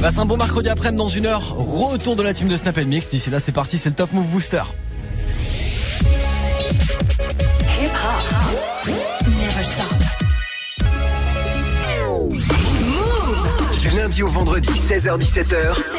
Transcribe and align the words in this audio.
Passe 0.00 0.18
un 0.18 0.26
bon 0.26 0.36
mercredi 0.36 0.68
après-midi 0.68 0.98
dans 0.98 1.08
une 1.08 1.26
heure. 1.26 1.56
Retour 1.56 2.16
de 2.16 2.22
la 2.22 2.32
team 2.32 2.48
de 2.48 2.56
Snap 2.56 2.76
Mix. 2.78 3.08
D'ici 3.08 3.30
là, 3.30 3.40
c'est 3.40 3.52
parti, 3.52 3.78
c'est 3.78 3.90
le 3.90 3.94
Top 3.94 4.12
Move 4.12 4.26
Booster. 4.26 4.62
Du 13.80 13.90
lundi 13.90 14.22
au 14.22 14.28
vendredi, 14.28 14.70
16h17h. 14.70 15.93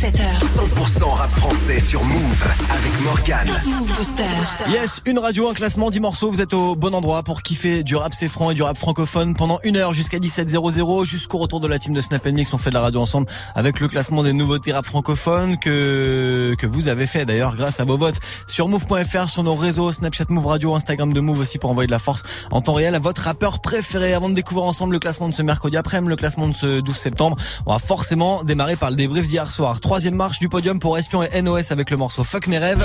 16h17h. 0.00 0.40
100% 0.40 1.14
rap 1.14 1.30
français 1.30 1.78
sur 1.78 2.02
Move 2.04 2.44
avec 2.70 3.00
Morgan. 3.02 3.46
Move 3.66 3.92
Booster. 3.94 4.24
Yes, 4.68 5.02
une 5.04 5.18
radio, 5.18 5.50
un 5.50 5.52
classement, 5.52 5.90
10 5.90 6.00
morceaux. 6.00 6.30
Vous 6.30 6.40
êtes 6.40 6.54
au 6.54 6.74
bon 6.74 6.94
endroit 6.94 7.22
pour 7.22 7.42
kiffer 7.42 7.82
du 7.82 7.96
rap 7.96 8.14
c'est 8.14 8.28
franc 8.28 8.50
et 8.50 8.54
du 8.54 8.62
rap 8.62 8.78
francophone 8.78 9.34
pendant 9.34 9.58
une 9.62 9.76
heure 9.76 9.92
jusqu'à 9.92 10.18
17h00 10.18 11.04
jusqu'au 11.04 11.36
retour 11.36 11.60
de 11.60 11.68
la 11.68 11.78
team 11.78 11.92
de 11.92 12.00
Snap 12.00 12.24
Mix. 12.26 12.54
On 12.54 12.58
fait 12.58 12.70
de 12.70 12.74
la 12.74 12.80
radio 12.80 13.00
ensemble 13.00 13.26
avec 13.54 13.78
le 13.78 13.88
classement 13.88 14.22
des 14.22 14.32
nouveautés 14.32 14.72
rap 14.72 14.86
francophones 14.86 15.58
que 15.58 16.54
que 16.58 16.66
vous 16.66 16.88
avez 16.88 17.06
fait 17.06 17.26
d'ailleurs 17.26 17.54
grâce 17.56 17.80
à 17.80 17.84
vos 17.84 17.98
votes 17.98 18.20
sur 18.46 18.68
move.fr, 18.68 19.28
sur 19.28 19.42
nos 19.42 19.54
réseaux 19.54 19.92
Snapchat 19.92 20.26
Move 20.30 20.46
Radio, 20.46 20.74
Instagram 20.74 21.12
de 21.12 21.20
Move 21.20 21.40
aussi 21.40 21.58
pour 21.58 21.70
envoyer 21.70 21.88
de 21.88 21.92
la 21.92 21.98
force 21.98 22.22
en 22.50 22.62
temps 22.62 22.74
réel 22.74 22.94
à 22.94 23.00
votre 23.00 23.22
rappeur 23.22 23.60
préféré. 23.60 24.14
Avant 24.14 24.30
de 24.30 24.34
découvrir 24.34 24.64
ensemble 24.64 24.94
le 24.94 24.98
classement 24.98 25.28
de 25.28 25.34
ce 25.34 25.42
mercredi 25.42 25.76
après-midi, 25.76 26.08
le 26.08 26.16
classement 26.16 26.48
de 26.48 26.54
ce 26.54 26.80
12 26.80 26.96
septembre, 26.96 27.36
on 27.66 27.72
va 27.72 27.78
forcément 27.78 28.42
démarrer 28.44 28.76
par 28.76 28.88
le 28.88 28.96
débrief 28.96 29.26
d'hier 29.26 29.50
soir. 29.50 29.78
Troisième 29.90 30.14
marche 30.14 30.38
du 30.38 30.48
podium 30.48 30.78
pour 30.78 30.96
Espion 30.96 31.24
et 31.24 31.42
NOS 31.42 31.72
avec 31.72 31.90
le 31.90 31.96
morceau 31.96 32.22
Fuck 32.22 32.46
mes 32.46 32.58
rêves. 32.58 32.80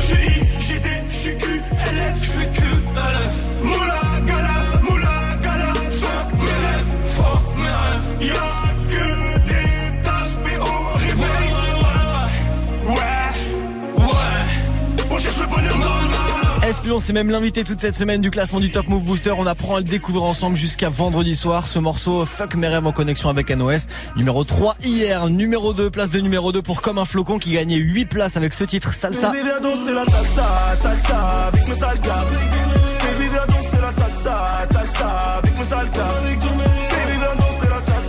Espion, 16.85 16.99
c'est 16.99 17.13
même 17.13 17.31
l'invité 17.31 17.63
toute 17.63 17.81
cette 17.81 17.95
semaine 17.95 18.21
du 18.21 18.29
classement 18.29 18.59
du 18.59 18.69
Top 18.69 18.87
Move 18.87 19.03
Booster. 19.03 19.33
On 19.35 19.47
apprend 19.47 19.77
à 19.77 19.79
le 19.79 19.85
découvrir 19.85 20.21
ensemble 20.21 20.55
jusqu'à 20.55 20.87
vendredi 20.87 21.35
soir. 21.35 21.65
Ce 21.65 21.79
morceau, 21.79 22.25
Fuck 22.27 22.53
mes 22.53 22.67
rêves 22.67 22.85
en 22.85 22.91
connexion 22.91 23.27
avec 23.27 23.49
NOS. 23.49 23.87
Numéro 24.15 24.43
3 24.43 24.75
hier, 24.85 25.27
numéro 25.27 25.73
2, 25.73 25.89
place 25.89 26.11
de 26.11 26.19
numéro 26.19 26.51
2 26.51 26.61
pour 26.61 26.83
Comme 26.83 26.99
un 26.99 27.05
flocon 27.05 27.39
qui 27.39 27.53
gagnait 27.53 27.77
8 27.77 28.05
places 28.05 28.37
avec 28.37 28.53
ce 28.53 28.65
titre 28.65 28.93
Salsa. 28.93 29.31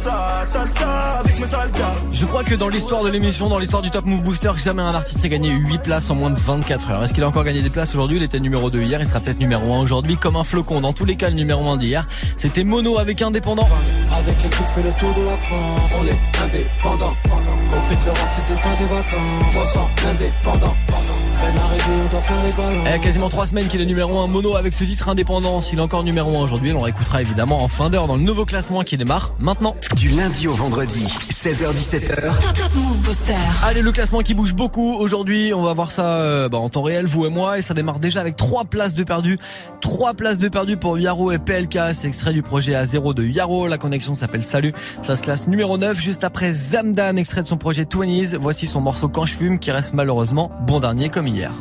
Salsa, 0.07 0.47
salsa 0.47 1.21
avec 1.21 1.41
mes 1.41 1.47
sales 1.47 1.71
gars. 1.73 1.99
Je 2.13 2.25
crois 2.25 2.45
que 2.45 2.55
dans 2.55 2.69
l'histoire 2.69 3.03
de 3.03 3.11
l'émission, 3.11 3.49
dans 3.49 3.59
l'histoire 3.59 3.83
du 3.83 3.91
Top 3.91 4.07
Move 4.07 4.23
Booster, 4.23 4.53
jamais 4.57 4.83
un 4.83 4.95
artiste 4.95 5.25
a 5.25 5.29
gagné 5.29 5.51
8 5.51 5.79
places 5.79 6.11
en 6.11 6.15
moins 6.15 6.31
de 6.31 6.39
24 6.39 6.91
heures. 6.91 7.05
Est-ce 7.05 7.15
qu'il 7.15 7.25
a 7.25 7.29
encore 7.29 7.45
gagné 7.45 7.63
des 7.63 7.71
places 7.71 7.95
aujourd'hui? 7.95 8.19
Il 8.19 8.23
était 8.23 8.41
numéro 8.41 8.71
2 8.71 8.81
hier, 8.83 9.01
il 9.01 9.07
sera 9.07 9.21
peut-être 9.21 9.41
numéro 9.41 9.75
1 9.75 9.81
aujourd'hui 9.81 10.17
comme 10.17 10.37
un 10.37 10.45
flocon. 10.45 10.81
Dans 10.81 10.93
tous 10.93 11.05
les 11.05 11.17
cas, 11.17 11.29
le 11.29 11.35
numéro 11.35 11.69
1 11.69 11.77
d'hier, 11.77 12.07
c'était 12.37 12.65
Mono 12.65 12.99
avec 12.99 13.23
Indépendant. 13.23 13.69
Avec 14.13 14.43
l'équipe 14.43 14.67
fait 14.75 14.83
le 14.83 14.93
tour 14.93 15.15
de 15.15 15.23
la 15.23 15.37
France, 15.37 15.91
on 16.01 16.07
est 16.07 16.45
indépendant. 16.45 17.15
Compris 17.69 17.97
que 17.97 18.05
le 18.05 18.11
rap 18.11 18.31
c'était 18.31 18.61
pas 18.61 18.77
des 18.77 18.87
vacances, 18.87 19.55
300 19.55 19.89
indépendants. 20.11 20.77
Peine 20.87 20.97
arrivée, 20.97 21.03
on 21.03 21.03
faire 21.03 21.16
Il 22.85 22.89
a 22.89 22.99
quasiment 22.99 23.29
3 23.29 23.47
semaines 23.47 23.69
qu'il 23.69 23.81
est 23.81 23.87
numéro 23.87 24.19
1 24.21 24.27
Mono 24.27 24.57
avec 24.57 24.73
ce 24.73 24.85
titre 24.85 25.09
indépendant. 25.09 25.61
S'il 25.61 25.79
est 25.79 25.83
encore 25.83 26.03
numéro 26.03 26.37
1 26.39 26.43
aujourd'hui, 26.43 26.73
on 26.73 26.81
réécoutera 26.81 27.21
évidemment 27.21 27.63
en 27.63 27.69
fin 27.69 27.91
d'heure 27.91 28.07
dans 28.07 28.17
le 28.17 28.23
nouveau 28.23 28.45
classement 28.45 28.83
qui 28.83 28.97
démarre 28.97 29.35
maintenant. 29.39 29.77
Du 29.97 30.09
lundi 30.09 30.49
au 30.49 30.55
vendredi, 30.55 31.05
16h17h. 31.31 32.23
Top, 32.41 32.55
top 32.55 32.75
Move 32.75 32.99
Booster. 33.01 33.35
Allez, 33.65 33.83
le 33.83 33.93
classement 33.93 34.21
qui 34.21 34.35
bouge 34.35 34.55
beaucoup 34.55 34.95
aujourd'hui. 34.95 35.53
On 35.55 35.63
va 35.63 35.75
voir 35.75 35.91
ça 35.91 36.21
euh, 36.21 36.49
bah, 36.49 36.59
en 36.59 36.69
temps 36.69 36.83
réel, 36.83 37.07
vous 37.07 37.27
et 37.27 37.31
moi. 37.31 37.59
Et 37.59 37.63
ça 37.63 37.75
démarre 37.75 38.01
déjà 38.01 38.21
avec 38.21 38.37
trois 38.37 38.65
places 38.65 38.95
de 38.95 39.05
perdu. 39.05 39.39
Trois 39.81 40.15
places 40.15 40.39
de 40.39 40.49
perdu 40.49 40.77
pour 40.77 40.99
Yaro 40.99 41.33
et 41.33 41.39
PLK. 41.39 41.79
C'est 41.93 42.09
extrait 42.09 42.33
du 42.33 42.43
projet 42.43 42.73
A0 42.73 43.15
de 43.15 43.25
Yaro. 43.25 43.67
La 43.67 43.79
connexion 43.79 44.15
s'appelle 44.15 44.43
Salut. 44.43 44.73
Ça 45.03 45.17
se 45.17 45.23
classe 45.23 45.47
numéro 45.47 45.79
9, 45.79 45.99
juste 46.01 46.25
après 46.25 46.53
Zamdan, 46.53 47.17
extrait 47.17 47.43
de 47.43 47.47
son 47.47 47.57
projet 47.57 47.85
20s. 47.85 48.37
Voici 48.39 48.67
son 48.67 48.81
morceau 48.81 49.09
Quand 49.09 49.27
je 49.27 49.35
fume, 49.35 49.59
qui 49.59 49.71
reste 49.71 49.95
malheureusement 49.95 50.51
bon 50.67 50.81
dernier 50.81 51.09
comme 51.09 51.26
hier. 51.27 51.53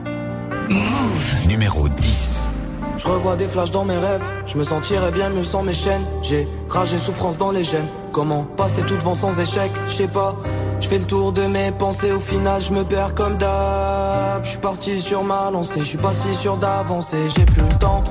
Numéro 1.48 1.90
10. 1.90 2.50
Je 2.98 3.08
revois 3.08 3.36
des 3.36 3.48
flashs 3.48 3.72
dans 3.72 3.86
mes 3.86 3.98
rêves, 3.98 4.24
je 4.46 4.58
me 4.58 4.64
sentirais 4.64 5.12
bien 5.12 5.30
mieux 5.30 5.44
sans 5.44 5.64
mes 5.64 5.74
chaînes. 5.74 6.04
J'ai 6.24 6.48
rage 6.70 6.94
et 6.94 6.98
souffrance 6.98 7.38
dans 7.38 7.52
les 7.52 7.64
gènes. 7.64 7.88
Comment 8.12 8.44
passer 8.44 8.82
tout 8.84 8.96
devant 8.96 9.14
sans 9.14 9.40
échec? 9.40 9.72
Je 9.88 9.94
sais 9.94 10.08
pas. 10.08 10.36
Je 10.80 10.88
fais 10.88 10.98
le 11.00 11.06
tour 11.06 11.32
de 11.32 11.44
mes 11.44 11.72
pensées, 11.72 12.12
au 12.12 12.20
final 12.20 12.62
je 12.62 12.74
me 12.74 12.84
perds 12.84 13.14
comme 13.14 13.38
d'hab. 13.38 14.44
Je 14.44 14.50
suis 14.50 14.60
parti 14.60 15.00
sur 15.00 15.24
ma 15.24 15.52
lancée, 15.52 15.80
je 15.80 15.86
suis 15.86 15.98
pas 15.98 16.14
si 16.14 16.34
sûr 16.34 16.58
d'avancer. 16.58 17.18
J'ai 17.36 17.46
plus 17.46 17.62
le 17.62 17.80
temps 17.80 18.04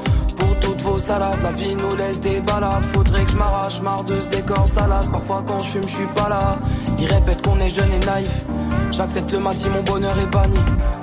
La 1.07 1.53
vie 1.53 1.77
nous 1.77 1.95
laisse 1.97 2.19
des 2.19 2.41
balades. 2.41 2.83
Faudrait 2.95 3.25
que 3.27 3.33
je 3.33 3.37
m'arrache, 3.37 3.83
marre 3.83 4.05
de 4.05 4.19
ce 4.21 4.29
décor 4.29 4.67
salace. 4.67 5.07
Parfois 5.11 5.45
quand 5.47 5.59
je 5.59 5.67
fume, 5.67 5.83
je 5.83 5.97
suis 5.97 6.07
pas 6.17 6.31
là. 6.31 6.57
Ils 6.99 7.07
répètent 7.07 7.47
qu'on 7.47 7.61
est 7.61 7.69
jeune 7.69 7.93
et 7.93 8.07
naïf. 8.07 8.45
J'accepte 8.91 9.31
le 9.33 9.41
maxi, 9.41 9.69
mon 9.69 9.83
bonheur 9.83 10.19
est 10.19 10.27
banni. 10.33 10.59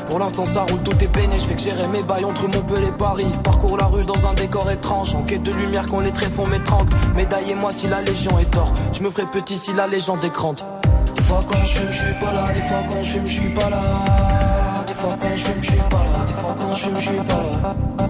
Pour 0.09 0.17
l'instant 0.17 0.45
ça 0.47 0.61
roule, 0.61 0.81
tout 0.81 0.97
est 1.03 1.07
peiné, 1.07 1.37
je 1.37 1.43
fais 1.43 1.53
que 1.53 1.61
gérer 1.61 1.87
mes 1.89 2.01
bails 2.01 2.25
entre 2.25 2.43
Montpellier 2.47 2.87
et 2.87 2.91
Paris. 2.91 3.27
Parcours 3.43 3.77
la 3.77 3.85
rue 3.85 4.01
dans 4.01 4.25
un 4.25 4.33
décor 4.33 4.71
étrange, 4.71 5.13
en 5.13 5.21
quête 5.21 5.43
de 5.43 5.51
lumière 5.51 5.85
quand 5.87 5.99
les 5.99 6.11
tréfonds 6.11 6.47
m'étranglent. 6.47 6.89
Médaillez-moi 7.15 7.71
si 7.71 7.87
la 7.87 8.01
légion 8.01 8.39
est 8.39 8.49
tort, 8.49 8.73
je 8.93 9.03
me 9.03 9.11
ferai 9.11 9.27
petit 9.27 9.55
si 9.55 9.71
la 9.73 9.85
légende 9.85 10.23
est 10.23 10.33
grande. 10.33 10.61
Des 11.15 11.23
fois 11.23 11.41
quand 11.47 11.63
je 11.63 11.75
fume, 11.75 11.91
je 11.91 11.97
suis 11.99 12.13
pas 12.15 12.33
là, 12.33 12.51
des 12.51 12.61
fois 12.61 12.77
quand 12.89 13.01
je 13.03 13.07
fume, 13.07 13.25
je 13.27 13.31
suis 13.31 13.49
pas 13.49 13.69
là. 13.69 13.81
Des 14.87 14.95
fois 14.95 15.11
quand 15.21 15.35
je 15.35 15.43
fume, 15.43 15.61
je 15.61 15.69
suis 15.69 15.77
pas 15.77 16.03
là, 16.11 16.25
des 16.25 16.33
fois 16.33 16.55
quand 16.59 16.71
je 16.71 16.77
fume, 16.77 16.95
je 16.95 17.01
suis 17.01 17.17
pas 17.17 17.33
là. 17.61 18.09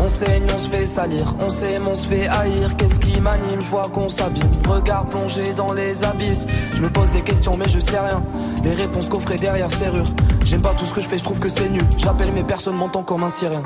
On 0.00 0.08
saigne, 0.08 0.46
on 0.54 0.58
se 0.58 0.68
fait 0.68 0.86
salir, 0.86 1.34
on 1.40 1.48
s'aime, 1.48 1.86
on 1.86 1.94
se 1.94 2.06
fait 2.06 2.26
haïr. 2.26 2.76
Qu'est-ce 2.76 2.98
qui 2.98 3.20
m'anime, 3.20 3.60
je 3.60 3.66
vois 3.66 3.82
qu'on 3.92 4.08
s'abîme. 4.08 4.50
Regard 4.68 5.06
plongé 5.06 5.44
dans 5.56 5.72
les 5.72 6.02
abysses. 6.04 6.46
Je 6.74 6.80
me 6.80 6.88
pose 6.88 7.10
des 7.10 7.20
questions, 7.20 7.52
mais 7.58 7.68
je 7.68 7.78
sais 7.78 7.98
rien. 7.98 8.22
Les 8.64 8.74
réponses 8.74 9.08
coffrées 9.08 9.36
derrière 9.36 9.70
serrure. 9.70 10.06
J'aime 10.44 10.62
pas 10.62 10.74
tout 10.74 10.86
ce 10.86 10.94
que 10.94 11.00
je 11.00 11.08
fais, 11.08 11.18
je 11.18 11.22
trouve 11.24 11.38
que 11.38 11.48
c'est 11.48 11.68
nul. 11.68 11.82
J'appelle 11.96 12.32
mes 12.32 12.42
personnes, 12.42 12.76
m'entend 12.76 13.02
comme 13.02 13.22
un 13.24 13.28
syrien. 13.28 13.62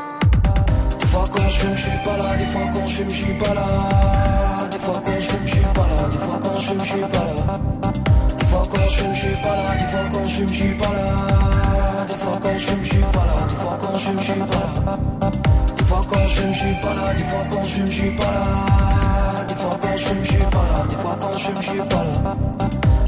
Des 1.01 1.07
fois 1.07 1.25
quand 1.33 1.49
je 1.49 1.59
fume, 1.59 1.77
suis 1.77 1.91
pas 2.05 2.17
là. 2.19 2.37
Des 2.37 2.47
fois 2.47 2.63
quand 2.75 2.87
je 2.87 2.93
fume, 2.93 3.11
suis 3.11 3.33
pas 3.35 3.55
là. 3.55 4.69
Des 4.71 4.79
fois 4.79 5.03
quand 5.05 5.13
je 5.19 5.29
fume, 5.29 5.47
suis 5.47 5.61
pas 5.61 5.87
là. 5.89 6.09
Des 6.11 6.19
fois 6.19 6.41
quand 6.43 6.57
je 6.57 6.67
fume, 6.67 6.85
suis 6.85 7.01
pas 7.01 7.17
là. 7.17 7.57
Des 8.39 8.47
fois 8.47 8.63
quand 8.71 8.89
je 8.89 8.97
fume, 8.97 9.15
suis 9.15 9.31
pas 9.31 9.57
là. 9.57 9.77
Des 9.77 9.85
fois 9.85 10.09
quand 10.13 10.25
je 10.25 10.31
fume, 10.31 10.49
suis 10.49 10.75
pas 10.75 10.93
là. 10.93 12.07
Des 12.07 12.15
fois 12.15 12.39
quand 12.43 12.59
je 12.59 12.67
fume, 12.67 12.85
suis 12.85 12.99
pas 12.99 13.27
là. 13.27 13.47
Des 13.49 13.57
fois 13.57 13.79
quand 13.81 13.95
je 13.95 13.99
fume, 14.01 14.19
suis 14.19 14.35
pas 14.35 14.47
là. 14.87 14.99
Des 16.07 16.15
quand 16.15 16.29
je 16.29 16.43
ne 16.43 16.53
suis 16.53 16.75
pas 16.75 16.95
là, 16.95 17.15
des 17.15 17.25
fois 17.25 17.45
quand 17.51 17.65
je 17.65 17.81
ne 17.83 17.87
suis 17.87 18.11
pas 18.11 18.25
là. 18.25 19.45
Des 19.49 19.55
fois 19.55 19.79
quand 19.81 19.97
je 19.97 20.15
ne 20.15 20.25
suis 20.25 20.39
pas 20.39 20.65
là, 20.73 20.87
des 20.89 20.97
fois 20.97 21.19
quand 21.21 21.39
je 21.39 21.51
ne 21.51 21.63
suis 21.63 21.79
pas 21.79 22.05
là. 22.05 22.37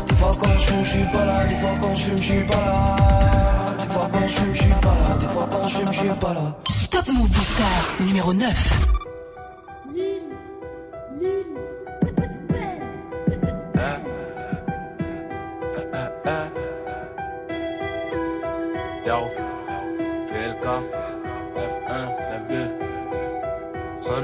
Des 0.09 0.17
fois 0.17 0.31
quand 0.41 0.59
je 0.59 0.75
ne 0.75 0.85
suis 0.85 1.05
pas 1.05 1.25
là, 1.25 1.45
des 1.45 1.57
fois 1.57 1.71
quand 1.81 1.95
je 1.95 2.13
ne 2.13 2.17
suis 2.17 2.41
pas 2.45 2.57
là. 2.57 3.77
Des 3.79 3.87
fois 3.93 4.09
quand 4.13 4.29
je 4.29 4.45
ne 4.45 4.55
suis 4.55 4.69
pas 4.69 4.95
là, 5.09 5.17
des 5.17 5.27
fois 5.27 5.49
quand 5.51 5.69
je 5.69 5.81
ne 5.83 5.93
suis 5.93 6.09
pas 6.09 6.35
là. 6.35 6.57
Top 6.91 7.07
Move 7.09 7.31
Booster 7.31 8.05
numéro 8.05 8.35
9. 8.35 8.98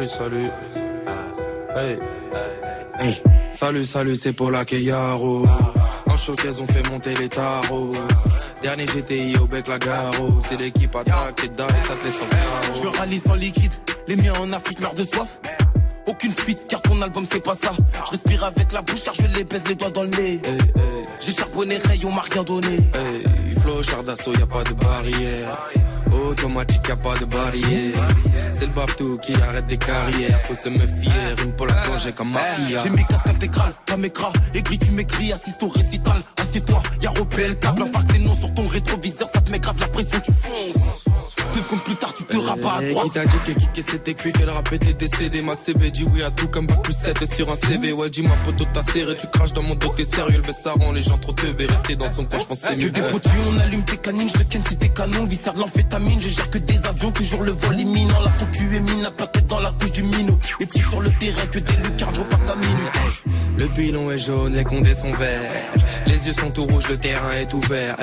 Salut, 0.09 0.11
salut. 0.11 0.51
Hey, 1.75 1.99
Hey, 2.99 3.23
salut, 3.51 3.85
salut, 3.85 4.17
c'est 4.17 4.33
pour 4.33 4.51
la 4.51 4.65
Keyaro. 4.65 5.47
En 6.06 6.17
showcase, 6.17 6.61
on 6.61 6.67
fait 6.67 6.87
monter 6.91 7.15
les 7.15 7.29
tarots. 7.29 7.93
Dernier 8.62 8.85
GTI 8.87 9.37
au 9.39 9.47
bec 9.47 9.67
la 9.67 9.79
garo. 9.79 10.41
C'est 10.49 10.59
l'équipe 10.59 10.95
attaque 10.95 11.45
et 11.45 11.49
die, 11.49 11.81
ça 11.81 11.97
te 11.97 12.05
laisse 12.05 12.21
en 12.21 12.73
Je 12.73 12.83
veux 12.83 12.89
rallye 12.91 13.19
sans 13.19 13.35
liquide, 13.35 13.73
les 14.06 14.17
miens 14.17 14.35
en 14.41 14.53
Afrique 14.53 14.81
meurent 14.81 14.95
de 14.95 15.05
soif. 15.05 15.41
aucune 16.06 16.33
fuite 16.33 16.67
car 16.69 16.83
ton 16.83 17.01
album 17.01 17.25
c'est 17.25 17.43
pas 17.43 17.55
ça. 17.55 17.73
Je 18.06 18.11
respire 18.11 18.45
avec 18.45 18.73
la 18.73 18.83
bouche 18.83 19.05
car 19.05 19.15
je 19.15 19.27
les 19.35 19.45
baisse 19.45 19.67
les 19.69 19.75
doigts 19.75 19.91
dans 19.91 20.03
le 20.03 20.11
nez. 20.11 20.41
J'ai 21.21 21.33
charbonné 21.33 21.79
rayon, 21.79 22.12
m'a 22.12 22.23
rien 22.31 22.43
donné. 22.43 22.77
Hey, 22.95 23.55
flow, 23.62 23.83
char 23.83 24.03
d'assaut, 24.03 24.35
y 24.35 24.43
a 24.43 24.47
pas 24.47 24.65
de 24.65 24.75
barrière. 24.75 25.71
Automatique, 26.25 26.88
y 26.88 26.93
a 26.93 26.97
pas 26.97 27.15
de 27.15 27.25
barrière. 27.26 28.09
C'est 28.53 28.67
le 28.67 28.73
babtou 28.73 29.19
qui 29.19 29.35
arrête 29.35 29.67
des 29.67 29.76
carrières. 29.76 30.41
Faut 30.43 30.55
se 30.55 30.69
méfier, 30.69 31.12
une 31.44 31.53
pour 31.53 31.67
la 31.67 31.75
plonger 31.75 32.12
comme 32.12 32.32
ma 32.32 32.41
fille. 32.41 32.76
J'ai 32.82 32.91
mis 32.91 33.05
casque 33.05 33.29
intégral, 33.29 33.73
pas 33.87 33.97
m'écras. 33.97 34.32
Aigri, 34.55 34.79
tu 34.79 34.91
m'écris, 34.93 35.32
assiste 35.32 35.62
au 35.62 35.69
récital. 35.69 36.23
Assieds-toi, 36.41 36.82
y'a 37.03 37.11
Ropel, 37.11 37.59
câble, 37.59 37.82
un 37.82 38.00
c'est 38.11 38.19
non 38.19 38.35
sur 38.35 38.53
ton 38.55 38.67
rétroviseur. 38.67 39.29
Ça 39.32 39.41
te 39.41 39.50
met 39.50 39.59
grave 39.59 39.79
la 39.81 39.88
pression, 39.88 40.21
tu 40.21 40.32
fonces. 40.32 41.05
Deux 41.53 41.61
secondes 41.61 41.82
plus 41.82 41.97
tard, 41.97 42.12
tu 42.15 42.25
te 42.25 42.37
rabats 42.37 42.79
à 42.79 42.82
droite. 42.82 43.06
Qui 43.06 43.15
t'a 43.15 43.25
dit 43.27 43.37
que 43.47 43.53
kické 43.53 43.82
c'était 43.82 44.15
cuit, 44.15 44.32
qu'elle 44.32 44.50
rap 44.50 44.73
était 44.73 44.94
décédé. 44.94 45.43
Ma 45.43 45.55
CB 45.55 45.91
dit 45.91 46.06
oui 46.12 46.23
à 46.23 46.31
tout 46.31 46.49
comme 46.49 46.67
bac 46.67 46.82
plus 46.82 46.94
7 46.94 47.32
sur 47.35 47.50
un 47.50 47.56
CV. 47.56 47.93
Ouais, 47.93 48.11
dis 48.11 48.23
ma 48.23 48.37
poteau 48.38 48.65
t'as 48.73 48.82
serré, 48.82 49.17
tu 49.17 49.27
craches 49.29 49.53
dans 49.53 49.62
mon 49.62 49.75
dos, 49.75 49.93
t'es 49.94 50.05
sérieux. 50.05 50.43
Le 50.44 50.53
ça 50.53 50.73
rend 50.73 50.93
les 50.93 51.03
gens 51.03 51.19
trop 51.19 51.32
teubés. 51.32 51.67
Rester 51.67 51.97
dans 51.97 52.12
son 52.15 52.25
coin, 52.25 52.38
je 52.38 52.44
pense 52.44 52.59
c'est 52.59 52.77
mieux. 52.77 52.88
Que 52.88 53.00
des 53.00 53.03
potus, 53.03 53.31
on 53.47 53.59
allume 53.59 53.85
tes 53.85 53.97
canines, 53.99 54.29
je 54.29 54.35
te 54.35 54.43
ken 54.44 54.65
si 54.65 54.77
t'es 54.77 54.88
canon. 54.88 55.25
Vissard 55.27 55.55
de 55.55 55.61
l'amphétamine, 55.61 56.13
je 56.20 56.28
gère 56.28 56.50
que 56.50 56.58
des 56.58 56.84
avions, 56.87 57.11
toujours 57.11 57.43
le 57.43 57.52
vol 57.52 57.78
imminent. 57.78 58.20
La 58.20 58.31
concu 58.31 58.76
est 58.76 58.81
mine, 58.81 59.02
la 59.02 59.11
dans 59.49 59.61
la 59.61 59.72
couche 59.72 59.93
du 59.93 60.02
minot. 60.02 60.38
Les 60.61 60.66
petits 60.66 60.81
sur 60.81 61.00
le 61.00 61.11
terrain, 61.19 61.46
que 61.46 61.58
des 61.58 61.76
lucarnes, 61.76 62.14
je 62.14 62.20
repasse 62.20 62.49
à 62.49 62.56
minute. 62.56 63.34
Le 63.56 63.69
pilon 63.69 64.11
est 64.11 64.19
jaune, 64.19 64.55
les 64.55 64.64
condés 64.64 64.94
sont 64.94 65.12
verts. 65.12 65.40
Les 66.06 66.26
yeux 66.26 66.32
sont 66.32 66.50
tout 66.50 66.64
rouges, 66.64 66.88
le 66.88 66.96
terrain 66.96 67.32
est 67.32 67.52
ouvert. 67.55 67.96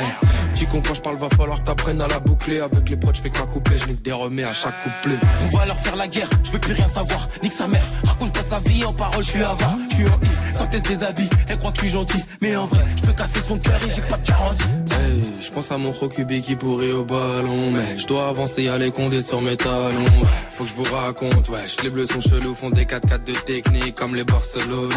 Tu 0.55 0.65
comprends 0.65 0.93
je 0.93 1.01
parle, 1.01 1.17
va 1.17 1.29
falloir 1.29 1.59
que 1.59 1.65
t'apprennes 1.65 2.01
à 2.01 2.07
la 2.07 2.19
boucler. 2.19 2.59
Avec 2.59 2.89
les 2.89 2.95
proches, 2.95 3.17
je 3.17 3.21
fais 3.23 3.29
qu'un 3.29 3.45
couplet, 3.45 3.77
je 3.77 3.87
nique 3.87 4.01
des 4.01 4.11
remets 4.11 4.43
à 4.43 4.53
chaque 4.53 4.75
couplet. 4.83 5.17
On 5.43 5.57
va 5.57 5.65
leur 5.65 5.77
faire 5.77 5.95
la 5.95 6.07
guerre, 6.07 6.29
je 6.43 6.51
veux 6.51 6.59
plus 6.59 6.73
rien 6.73 6.87
savoir. 6.87 7.27
Nique 7.43 7.53
sa 7.53 7.67
mère, 7.67 7.83
raconte 8.03 8.33
pas 8.33 8.43
sa 8.43 8.59
vie 8.59 8.85
en 8.85 8.93
parole, 8.93 9.23
je 9.23 9.29
suis 9.31 9.43
avare. 9.43 9.77
Je 9.89 9.95
suis 9.95 10.05
en 10.05 10.15
I, 10.15 10.57
quand 10.57 10.67
elle 10.71 10.79
se 10.79 10.87
déshabille, 10.87 11.29
elle 11.47 11.57
croit 11.57 11.71
que 11.71 11.77
je 11.77 11.81
suis 11.83 11.91
gentil. 11.91 12.23
Mais 12.41 12.55
en 12.55 12.65
vrai, 12.65 12.85
je 12.95 13.01
peux 13.03 13.13
casser 13.13 13.41
son 13.41 13.57
cœur 13.57 13.79
et 13.85 13.91
j'ai 13.93 14.01
pas 14.01 14.17
de 14.17 14.27
garantie. 14.27 14.63
Hey, 14.91 15.21
je 15.39 15.51
pense 15.51 15.71
à 15.71 15.77
mon 15.77 15.91
Rokubi 15.91 16.41
qui 16.41 16.55
pourrait 16.55 16.91
au 16.91 17.03
ballon. 17.03 17.71
Mais 17.71 17.97
je 17.97 18.07
dois 18.07 18.27
avancer, 18.27 18.67
à 18.67 18.77
les 18.77 18.91
condés 18.91 19.21
sur 19.21 19.41
mes 19.41 19.57
talons. 19.57 20.05
Faut 20.51 20.63
que 20.65 20.69
je 20.69 20.75
vous 20.75 20.95
raconte, 20.95 21.49
wesh, 21.49 21.81
les 21.83 21.89
bleus 21.89 22.05
sont 22.05 22.21
chelous, 22.21 22.53
font 22.53 22.69
des 22.69 22.85
4-4 22.85 23.23
de 23.23 23.33
technique 23.33 23.95
comme 23.95 24.15
les 24.15 24.23
Barcelonais. 24.23 24.95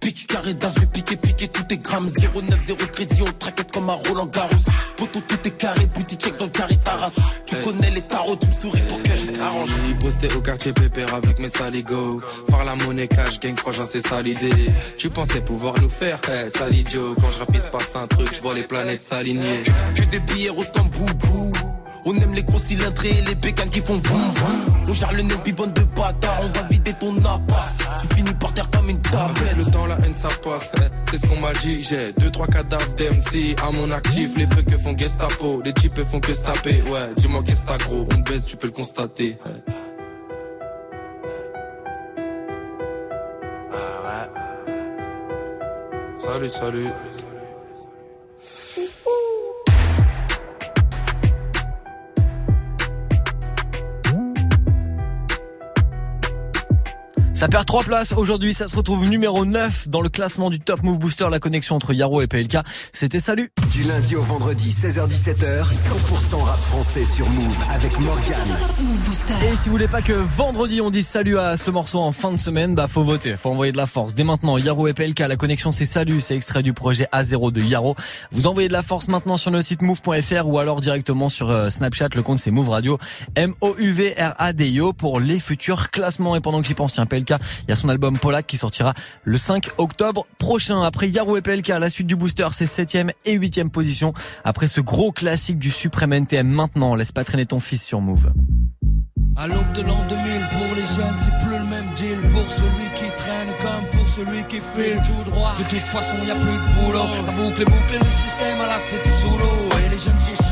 Pique 0.00 0.26
carré 0.26 0.54
d'un, 0.54 0.68
je 0.68 0.80
vais 0.80 0.86
piquer, 0.86 1.16
piquer 1.16 1.48
tout 1.48 1.64
est 1.70 1.76
grammes. 1.76 2.08
0,9, 2.08 2.60
0 2.60 2.78
crédit, 2.92 3.22
on 3.22 3.32
traquette 3.38 3.72
comme 3.72 3.90
un 3.90 3.94
Roland 3.94 4.26
Garros. 4.26 4.50
Poto, 4.96 5.20
tout 5.20 5.38
est 5.44 5.50
carré, 5.56 5.86
boutique 5.86 6.20
check 6.20 6.36
dans 6.38 6.46
le 6.46 6.50
carré 6.50 6.76
Taras. 6.84 7.12
Tu 7.46 7.56
connais 7.56 7.90
les 7.90 8.02
tarots, 8.02 8.36
tu 8.36 8.46
me 8.46 8.52
souris 8.52 8.82
pour 8.88 9.02
que 9.02 9.14
je 9.14 9.26
t'arrange. 9.26 9.70
J'ai 9.88 9.94
posté 9.94 10.28
au 10.34 10.40
quartier 10.40 10.72
pépère 10.72 11.14
avec 11.14 11.38
mes 11.38 11.48
saligots. 11.48 12.20
Faire 12.48 12.64
la 12.64 12.76
monnaie 12.76 13.08
cash, 13.08 13.40
gang, 13.40 13.56
franchement, 13.56 13.84
c'est 13.84 14.06
ça 14.06 14.22
l'idée. 14.22 14.70
Tu 14.98 15.10
pensais 15.10 15.40
pouvoir 15.40 15.74
nous 15.80 15.88
faire, 15.88 16.18
hey, 16.28 16.50
salidio. 16.50 17.14
Quand 17.20 17.30
je 17.30 17.38
rapisse, 17.38 17.66
passe 17.66 17.94
un 17.96 18.06
truc, 18.06 18.34
je 18.34 18.40
vois 18.40 18.54
les 18.54 18.62
planètes 18.64 19.02
s'aligner. 19.26 19.62
Que, 19.94 20.04
des 20.04 20.20
billets 20.20 20.50
roses 20.50 20.70
comme 20.72 20.88
boubou. 20.88 21.52
On 22.04 22.14
aime 22.14 22.34
les 22.34 22.44
gros 22.44 22.58
cylindrés 22.58 23.18
et 23.18 23.22
les 23.22 23.34
bécanes 23.34 23.68
qui 23.68 23.80
font 23.80 23.94
vroom 23.94 24.32
On 24.86 24.92
gère 24.92 25.12
le 25.12 25.22
nez 25.22 25.34
bibonne 25.44 25.72
de 25.72 25.82
bâtard, 25.82 26.40
on 26.40 26.56
va 26.56 26.64
vider 26.68 26.92
ton 26.92 27.16
appart. 27.18 27.74
Tu 28.00 28.14
finis 28.14 28.34
par 28.34 28.54
terre 28.54 28.70
comme 28.70 28.88
une 28.88 29.00
tablette. 29.00 29.56
Le 29.56 29.64
temps, 29.64 29.86
la 29.86 29.96
haine, 30.04 30.14
ça 30.14 30.28
passe, 30.44 30.72
c'est 31.02 31.18
ce 31.18 31.26
qu'on 31.26 31.40
m'a 31.40 31.52
dit. 31.54 31.82
J'ai 31.82 32.12
deux, 32.12 32.30
trois 32.30 32.46
cadavres 32.46 32.94
d'MC 32.94 33.56
à 33.60 33.72
mon 33.72 33.90
actif. 33.90 34.36
Les 34.36 34.46
feux 34.46 34.62
que 34.62 34.78
font 34.78 34.96
Gestapo, 34.96 35.60
les 35.64 35.72
types 35.72 36.00
font 36.04 36.20
que 36.20 36.32
se 36.32 36.42
taper. 36.42 36.82
Ouais, 36.82 37.12
dis-moi 37.16 37.42
qu'est-ce 37.44 37.64
que 37.64 37.84
gros, 37.84 38.06
on 38.14 38.18
baisse, 38.20 38.46
tu 38.46 38.56
peux 38.56 38.68
le 38.68 38.72
constater. 38.72 39.36
Ah 43.72 44.28
ouais. 46.38 46.50
Salut, 46.50 46.88
salut. 48.36 49.42
Ça 57.36 57.48
perd 57.48 57.66
3 57.66 57.84
places 57.84 58.14
aujourd'hui, 58.16 58.54
ça 58.54 58.66
se 58.66 58.74
retrouve 58.74 59.06
numéro 59.06 59.44
9 59.44 59.90
dans 59.90 60.00
le 60.00 60.08
classement 60.08 60.48
du 60.48 60.58
Top 60.58 60.82
Move 60.82 60.98
Booster, 60.98 61.26
la 61.30 61.38
connexion 61.38 61.76
entre 61.76 61.92
Yaro 61.92 62.22
et 62.22 62.26
PLK. 62.26 62.56
C'était 62.94 63.20
salut 63.20 63.50
Du 63.72 63.82
lundi 63.82 64.16
au 64.16 64.22
vendredi, 64.22 64.70
16h17h, 64.70 65.70
100% 65.70 66.42
rap 66.42 66.58
français 66.60 67.04
sur 67.04 67.28
Move 67.28 67.58
avec 67.74 68.00
Morgan. 68.00 68.38
Et 69.52 69.54
si 69.54 69.68
vous 69.68 69.72
voulez 69.72 69.86
pas 69.86 70.00
que 70.00 70.14
vendredi 70.14 70.80
on 70.80 70.88
dise 70.88 71.06
salut 71.06 71.38
à 71.38 71.58
ce 71.58 71.70
morceau 71.70 71.98
en 71.98 72.10
fin 72.10 72.32
de 72.32 72.38
semaine, 72.38 72.74
bah 72.74 72.88
faut 72.88 73.02
voter, 73.02 73.36
faut 73.36 73.50
envoyer 73.50 73.70
de 73.70 73.76
la 73.76 73.84
force. 73.84 74.14
Dès 74.14 74.24
maintenant, 74.24 74.56
Yaro 74.56 74.88
et 74.88 74.94
PLK, 74.94 75.18
la 75.18 75.36
connexion 75.36 75.72
c'est 75.72 75.84
salut, 75.84 76.22
c'est 76.22 76.36
extrait 76.36 76.62
du 76.62 76.72
projet 76.72 77.06
A0 77.12 77.52
de 77.52 77.60
Yaro. 77.60 77.96
Vous 78.32 78.46
envoyez 78.46 78.68
de 78.68 78.72
la 78.72 78.82
force 78.82 79.08
maintenant 79.08 79.36
sur 79.36 79.50
notre 79.50 79.66
site 79.66 79.82
move.fr 79.82 80.46
ou 80.46 80.58
alors 80.58 80.80
directement 80.80 81.28
sur 81.28 81.50
euh, 81.50 81.68
Snapchat, 81.68 82.08
le 82.14 82.22
compte 82.22 82.38
c'est 82.38 82.50
Move 82.50 82.70
Radio, 82.70 82.98
M-O-U-V-R-A-D-I-O 83.34 84.94
pour 84.94 85.20
les 85.20 85.38
futurs 85.38 85.90
classements. 85.90 86.34
Et 86.34 86.40
pendant 86.40 86.62
que 86.62 86.66
j'y 86.66 86.72
pense, 86.72 86.94
tiens, 86.94 87.04
PLK 87.04 87.25
il 87.30 87.70
y 87.70 87.72
a 87.72 87.76
son 87.76 87.88
album 87.88 88.18
Polak 88.18 88.46
qui 88.46 88.56
sortira 88.56 88.94
le 89.24 89.38
5 89.38 89.70
octobre 89.78 90.26
prochain. 90.38 90.82
Après 90.82 91.08
Yaro 91.08 91.36
et 91.36 91.42
PLK, 91.42 91.68
la 91.68 91.90
suite 91.90 92.06
du 92.06 92.16
booster, 92.16 92.48
c'est 92.52 92.66
7ème 92.66 93.10
et 93.24 93.38
8ème 93.38 93.70
position. 93.70 94.12
Après 94.44 94.66
ce 94.66 94.80
gros 94.80 95.12
classique 95.12 95.58
du 95.58 95.70
Suprême 95.70 96.12
NTM, 96.12 96.48
maintenant, 96.48 96.94
laisse 96.94 97.12
pas 97.12 97.24
traîner 97.24 97.46
ton 97.46 97.58
fils 97.58 97.84
sur 97.84 98.00
Move. 98.00 98.28
À 99.38 99.46
l'aube 99.46 99.70
de 99.74 99.82
l'an 99.82 100.02
2000, 100.08 100.48
pour 100.50 100.74
les 100.74 100.86
jeunes, 100.86 101.18
c'est 101.20 101.46
plus 101.46 101.58
le 101.58 101.64
même 101.66 101.84
deal. 101.94 102.16
Pour 102.30 102.48
celui 102.50 102.88
qui 102.96 103.04
traîne 103.18 103.48
comme 103.60 103.86
pour 103.98 104.08
celui 104.08 104.42
qui 104.44 104.56
file 104.56 105.00
tout 105.04 105.30
droit. 105.30 105.52
De 105.58 105.64
toute 105.64 105.86
façon, 105.86 106.16
y 106.26 106.30
a 106.30 106.34
plus 106.34 106.44
de 106.44 106.80
boulot. 106.80 107.04
La 107.26 107.32
boucle 107.32 107.60
est 107.60 107.64
bouclée, 107.66 107.98
le 107.98 108.10
système 108.10 108.60
à 108.62 108.66
la 108.66 108.78
tête 108.88 109.06
sous 109.06 109.28
l'eau. 109.28 109.68
Et 109.84 109.90
les 109.90 109.98
jeunes 109.98 110.20
sont 110.20 110.45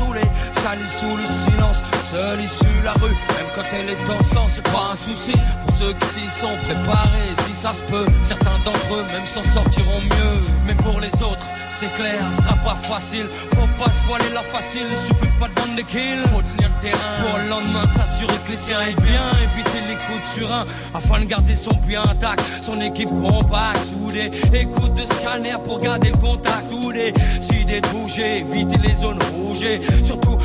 salis 0.65 0.89
sous 0.89 1.15
le 1.15 1.25
silence. 1.25 1.81
Seule 2.01 2.41
issue 2.41 2.81
la 2.83 2.93
rue, 2.93 3.09
même 3.09 3.49
quand 3.55 3.67
elle 3.73 3.89
est 3.89 4.09
en 4.09 4.21
sang, 4.21 4.45
c'est 4.47 4.63
pas 4.63 4.89
un 4.93 4.95
souci. 4.95 5.33
Pour 5.61 5.75
ceux 5.75 5.93
qui 5.93 6.07
s'y 6.07 6.29
sont 6.29 6.55
préparés, 6.65 7.33
si 7.45 7.53
ça 7.55 7.71
se 7.71 7.83
peut, 7.83 8.05
certains 8.23 8.57
d'entre 8.63 8.93
eux 8.93 9.05
même 9.13 9.25
s'en 9.25 9.43
sortiront 9.43 10.01
mieux. 10.01 10.43
Mais 10.65 10.75
pour 10.75 10.99
les 10.99 11.13
autres, 11.21 11.45
c'est 11.69 11.91
clair, 11.93 12.17
ce 12.31 12.41
sera 12.41 12.55
pas 12.55 12.75
facile. 12.75 13.27
Faut 13.53 13.83
pas 13.83 13.91
se 13.91 14.01
voiler 14.07 14.29
la 14.33 14.41
facile, 14.41 14.87
il 14.89 14.97
suffit 14.97 15.33
pas 15.39 15.47
de 15.47 15.59
vendre 15.59 15.75
des 15.75 15.83
kills. 15.83 16.23
Faut 16.33 16.41
tenir 16.41 16.71
le 16.73 16.81
terrain 16.81 17.13
pour 17.25 17.39
le 17.39 17.49
lendemain 17.49 17.87
s'assurer 17.87 18.37
que 18.45 18.51
les 18.51 18.57
siens 18.57 18.81
aient 18.81 19.01
bien. 19.01 19.29
Éviter 19.43 19.81
les 19.87 19.95
coups 19.95 20.21
de 20.21 20.27
surin 20.27 20.65
afin 20.93 21.19
de 21.19 21.25
garder 21.25 21.55
son 21.55 21.75
puits 21.75 21.95
intact. 21.95 22.41
Son 22.61 22.79
équipe 22.81 23.09
compacte, 23.09 23.81
soudée. 23.87 24.31
Écoute 24.53 24.93
de 24.93 25.05
scanner 25.05 25.55
pour 25.63 25.77
garder 25.77 26.11
le 26.11 26.17
contact. 26.17 26.71
Ou 26.71 26.91
décider 26.91 27.81
de 27.81 27.87
bouger, 27.89 28.39
éviter 28.39 28.77
les 28.77 28.95
zones 28.95 29.19
rouges. 29.33 29.65
Surtout 30.03 30.37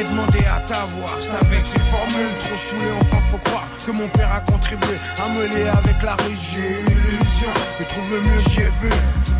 Jamais 0.00 0.10
demandé 0.10 0.38
à 0.46 0.60
t'avoir 0.60 1.16
C'est 1.20 1.46
avec 1.46 1.66
ces 1.66 1.78
formules 1.78 2.34
trop 2.40 2.56
saoulées 2.56 2.92
enfin 3.00 3.20
faut 3.30 3.38
croire 3.38 3.66
que 3.84 3.90
mon 3.92 4.08
père 4.08 4.32
a 4.32 4.40
contribué 4.40 4.96
à 5.22 5.28
me 5.28 5.46
lier 5.46 5.68
avec 5.68 6.02
la 6.02 6.14
rue 6.14 6.36
J'ai 6.52 6.60
eu 6.60 6.84
l'illusion 6.84 7.52
de 7.78 7.84
trouve 7.84 8.10
le 8.10 8.20
mieux 8.20 8.40
j'y 8.50 8.60
ai 8.60 8.70
vu. 8.80 8.90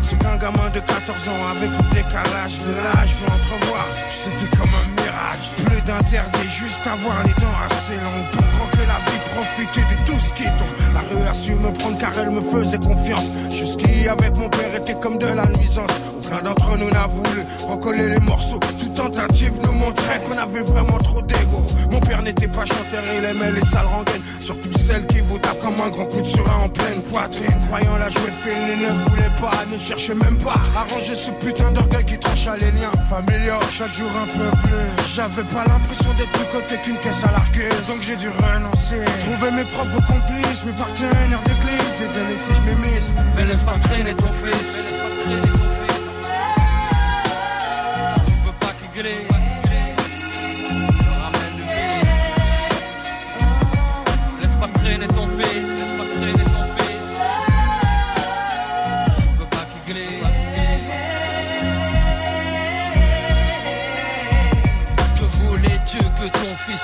C'est 0.01 0.17
qu'un 0.17 0.37
gamin 0.37 0.69
de 0.73 0.79
14 0.79 1.29
ans 1.29 1.47
avec 1.55 1.69
le 1.69 1.83
décalage 1.93 2.57
de 2.65 2.73
l'âge 2.73 3.15
peut 3.15 3.31
entrevoir. 3.31 3.85
C'était 4.11 4.49
comme 4.57 4.73
un 4.73 5.01
mirage. 5.01 5.45
Plus 5.65 5.81
d'interdit 5.81 6.49
juste 6.49 6.85
avoir 6.85 7.23
les 7.23 7.33
dents 7.35 7.59
assez 7.69 7.95
longues 7.95 8.29
Pour 8.31 8.47
croquer 8.59 8.85
la 8.87 8.99
vie 9.05 9.10
profiter 9.35 9.81
de 9.81 10.05
tout 10.05 10.19
ce 10.19 10.33
qui 10.33 10.43
tombe 10.43 10.75
La 10.93 11.01
rue 11.01 11.27
a 11.27 11.33
su 11.33 11.53
me 11.53 11.71
prendre 11.71 11.97
car 11.97 12.11
elle 12.19 12.31
me 12.31 12.41
faisait 12.41 12.79
confiance. 12.79 13.27
Jusqu'ici 13.49 14.07
avec 14.07 14.35
mon 14.35 14.49
père 14.49 14.75
était 14.75 14.95
comme 14.95 15.17
de 15.17 15.27
la 15.27 15.45
nuisance. 15.45 15.91
Aucun 16.17 16.41
d'entre 16.41 16.77
nous 16.77 16.89
n'a 16.89 17.07
voulu 17.07 17.41
recoller 17.67 18.09
les 18.09 18.19
morceaux. 18.19 18.59
Toute 18.79 18.93
tentative 18.93 19.53
nous 19.63 19.71
montrait 19.73 20.19
qu'on 20.21 20.37
avait 20.37 20.63
vraiment 20.63 20.97
trop 20.97 21.21
d'ego. 21.21 21.63
Mon 21.89 21.99
père 21.99 22.21
n'était 22.21 22.47
pas 22.47 22.65
chanteur, 22.65 23.03
il 23.17 23.25
aimait 23.25 23.51
les 23.51 23.65
sales 23.65 23.87
rengaines. 23.87 24.21
Surtout 24.39 24.77
celles 24.77 25.05
qui 25.07 25.21
vous 25.21 25.37
tapent 25.37 25.61
comme 25.61 25.79
un 25.85 25.89
grand 25.89 26.05
coup 26.05 26.21
de 26.21 26.25
surin 26.25 26.59
en 26.65 26.69
pleine 26.69 27.01
poitrine. 27.03 27.55
Croyant 27.67 27.97
la 27.97 28.09
jouer 28.09 28.31
fine, 28.45 28.61
il 28.73 28.81
ne 28.81 29.09
voulait 29.09 29.35
pas, 29.39 29.51
ne 29.71 29.77
cherchait 29.77 30.15
même 30.15 30.37
pas 30.37 30.59
à 30.75 30.83
ranger 30.93 31.15
ce 31.15 31.31
putain 31.31 31.71
d'orgueil 31.71 32.05
qui 32.05 32.17
trancha 32.17 32.55
les 32.57 32.71
liens 32.71 32.91
familiaux. 33.09 33.61
Chaque 33.73 33.93
jour 33.93 34.09
un 34.21 34.27
peu 34.27 34.57
plus. 34.63 35.15
J'avais 35.15 35.43
pas 35.43 35.63
l'impression 35.65 36.13
d'être 36.13 36.31
plus 36.31 36.45
côté 36.51 36.77
qu'une 36.83 36.97
caisse 36.97 37.23
à 37.23 37.31
larguer. 37.31 37.69
Donc 37.87 38.01
j'ai 38.01 38.15
dû 38.15 38.29
renoncer. 38.29 39.03
Trouver 39.23 39.51
mes 39.51 39.63
propres 39.65 40.01
complices, 40.07 40.65
mes 40.65 40.71
partenaires 40.73 41.41
d'église. 41.45 41.93
Désolé 41.99 42.37
si 42.37 42.51
je 42.53 42.61
m'émisse. 42.61 43.15
Mais 43.35 43.45
laisse 43.45 43.63
pas 43.63 43.77
traîner 43.77 44.13
ton 44.15 44.31
fils. 44.31 44.51
Mais 44.51 44.75
laisse 44.81 44.99
pas 44.99 45.23
traîner 45.23 45.51
ton 45.51 45.63
fils. 45.65 45.70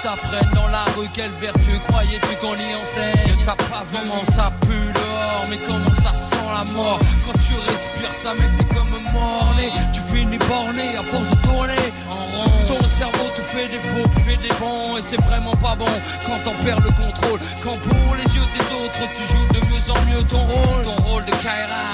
Apprenne 0.05 0.49
dans 0.53 0.67
la 0.67 0.83
rue 0.95 1.07
Quelle 1.13 1.31
vertu 1.39 1.79
croyais-tu 1.87 2.35
qu'on 2.41 2.55
y 2.55 2.75
enseigne? 2.75 3.43
T'as 3.45 3.55
pas 3.55 3.83
vraiment 3.91 4.23
ça 4.25 4.51
pue 4.61 4.91
dehors 4.93 5.45
Mais 5.49 5.57
comment 5.57 5.93
ça 5.93 6.13
sent 6.13 6.35
la 6.53 6.63
mort? 6.73 6.99
Quand 7.25 7.39
tu 7.39 7.53
respires 7.53 8.13
ça 8.13 8.33
mec 8.33 8.49
t'es 8.57 8.75
comme 8.75 8.99
morné. 9.13 9.71
Tu 9.93 10.01
finis 10.01 10.37
borné 10.37 10.97
à 10.97 11.03
force 11.03 11.27
de 11.29 11.35
tourner 11.41 11.73
en 12.11 12.15
rond. 12.15 12.67
Ton 12.67 12.87
cerveau 12.87 13.29
te 13.35 13.41
fait 13.41 13.67
des 13.69 13.79
faux, 13.79 14.07
te 14.13 14.19
fait 14.21 14.37
des 14.37 14.53
bons 14.59 14.97
Et 14.97 15.01
c'est 15.01 15.21
vraiment 15.21 15.51
pas 15.51 15.75
bon. 15.75 15.85
Quand 16.25 16.39
t'en 16.43 16.63
perds 16.63 16.81
le 16.81 16.91
contrôle 16.91 17.39
Quand 17.63 17.77
pour 17.77 18.15
les 18.15 18.35
yeux 18.35 18.47
des 18.53 18.65
autres 18.75 19.07
tu 19.15 19.23
joues 19.31 19.47
de 19.53 19.59
mieux 19.67 19.83
en 19.89 20.01
mieux 20.09 20.23
ton 20.27 20.41
rôle. 20.41 20.83
Ton 20.83 20.95
rôle 21.07 21.25
de 21.25 21.31
Kaira. 21.31 21.87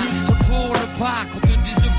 Pour 0.50 0.74
le 0.74 1.00
pas 1.00 1.24
Qu'on 1.32 1.40
te 1.40 1.56
dise 1.64 1.73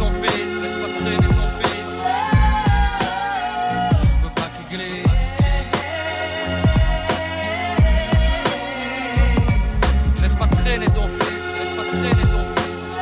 ton 0.00 0.10
fils, 0.10 0.32
laisse 0.62 0.78
pas 0.80 0.92
traîner 0.98 1.28
ton 1.28 1.48
fils. 1.58 2.00
Je 4.02 4.24
veux 4.24 4.34
pas 4.34 4.48
qu'il 4.56 4.78
glisse. 4.78 5.22
Laisse 10.22 10.34
pas 10.34 10.46
traîner 10.46 10.86
ton 10.86 11.06
fils, 11.06 11.44
laisse 11.58 11.74
pas 11.76 11.84
traîner 11.84 12.22
ton 12.22 12.44
fils. 12.56 12.98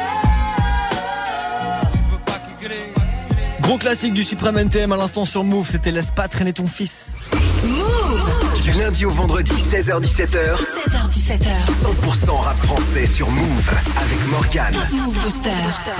Je 1.93 1.99
veux 2.11 2.23
pas 2.27 2.39
qu'il 2.45 2.69
glisse. 2.69 3.61
Gros 3.63 3.79
classique 3.79 4.15
du 4.15 4.25
Supreme 4.25 4.59
NTM 4.59 4.93
à 4.93 4.97
l'instant 4.97 5.25
sur 5.25 5.45
Move, 5.45 5.69
c'était 5.69 5.93
Laisse 5.93 6.11
pas 6.11 6.27
traîner 6.27 6.53
ton 6.53 6.67
fils. 6.67 7.31
Du 8.63 8.73
lundi 8.73 9.07
au 9.07 9.11
vendredi, 9.11 9.53
16h17h, 9.53 10.59
16h17h. 11.29 11.67
100% 11.67 12.43
rap 12.43 12.59
français 12.59 13.05
sur 13.05 13.31
Move 13.31 13.71
avec 13.97 14.31
Morgane. 14.31 14.73
Top 14.73 14.93
Move 14.93 15.15
Booster. 15.23 15.51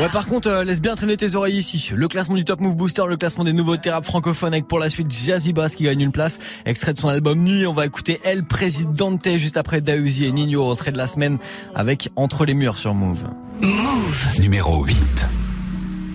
Ouais, 0.01 0.09
par 0.09 0.27
contre, 0.27 0.49
euh, 0.49 0.65
laisse 0.65 0.81
bien 0.81 0.95
traîner 0.95 1.19
tes 1.19 1.35
oreilles 1.35 1.59
ici. 1.59 1.91
Le 1.95 2.09
classement 2.09 2.35
du 2.35 2.47
Top 2.47 2.61
Move 2.61 2.75
Booster, 2.75 3.03
le 3.07 3.19
classement 3.19 3.45
des 3.45 3.53
nouveaux 3.53 3.77
rap 3.85 4.07
francophones 4.07 4.55
avec 4.55 4.67
pour 4.67 4.79
la 4.79 4.89
suite 4.89 5.11
Jazzy 5.11 5.53
Bass 5.53 5.75
qui 5.75 5.85
gagne 5.85 6.01
une 6.01 6.13
place. 6.13 6.39
Extrait 6.65 6.95
de 6.95 6.99
son 6.99 7.09
album 7.09 7.41
Nuit, 7.41 7.67
on 7.67 7.75
va 7.75 7.85
écouter 7.85 8.19
El 8.25 8.45
Presidente 8.45 9.29
juste 9.37 9.59
après 9.59 9.83
Dausi 9.83 10.25
et 10.25 10.33
Nino, 10.33 10.65
entrée 10.65 10.93
de 10.93 10.99
la 10.99 11.07
semaine 11.07 11.37
avec 11.75 12.09
Entre 12.17 12.47
les 12.47 12.55
murs 12.55 12.79
sur 12.79 12.95
Move. 12.95 13.25
Numéro 14.39 14.83
8. 14.83 15.27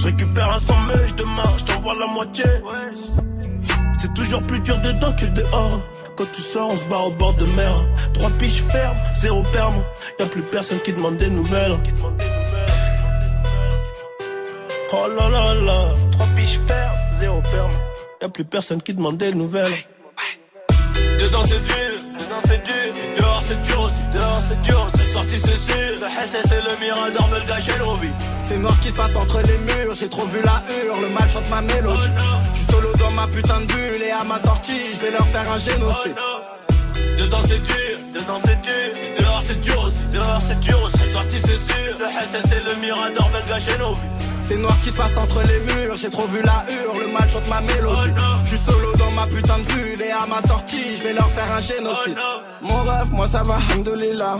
je 0.00 0.06
récupère 0.06 0.50
un 0.50 0.58
sandwich 0.58 1.14
demain, 1.16 1.42
je 1.58 1.64
t'envoie 1.64 1.94
la 1.94 2.06
moitié. 2.06 2.44
C'est 4.00 4.14
toujours 4.14 4.42
plus 4.46 4.60
dur 4.60 4.78
dedans 4.78 5.12
que 5.12 5.26
dehors. 5.26 5.80
Quand 6.16 6.30
tu 6.32 6.40
sors, 6.40 6.70
on 6.70 6.76
se 6.76 6.84
barre 6.84 7.08
au 7.08 7.10
bord 7.10 7.34
de 7.34 7.44
mer. 7.44 7.86
Trois 8.14 8.30
piches 8.30 8.62
fermes, 8.62 8.96
zéro 9.20 9.42
perme. 9.52 9.82
Y'a 10.18 10.26
plus 10.26 10.42
personne 10.42 10.80
qui 10.80 10.92
demande 10.92 11.18
des 11.18 11.28
nouvelles. 11.28 11.76
Oh 14.92 15.06
là 15.06 15.28
là 15.28 15.54
là. 15.54 15.84
Trois 16.12 16.26
piches 16.34 16.60
fermes, 16.66 16.98
zéro 17.20 17.40
perme. 17.42 17.72
Y'a 18.22 18.28
plus 18.28 18.44
personne 18.44 18.80
qui 18.80 18.94
demande 18.94 19.18
des 19.18 19.32
nouvelles. 19.32 19.84
Dedans 21.18 21.44
c'est 21.44 21.66
dur, 21.66 22.00
dedans 22.20 22.40
c'est 22.44 22.64
dur. 22.64 23.02
Et 23.04 23.20
dehors 23.20 23.42
c'est 23.46 23.62
dur 23.62 23.80
aussi, 23.82 24.04
dehors 24.14 24.40
c'est 24.48 24.62
dur. 24.62 24.88
C'est 24.94 25.12
sorti 25.12 25.38
c'est 25.38 25.72
sûr. 25.72 26.00
Le 26.00 26.26
SS 26.26 26.52
et 26.52 26.62
le 26.62 26.80
Mirador 26.80 27.28
me 27.28 27.38
le 27.38 27.46
gâchent. 27.46 28.39
C'est 28.50 28.58
noir 28.58 28.74
ce 28.74 28.80
qui 28.80 28.88
se 28.88 28.94
passe 28.94 29.14
entre 29.14 29.40
les 29.42 29.58
murs, 29.58 29.94
j'ai 29.94 30.08
trop 30.08 30.26
vu 30.26 30.42
la 30.42 30.60
hurle, 30.74 31.02
le 31.02 31.08
mal 31.10 31.22
chante 31.30 31.48
ma 31.50 31.60
mélodie. 31.60 32.10
Je 32.52 32.58
suis 32.58 32.66
solo 32.66 32.88
dans 32.98 33.12
ma 33.12 33.28
putain 33.28 33.60
de 33.60 33.66
bulle 33.66 34.02
et 34.02 34.10
à 34.10 34.24
ma 34.24 34.42
sortie, 34.42 34.92
je 34.92 34.98
vais 34.98 35.12
leur 35.12 35.24
faire 35.24 35.52
un 35.52 35.58
génocide. 35.58 36.16
Dedans 37.16 37.42
c'est 37.46 37.64
dur, 37.64 37.96
dedans 38.12 38.40
c'est 38.44 38.60
dur. 38.60 38.90
Et 39.04 39.22
dehors 39.22 39.42
c'est 39.46 39.60
dur 39.60 39.80
aussi, 39.86 40.04
dehors 40.10 40.42
c'est 40.44 40.58
dur 40.58 40.82
aussi. 40.82 40.98
C'est 40.98 41.12
sorti 41.12 41.36
c'est 41.38 41.72
sûr. 41.72 41.94
Le 42.00 42.06
SS 42.26 42.52
et 42.52 42.68
le 42.68 42.74
Mirador 42.80 43.30
le 43.32 43.48
gâchent 43.48 43.78
l'envie. 43.78 44.00
C'est 44.48 44.56
noir 44.56 44.74
ce 44.74 44.82
qui 44.82 44.90
se 44.90 44.96
passe 44.96 45.16
entre 45.16 45.42
les 45.42 45.72
murs, 45.72 45.94
j'ai 45.94 46.10
trop 46.10 46.26
vu 46.26 46.42
la 46.42 46.64
hurle, 46.72 47.06
le 47.06 47.12
mal 47.12 47.30
chante 47.30 47.46
ma 47.46 47.60
mélodie. 47.60 48.10
Je 48.42 48.48
suis 48.48 48.64
solo 48.66 48.96
dans 48.96 49.12
ma 49.12 49.28
putain 49.28 49.58
de 49.58 49.62
bulle 49.62 50.02
et 50.02 50.10
à 50.10 50.26
ma 50.26 50.42
sortie, 50.42 50.96
je 50.98 51.02
vais 51.04 51.12
leur 51.12 51.28
faire 51.28 51.52
un 51.52 51.60
génocide. 51.60 52.18
Mon 52.62 52.82
rêve, 52.82 53.12
moi 53.12 53.28
ça 53.28 53.42
va, 53.42 53.58
hamdoulilah. 53.72 54.38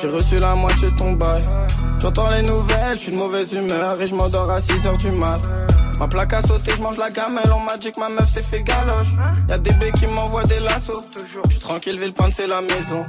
J'ai 0.00 0.08
reçu 0.08 0.38
la 0.38 0.54
moitié 0.54 0.90
de 0.90 0.96
ton 0.96 1.12
bail. 1.12 1.42
J'entends 1.98 2.30
les 2.30 2.42
nouvelles, 2.42 2.94
je 2.94 3.00
suis 3.00 3.12
de 3.12 3.18
mauvaise 3.18 3.52
humeur 3.52 4.00
et 4.00 4.06
je 4.06 4.14
m'endors 4.14 4.50
à 4.50 4.58
6h 4.58 4.96
du 4.96 5.10
mat. 5.10 5.40
Ma 5.98 6.08
plaque 6.08 6.32
a 6.32 6.40
sauté, 6.40 6.72
je 6.74 6.82
mange 6.82 6.96
la 6.96 7.10
gamelle, 7.10 7.52
on 7.54 7.60
m'a 7.60 7.76
dit 7.76 7.92
que 7.92 8.00
ma 8.00 8.08
meuf 8.08 8.26
s'est 8.26 8.40
fait 8.40 8.62
galoche. 8.62 9.08
Y'a 9.48 9.58
des 9.58 9.72
bébés 9.72 9.92
qui 9.92 10.06
m'envoient 10.06 10.44
des 10.44 10.60
lassos. 10.60 11.02
Je 11.14 11.50
suis 11.50 11.60
tranquille, 11.60 12.00
ville 12.00 12.14
c'est 12.32 12.46
la 12.46 12.62
maison. 12.62 13.04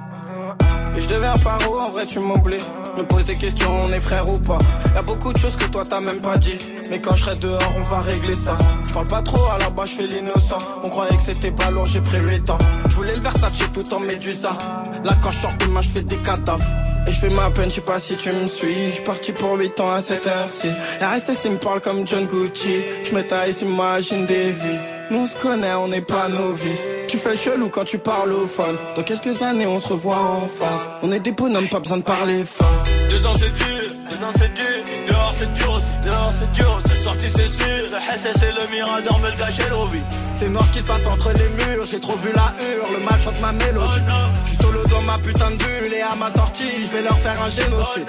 Et 0.95 0.99
je 0.99 1.07
deviens 1.07 1.33
paro, 1.43 1.79
en 1.79 1.89
vrai 1.89 2.05
tu 2.05 2.19
m'oublies. 2.19 2.57
Me 2.97 3.03
pose 3.03 3.25
des 3.25 3.37
questions, 3.37 3.83
on 3.85 3.91
est 3.91 3.99
frère 3.99 4.27
ou 4.27 4.39
pas. 4.39 4.59
Y'a 4.93 5.01
beaucoup 5.01 5.31
de 5.31 5.37
choses 5.37 5.55
que 5.55 5.65
toi 5.65 5.83
t'as 5.87 6.01
même 6.01 6.21
pas 6.21 6.37
dit. 6.37 6.57
Mais 6.89 6.99
quand 6.99 7.15
je 7.15 7.23
serai 7.23 7.37
dehors, 7.37 7.73
on 7.77 7.83
va 7.83 7.99
régler 7.99 8.35
ça. 8.35 8.57
Je 8.87 8.93
parle 8.93 9.07
pas 9.07 9.21
trop, 9.21 9.43
à 9.55 9.57
la 9.59 9.69
base 9.69 9.91
je 9.91 9.95
fais 9.95 10.07
l'innocent. 10.07 10.57
On 10.83 10.89
croyait 10.89 11.15
que 11.15 11.21
c'était 11.21 11.51
pas 11.51 11.71
lourd, 11.71 11.85
j'ai 11.85 12.01
pris 12.01 12.19
8 12.19 12.49
ans. 12.49 12.57
Je 12.89 12.95
voulais 12.95 13.15
le 13.15 13.21
Versace 13.21 13.63
tout 13.73 13.93
en 13.93 13.99
médusa. 13.99 14.57
Là 15.03 15.13
quand 15.23 15.31
je 15.31 15.37
sors 15.37 15.53
de 15.53 15.65
main, 15.65 15.81
je 15.81 15.89
fais 15.89 16.03
des 16.03 16.17
cadavres. 16.17 16.65
Et 17.07 17.11
je 17.11 17.19
fais 17.19 17.29
ma 17.29 17.49
peine, 17.49 17.69
je 17.69 17.75
sais 17.75 17.81
pas 17.81 17.99
si 17.99 18.15
tu 18.15 18.31
me 18.31 18.47
suis. 18.47 18.87
Je 18.87 18.95
suis 18.95 19.03
parti 19.03 19.31
pour 19.31 19.57
8 19.57 19.79
ans 19.79 19.91
à 19.91 20.01
cette 20.01 20.27
heure-ci. 20.27 20.69
RSS 21.01 21.45
il 21.45 21.51
me 21.51 21.57
parle 21.57 21.81
comme 21.81 22.05
John 22.05 22.25
Gucci. 22.25 22.83
Je 23.03 23.15
me 23.15 23.23
s'imagine 23.51 24.25
des 24.25 24.51
vies. 24.51 25.00
Nous 25.11 25.19
on 25.19 25.25
se 25.25 25.35
connaît, 25.35 25.73
on 25.73 25.89
n'est 25.89 25.99
pas 25.99 26.29
novices. 26.29 26.87
Tu 27.09 27.17
fais 27.17 27.31
le 27.31 27.35
chelou 27.35 27.67
quand 27.67 27.83
tu 27.83 27.97
parles 27.97 28.31
au 28.31 28.47
phone. 28.47 28.77
Dans 28.95 29.03
quelques 29.03 29.41
années, 29.41 29.67
on 29.67 29.81
se 29.81 29.89
revoit 29.89 30.17
en 30.17 30.47
face. 30.47 30.87
On 31.03 31.11
est 31.11 31.19
des 31.19 31.33
bonhommes, 31.33 31.67
pas 31.67 31.81
besoin 31.81 31.97
de 31.97 32.03
parler 32.03 32.45
fort. 32.45 32.83
Dedans 33.09 33.33
c'est 33.35 33.53
dur, 33.57 33.89
dedans 34.09 34.31
c'est 34.37 34.53
dur. 34.53 34.83
Et 34.89 35.09
dehors 35.09 35.33
c'est 35.37 35.51
dur 35.51 35.71
aussi, 35.73 35.93
dehors 36.05 36.33
c'est 36.39 36.51
dur. 36.53 36.79
C'est 36.87 37.03
sorti 37.03 37.25
c'est 37.27 37.49
sûr. 37.49 37.83
Le 37.91 38.17
SS 38.17 38.41
et 38.41 38.53
le 38.53 38.71
Mirador 38.71 39.19
me 39.19 39.29
le 39.31 39.37
gâchent 39.37 39.69
l'envie. 39.69 40.03
C'est 40.39 40.47
noir 40.47 40.65
ce 40.65 40.71
qui 40.71 40.79
se 40.79 40.85
passe 40.85 41.05
entre 41.05 41.33
les 41.33 41.65
murs, 41.65 41.85
j'ai 41.85 41.99
trop 41.99 42.15
vu 42.15 42.31
la 42.33 42.53
hurle, 42.63 42.93
le 42.97 43.03
mal 43.03 43.19
chante 43.19 43.41
ma 43.41 43.51
mélodie. 43.51 43.99
Je 44.45 44.49
suis 44.49 44.63
solo 44.63 44.85
dans 44.87 45.01
ma 45.01 45.17
putain 45.17 45.51
de 45.51 45.57
bulle 45.57 45.93
et 45.93 46.01
à 46.01 46.15
ma 46.15 46.31
sortie, 46.31 46.85
je 46.85 46.89
vais 46.89 47.01
leur 47.01 47.17
faire 47.17 47.41
un 47.43 47.49
génocide. 47.49 48.07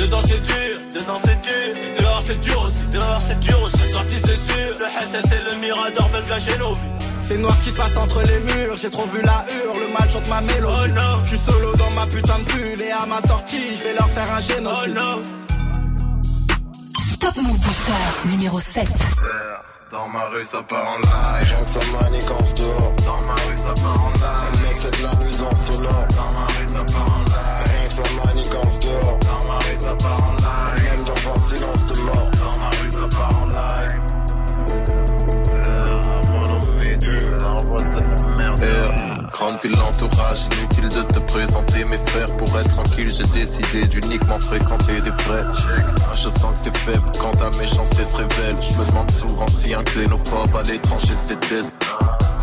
Dedans 0.00 0.22
c'est 0.26 0.46
dur, 0.46 0.76
dedans 0.94 1.18
c'est 1.22 1.40
dur. 1.42 1.74
Dehors 1.98 2.22
c'est 2.26 2.40
dur 2.40 2.62
aussi, 2.62 2.84
dehors 2.86 3.20
c'est 3.26 3.38
dur 3.40 3.62
aussi. 3.62 3.76
C'est 3.78 3.92
sorti 3.92 4.16
c'est 4.24 4.52
sûr. 4.52 4.70
Le 4.80 4.86
SS 5.06 5.32
et 5.32 5.54
le 5.54 5.60
Mirador 5.60 6.08
veulent 6.08 6.26
gâcher 6.28 6.56
nos 6.58 6.72
vies. 6.72 6.80
C'est 7.28 7.36
noir 7.38 7.54
ce 7.56 7.64
qui 7.64 7.70
se 7.70 7.76
passe 7.76 7.96
entre 7.96 8.22
les 8.22 8.40
murs, 8.52 8.74
j'ai 8.80 8.90
trop 8.90 9.06
vu 9.06 9.20
la 9.22 9.44
hurle, 9.54 9.78
le 9.80 9.92
mal 9.92 10.08
chante 10.10 10.26
ma 10.28 10.40
mélodie. 10.40 10.74
Oh 10.84 10.88
non. 10.88 11.22
Je 11.24 11.28
suis 11.28 11.38
solo 11.38 11.76
dans 11.76 11.90
ma 11.90 12.06
putain 12.06 12.38
de 12.38 12.44
bulle 12.52 12.82
et 12.82 12.90
à 12.90 13.06
ma 13.06 13.20
sortie, 13.22 13.76
je 13.76 13.82
vais 13.84 13.92
leur 13.94 14.08
faire 14.08 14.32
un 14.32 14.38
Oh 14.40 14.52
génocide. 14.52 14.94
non. 14.94 15.16
Top 17.20 17.36
Move 17.36 17.60
Booster 17.60 18.26
numéro 18.30 18.58
7. 18.58 18.88
Dans 19.92 20.08
ma 20.08 20.24
rue 20.26 20.44
ça 20.44 20.62
part 20.62 20.86
en 20.88 20.98
live 20.98 21.48
Rien 21.56 21.64
que 21.64 21.68
ça 21.70 21.80
manigance 22.00 22.54
dehors 22.54 22.92
Dans 23.04 23.20
ma 23.22 23.34
rue 23.34 23.56
ça 23.58 23.74
part 23.74 24.04
en 24.04 24.12
live 24.12 24.60
Mais 24.62 24.74
c'est 24.74 24.96
de 24.96 25.02
la 25.02 25.14
nuisance 25.16 25.66
sonore 25.66 26.06
Dans 26.10 26.30
ma 26.32 26.46
rue 26.46 26.68
ça 26.68 26.84
part 26.84 27.06
en 27.12 27.24
live 27.24 27.69
Manigance 27.98 28.78
dehors. 28.78 29.18
Dans 29.20 29.44
ma 29.48 29.58
rue 29.58 29.78
ça 29.80 29.96
part 29.96 30.22
en 30.22 30.36
live. 30.36 30.84
Même 30.84 31.04
dans 31.04 31.34
un 31.34 31.38
silence 31.40 31.86
de 31.86 31.98
mort. 31.98 32.30
Dans 32.38 32.56
ma 32.56 32.70
rue 32.70 32.92
ça 32.92 33.08
part 33.08 33.42
en 33.42 33.46
live. 33.46 34.00
Euh, 35.52 36.00
merde. 38.38 38.60
Grande 39.32 39.58
ville 39.60 39.72
l'entourage, 39.72 40.46
inutile 40.60 40.88
de 40.88 41.02
te 41.02 41.18
présenter 41.18 41.84
mes 41.86 41.98
frères. 41.98 42.30
Pour 42.36 42.56
être 42.60 42.68
tranquille 42.68 43.12
j'ai 43.12 43.26
décidé 43.40 43.86
d'uniquement 43.88 44.38
fréquenter 44.38 45.00
des 45.00 45.10
vrais. 45.10 45.44
Je 46.14 46.28
sens 46.28 46.54
que 46.62 46.70
t'es 46.70 46.78
faible 46.78 47.10
quand 47.18 47.32
ta 47.32 47.50
méchanceté 47.58 48.04
se 48.04 48.14
révèle. 48.14 48.56
Je 48.60 48.72
me 48.78 48.86
demande 48.86 49.10
souvent 49.10 49.48
si 49.48 49.74
un 49.74 49.82
xénophobe 49.82 50.54
à 50.54 50.62
l'étranger 50.62 51.16
se 51.16 51.34
déteste 51.34 51.76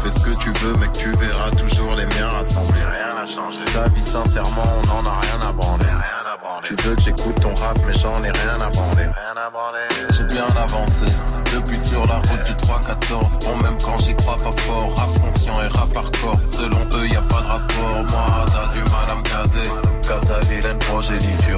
Fais 0.04 0.10
ce 0.12 0.20
que 0.20 0.32
tu 0.40 0.52
veux 0.62 0.74
mec 0.76 0.92
tu 0.92 1.12
verras 1.14 1.50
toujours 1.52 1.96
les 1.96 2.06
miens 2.06 2.30
rassemblés 2.30 2.82
Rien 2.82 3.16
n'a 3.16 3.26
changé. 3.26 3.64
Ta 3.74 3.88
vie 3.90 4.04
sincèrement 4.04 4.64
on 4.84 4.90
en 4.90 5.06
a 5.06 5.20
rien 5.20 5.50
à 5.50 5.52
branler. 5.52 5.86
Tu 6.64 6.76
veux 6.76 6.96
que 6.96 7.02
j'écoute 7.02 7.40
ton 7.42 7.54
rap 7.56 7.78
mais 7.86 7.94
j'en 7.94 8.24
ai 8.24 8.32
rien 8.32 8.62
à 8.62 8.70
branler. 8.70 9.08
J'ai 10.12 10.24
bien 10.26 10.46
avancé 10.46 11.06
depuis 11.54 11.78
sur 11.78 12.06
la 12.06 12.16
route 12.16 12.44
du 12.46 12.54
3-14 12.54 13.46
Bon 13.46 13.58
même 13.58 13.78
quand 13.84 13.98
j'y 14.00 14.16
crois 14.16 14.38
pas 14.38 14.52
fort 14.64 14.96
Rap 14.96 15.10
conscient 15.22 15.62
et 15.62 15.68
rap 15.68 15.96
hardcore. 15.96 16.40
Selon 16.44 17.00
eux 17.00 17.08
y 17.08 17.16
a 17.16 17.22
pas 17.22 17.42
de 17.42 17.48
rapport. 17.48 18.04
Moi 18.10 18.46
t'as 18.48 18.74
du 18.74 18.80
mal 18.80 19.10
à 19.10 19.16
me 19.16 19.24
caser. 19.24 19.70
Comme 20.08 20.26
ta 20.26 20.40
vilaine 20.48 20.80
progéniture 20.80 21.58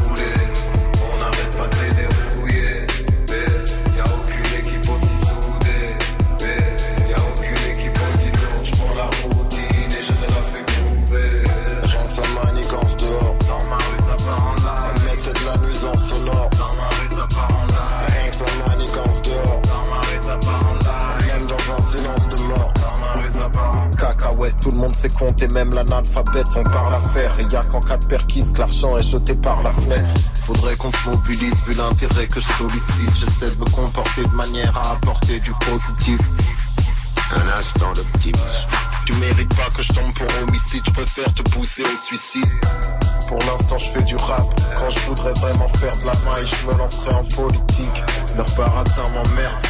Cacahuète, 24.41 24.61
tout 24.61 24.71
le 24.71 24.77
monde 24.77 24.95
sait 24.95 25.09
compter, 25.09 25.47
même 25.47 25.73
l'analphabète, 25.73 26.47
on 26.55 26.63
parle 26.63 26.95
à 26.95 26.99
faire. 26.99 27.39
Et 27.39 27.43
y 27.43 27.55
a 27.55 27.63
qu'en 27.63 27.81
cas 27.81 27.97
de 27.97 28.05
perquise 28.05 28.51
que 28.51 28.59
l'argent 28.59 28.97
est 28.97 29.03
jeté 29.03 29.35
par 29.35 29.61
la 29.63 29.69
fenêtre. 29.71 30.09
Faudrait 30.45 30.75
qu'on 30.75 30.91
se 30.91 31.09
mobilise 31.09 31.63
vu 31.65 31.73
l'intérêt 31.73 32.27
que 32.27 32.39
je 32.39 32.47
sollicite. 32.57 33.15
J'essaie 33.15 33.51
de 33.51 33.59
me 33.59 33.69
comporter 33.69 34.23
de 34.23 34.35
manière 34.35 34.75
à 34.77 34.93
apporter 34.93 35.39
du 35.39 35.51
positif. 35.69 36.19
Un 37.33 37.59
instant 37.59 37.93
d'optimisme. 37.93 38.41
Tu 39.05 39.13
mérites 39.13 39.55
pas 39.55 39.69
que 39.75 39.83
je 39.83 39.93
tombe 39.93 40.13
pour 40.13 40.27
homicide, 40.41 40.81
je 40.85 40.91
préfère 40.91 41.33
te 41.33 41.41
pousser 41.43 41.83
au 41.83 42.03
suicide. 42.03 42.49
Pour 43.27 43.39
l'instant, 43.39 43.77
je 43.77 43.89
fais 43.89 44.03
du 44.03 44.15
rap. 44.15 44.45
Quand 44.77 44.89
je 44.89 44.99
voudrais 45.01 45.33
vraiment 45.33 45.67
faire 45.67 45.95
de 45.97 46.05
la 46.05 46.13
maille, 46.25 46.45
je 46.45 46.67
me 46.67 46.77
lancerai 46.77 47.13
en 47.13 47.23
politique. 47.25 48.03
Leur 48.35 48.49
baratin 48.55 49.07
m'emmerde. 49.13 49.63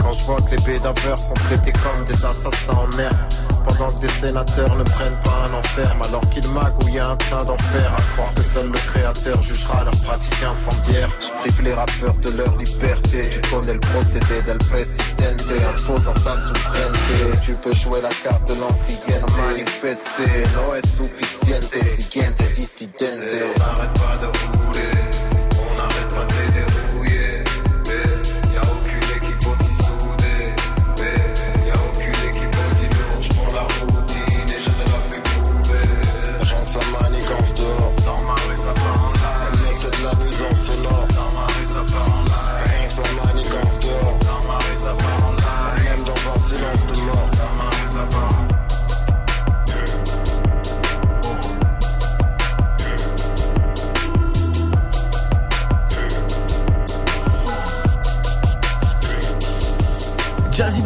Quand 0.00 0.12
je 0.12 0.24
vois 0.24 0.40
que 0.40 0.50
les 0.50 0.62
bédaveurs 0.62 1.22
sont 1.22 1.34
traités 1.34 1.72
comme 1.72 2.04
des 2.04 2.24
assassins 2.24 2.74
en 2.74 2.98
herbe. 2.98 3.57
Pendant 3.68 3.92
que 3.92 4.00
des 4.00 4.12
sénateurs 4.20 4.74
ne 4.76 4.82
prennent 4.82 5.20
pas 5.22 5.48
un 5.50 5.54
enferme. 5.58 6.02
Alors 6.02 6.28
qu'ils 6.30 6.48
magouillent 6.48 6.98
un 6.98 7.16
train 7.16 7.44
d'enfer. 7.44 7.92
À 7.96 8.02
croire 8.14 8.34
que 8.34 8.42
seul 8.42 8.66
le 8.66 8.78
créateur 8.78 9.42
jugera 9.42 9.84
leur 9.84 9.96
pratique 10.02 10.42
incendiaire. 10.42 11.10
Je 11.20 11.32
prive 11.40 11.62
les 11.62 11.74
rappeurs 11.74 12.14
de 12.14 12.30
leur 12.30 12.56
liberté. 12.56 13.30
Tu 13.30 13.40
connais 13.50 13.74
le 13.74 13.80
procédé 13.80 14.42
del 14.46 14.58
presidente. 14.58 15.42
Imposant 15.74 16.14
sa 16.14 16.36
souveraineté. 16.36 17.38
Tu 17.44 17.52
peux 17.52 17.72
jouer 17.72 18.00
la 18.00 18.10
carte 18.24 18.48
de 18.48 18.54
l'ancienneté. 18.60 18.88
Manifester, 19.36 20.44
no 20.54 20.74
es 20.74 20.86
suficiente. 20.86 21.74
Siguiente 21.86 22.42
dissidente. 22.54 23.02
n'arrête 23.58 23.92
pas 23.94 24.16
de 24.20 24.26
rouler. 24.26 24.97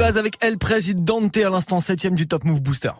Avec 0.02 0.36
El 0.44 0.58
Presidente 0.58 1.36
à 1.36 1.48
l'instant 1.48 1.78
7ème 1.78 2.14
du 2.14 2.26
Top 2.26 2.42
Move 2.44 2.60
Booster. 2.60 2.90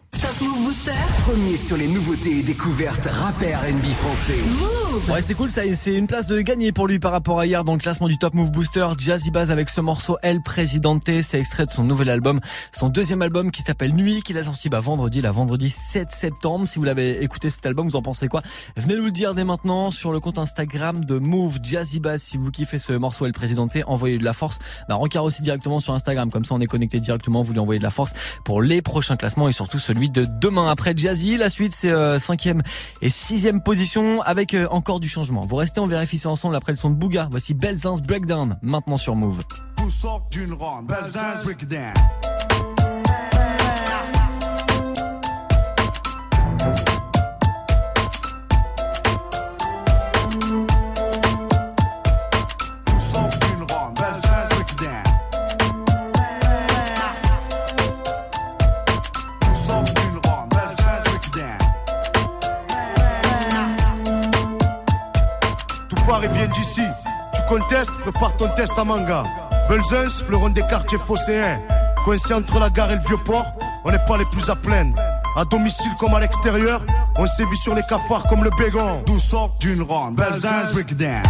Premier 1.23 1.55
sur 1.55 1.77
les 1.77 1.87
nouveautés 1.87 2.39
et 2.39 2.43
découvertes 2.43 3.07
rap 3.09 3.41
et 3.41 3.55
R&B 3.55 3.85
français. 3.93 5.11
Ouais, 5.11 5.21
c'est 5.21 5.33
cool, 5.33 5.49
ça, 5.49 5.61
c'est 5.73 5.95
une 5.95 6.05
place 6.05 6.27
de 6.27 6.39
gagner 6.41 6.73
pour 6.73 6.85
lui 6.85 6.99
par 6.99 7.13
rapport 7.13 7.39
à 7.39 7.45
hier 7.45 7.63
dans 7.63 7.73
le 7.73 7.79
classement 7.79 8.09
du 8.09 8.17
Top 8.17 8.33
Move 8.33 8.51
Booster. 8.51 8.85
Jazzy 8.97 9.31
Baz 9.31 9.49
avec 9.49 9.69
ce 9.69 9.79
morceau 9.79 10.17
El 10.21 10.41
Presidente, 10.41 11.03
c'est 11.21 11.39
extrait 11.39 11.65
de 11.65 11.71
son 11.71 11.85
nouvel 11.85 12.09
album, 12.09 12.41
son 12.73 12.89
deuxième 12.89 13.21
album 13.21 13.51
qui 13.51 13.61
s'appelle 13.61 13.93
Nuit, 13.93 14.21
qu'il 14.21 14.37
a 14.37 14.43
sorti 14.43 14.67
bah, 14.67 14.81
vendredi, 14.81 15.21
la 15.21 15.31
vendredi 15.31 15.69
7 15.69 16.11
septembre. 16.11 16.67
Si 16.67 16.77
vous 16.77 16.83
l'avez 16.83 17.23
écouté 17.23 17.49
cet 17.49 17.65
album, 17.65 17.87
vous 17.87 17.95
en 17.95 18.01
pensez 18.01 18.27
quoi? 18.27 18.41
Venez 18.75 18.97
nous 18.97 19.05
le 19.05 19.11
dire 19.11 19.33
dès 19.33 19.45
maintenant 19.45 19.91
sur 19.91 20.11
le 20.11 20.19
compte 20.19 20.37
Instagram 20.37 21.05
de 21.05 21.19
Move 21.19 21.59
Jazzy 21.63 22.01
Baz. 22.01 22.21
Si 22.21 22.37
vous 22.37 22.51
kiffez 22.51 22.79
ce 22.79 22.93
morceau 22.93 23.25
El 23.25 23.33
Presidente, 23.33 23.71
envoyez 23.87 24.17
de 24.17 24.25
la 24.25 24.33
force. 24.33 24.59
Bah, 24.89 24.95
rencard 24.95 25.23
aussi 25.23 25.41
directement 25.41 25.79
sur 25.79 25.93
Instagram, 25.93 26.29
comme 26.29 26.43
ça 26.43 26.53
on 26.53 26.59
est 26.59 26.67
connecté 26.67 26.99
directement, 26.99 27.43
vous 27.43 27.53
lui 27.53 27.59
envoyez 27.59 27.79
de 27.79 27.83
la 27.83 27.91
force 27.91 28.13
pour 28.43 28.61
les 28.61 28.81
prochains 28.81 29.15
classements 29.15 29.47
et 29.47 29.53
surtout 29.53 29.79
celui 29.79 30.09
de 30.09 30.25
demain. 30.25 30.69
Après 30.69 30.93
Jazzy, 30.95 31.12
la 31.13 31.49
suite 31.49 31.73
c'est 31.73 31.91
euh, 31.91 32.19
cinquième 32.19 32.61
et 33.01 33.09
sixième 33.09 33.61
position 33.61 34.21
avec 34.21 34.53
euh, 34.53 34.67
encore 34.71 34.99
du 34.99 35.09
changement. 35.09 35.41
Vous 35.41 35.55
restez, 35.55 35.79
on 35.79 35.87
vérifie 35.87 36.17
ça 36.17 36.29
ensemble 36.29 36.55
après 36.55 36.71
le 36.71 36.77
son 36.77 36.89
de 36.89 36.95
Bouga. 36.95 37.27
Voici 37.31 37.53
Belzins 37.53 38.01
Breakdown, 38.05 38.57
maintenant 38.61 38.97
sur 38.97 39.15
Move. 39.15 39.39
Vient 66.33 66.47
d'ici. 66.47 66.81
Tu 67.33 67.41
contestes, 67.47 67.91
prépare 68.01 68.35
ton 68.37 68.49
test 68.49 68.73
à 68.77 68.83
manga. 68.83 69.23
Belzins, 69.69 70.09
fleuron 70.09 70.49
des 70.49 70.61
quartiers 70.61 70.97
phocéens. 70.97 71.59
Coincé 72.03 72.33
entre 72.33 72.59
la 72.59 72.69
gare 72.69 72.91
et 72.91 72.95
le 72.95 73.01
vieux 73.01 73.17
port, 73.17 73.45
on 73.85 73.91
n'est 73.91 74.05
pas 74.05 74.17
les 74.17 74.25
plus 74.25 74.49
à 74.49 74.55
plaindre. 74.55 74.97
À 75.35 75.45
domicile 75.45 75.91
comme 75.99 76.13
à 76.13 76.19
l'extérieur, 76.19 76.81
on 77.17 77.25
sévit 77.25 77.57
sur 77.57 77.73
les 77.73 77.81
cafards 77.83 78.23
comme 78.29 78.43
le 78.43 78.49
bégon. 78.57 79.01
D'où 79.05 79.19
sort 79.19 79.51
d'une 79.59 79.81
ronde? 79.81 80.15
Belzins 80.15 80.73
breakdown. 80.73 81.23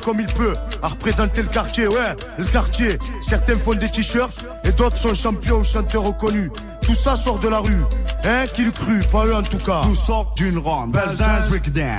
Comme 0.00 0.20
il 0.20 0.26
peut 0.26 0.54
à 0.82 0.88
représenter 0.88 1.42
le 1.42 1.48
quartier, 1.48 1.86
ouais, 1.86 2.14
le 2.38 2.44
quartier. 2.44 2.98
Certains 3.22 3.56
font 3.56 3.74
des 3.74 3.88
t-shirts 3.88 4.46
et 4.64 4.72
d'autres 4.72 4.96
sont 4.96 5.14
champions 5.14 5.58
ou 5.58 5.64
chanteurs 5.64 6.04
reconnus. 6.04 6.50
Tout 6.82 6.94
ça 6.94 7.16
sort 7.16 7.38
de 7.38 7.48
la 7.48 7.58
rue, 7.58 7.84
hein, 8.24 8.44
qui 8.54 8.64
le 8.64 8.70
cru, 8.70 9.00
pas 9.12 9.26
eux 9.26 9.34
en 9.34 9.42
tout 9.42 9.58
cas. 9.58 9.82
Tout 9.82 9.94
sort 9.94 10.32
d'une 10.36 10.58
ronde, 10.58 10.92
Belzins 10.92 11.48
Breakdown. 11.48 11.98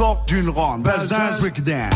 Sort 0.00 0.24
d'une 0.26 0.48
ronde, 0.48 0.82
Belzins 0.82 1.42
Breakdown. 1.42 1.90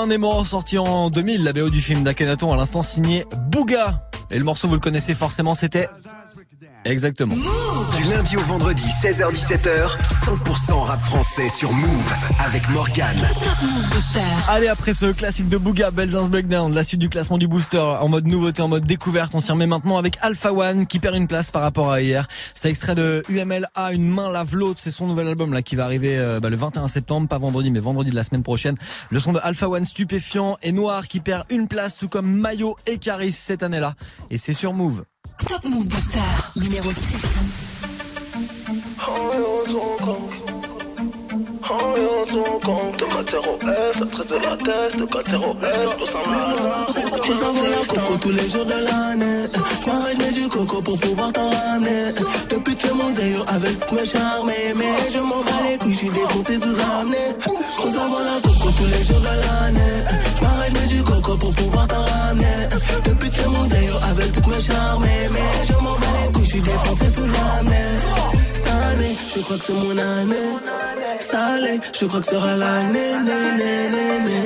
Un 0.00 0.08
aimant 0.08 0.44
sorti 0.46 0.78
en 0.78 1.10
2000, 1.10 1.44
la 1.44 1.52
BO 1.52 1.68
du 1.68 1.80
film 1.80 2.02
d'Akhenaton 2.02 2.52
à 2.52 2.56
l'instant 2.56 2.82
signé 2.82 3.26
Bouga. 3.50 4.02
Et 4.30 4.38
le 4.38 4.44
morceau 4.44 4.66
vous 4.66 4.74
le 4.74 4.80
connaissez 4.80 5.12
forcément, 5.12 5.54
c'était 5.54 5.88
exactement. 6.84 7.34
Du 7.96 8.04
lundi 8.04 8.36
au 8.36 8.40
vendredi, 8.40 8.86
16h17h, 8.88 9.96
100% 10.02 10.72
rap 10.84 11.00
français 11.00 11.48
sur 11.48 11.72
Move 11.72 12.12
avec 12.44 12.68
Morgan. 12.70 13.16
Allez, 14.48 14.68
après 14.68 14.94
ce 14.94 15.12
classique 15.12 15.48
de 15.48 15.58
Bouga, 15.58 15.90
Belzins 15.90 16.28
Breakdown, 16.28 16.74
la 16.74 16.84
suite 16.84 17.00
du 17.00 17.08
classement 17.08 17.38
du 17.38 17.48
booster 17.48 17.78
en 17.78 18.08
mode 18.08 18.26
nouveauté, 18.26 18.62
en 18.62 18.68
mode 18.68 18.84
découverte, 18.84 19.34
on 19.34 19.40
s'y 19.40 19.52
remet 19.52 19.66
maintenant 19.66 19.98
avec 19.98 20.16
Alpha 20.22 20.52
One 20.52 20.86
qui 20.86 20.98
perd 20.98 21.16
une 21.16 21.26
place 21.26 21.50
par 21.50 21.62
rapport 21.62 21.90
à 21.90 22.00
hier. 22.00 22.26
C'est 22.54 22.70
extrait 22.70 22.94
de 22.94 23.22
UMLA, 23.28 23.92
Une 23.92 24.08
main 24.08 24.30
lave 24.30 24.54
l'autre, 24.54 24.80
c'est 24.80 24.90
son 24.90 25.06
nouvel 25.06 25.28
album 25.28 25.52
là 25.52 25.62
qui 25.62 25.76
va 25.76 25.84
arriver 25.84 26.18
euh, 26.18 26.40
bah, 26.40 26.50
le 26.50 26.56
21 26.56 26.88
septembre, 26.88 27.28
pas 27.28 27.38
vendredi 27.38 27.70
mais 27.70 27.80
vendredi 27.80 28.10
de 28.10 28.16
la 28.16 28.24
semaine 28.24 28.42
prochaine. 28.42 28.76
Le 29.10 29.20
son 29.20 29.32
de 29.32 29.40
Alpha 29.42 29.68
One 29.68 29.84
stupéfiant 29.84 30.56
et 30.62 30.72
noir 30.72 31.08
qui 31.08 31.20
perd 31.20 31.44
une 31.50 31.68
place 31.68 31.96
tout 31.96 32.08
comme 32.08 32.30
Mayo 32.30 32.76
et 32.86 32.98
Caris 32.98 33.32
cette 33.32 33.62
année-là. 33.62 33.94
Et 34.30 34.38
c'est 34.38 34.54
sur 34.54 34.72
Move. 34.72 35.04
Top 35.48 35.64
Move 35.64 35.86
Booster 35.86 36.18
numéro 36.56 36.90
6. 36.92 36.96
De 42.30 43.04
4 43.04 43.40
F, 43.92 44.10
13 44.10 44.26
de 44.26 44.34
la 44.36 44.56
tête, 44.56 44.96
de 44.96 45.04
4 45.04 45.24
F, 45.30 45.96
tout 45.96 46.06
ça 46.06 46.18
Je 47.26 47.32
s'envole 47.32 47.70
la 47.70 47.86
coco 47.86 48.16
tous 48.20 48.30
les 48.30 48.48
jours 48.48 48.64
de 48.64 48.72
l'année. 48.72 49.48
Je 49.48 50.32
du 50.32 50.48
coco 50.48 50.82
pour 50.82 50.98
pouvoir 50.98 51.32
t'en 51.32 51.50
ramener. 51.50 52.12
Depuis 52.48 52.76
que 52.76 52.88
zéro 53.14 53.44
avec 53.46 53.92
mes 53.92 54.06
charmes, 54.06 54.50
mais 54.76 55.12
je 55.12 55.18
m'en 55.18 55.42
bats 55.42 55.62
les 55.68 55.78
couilles, 55.78 55.92
je 55.92 55.98
suis 55.98 56.10
décompté 56.10 56.58
sous 56.58 56.76
coco 58.42 58.59
tous 58.80 58.86
les 58.86 59.04
jours 59.04 59.20
de 59.20 59.34
l'année. 59.44 59.96
Je 60.36 60.42
m'arrête, 60.42 60.86
du 60.88 61.02
coco 61.02 61.36
pour 61.36 61.52
pouvoir 61.52 61.86
t'en 61.86 62.04
ramener. 62.04 62.60
Depuis 63.04 63.30
que 63.30 63.46
mon 63.48 63.68
zéro 63.68 63.98
avec 64.10 64.32
toutes 64.32 64.46
mes 64.46 64.60
charmes, 64.60 65.04
mais 65.04 65.66
je 65.68 65.72
m'en 65.74 65.94
bats 66.00 66.14
les 66.22 66.32
couilles, 66.32 66.44
je 66.44 66.50
suis 66.50 66.62
défoncé 66.62 67.10
sous 67.10 67.28
amené. 67.58 67.84
Cette 68.52 68.68
année, 68.68 69.16
je 69.34 69.40
crois 69.40 69.58
que 69.58 69.64
c'est 69.64 69.78
mon 69.84 69.96
année. 69.98 70.50
Salé, 71.18 71.80
je 71.98 72.04
crois 72.06 72.20
que 72.20 72.26
sera 72.26 72.56
l'année, 72.56 73.12
né, 73.26 73.40
né, 73.60 73.74
né, 73.94 74.08
né. 74.26 74.40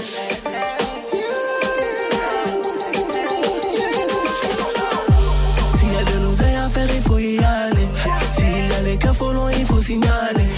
S'il 5.77 5.93
y 5.93 5.97
a 5.97 6.05
de 6.11 6.25
l'oseille 6.25 6.57
à 6.57 6.69
faire, 6.69 6.89
il 6.99 7.03
faut 7.03 7.19
y 7.19 7.39
aller. 7.39 7.89
S'il 8.37 8.69
y 8.69 8.75
a 8.79 8.81
les 8.83 8.99
loin, 9.35 9.51
il 9.57 9.67
faut 9.67 9.83
signaler. 9.83 10.49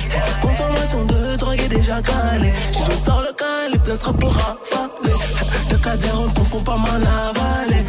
Déjà 1.96 2.02
calée. 2.02 2.52
Si 2.72 2.80
je 2.84 2.92
sors 2.92 3.22
le 3.22 3.32
calibre, 3.32 3.86
ça 3.86 3.96
sera 3.96 4.12
pour 4.12 4.32
rafaler. 4.32 5.14
Le 5.70 5.76
cadre, 5.78 6.32
on 6.38 6.44
font 6.44 6.60
pas 6.60 6.76
mal 6.76 7.02
avaler. 7.02 7.84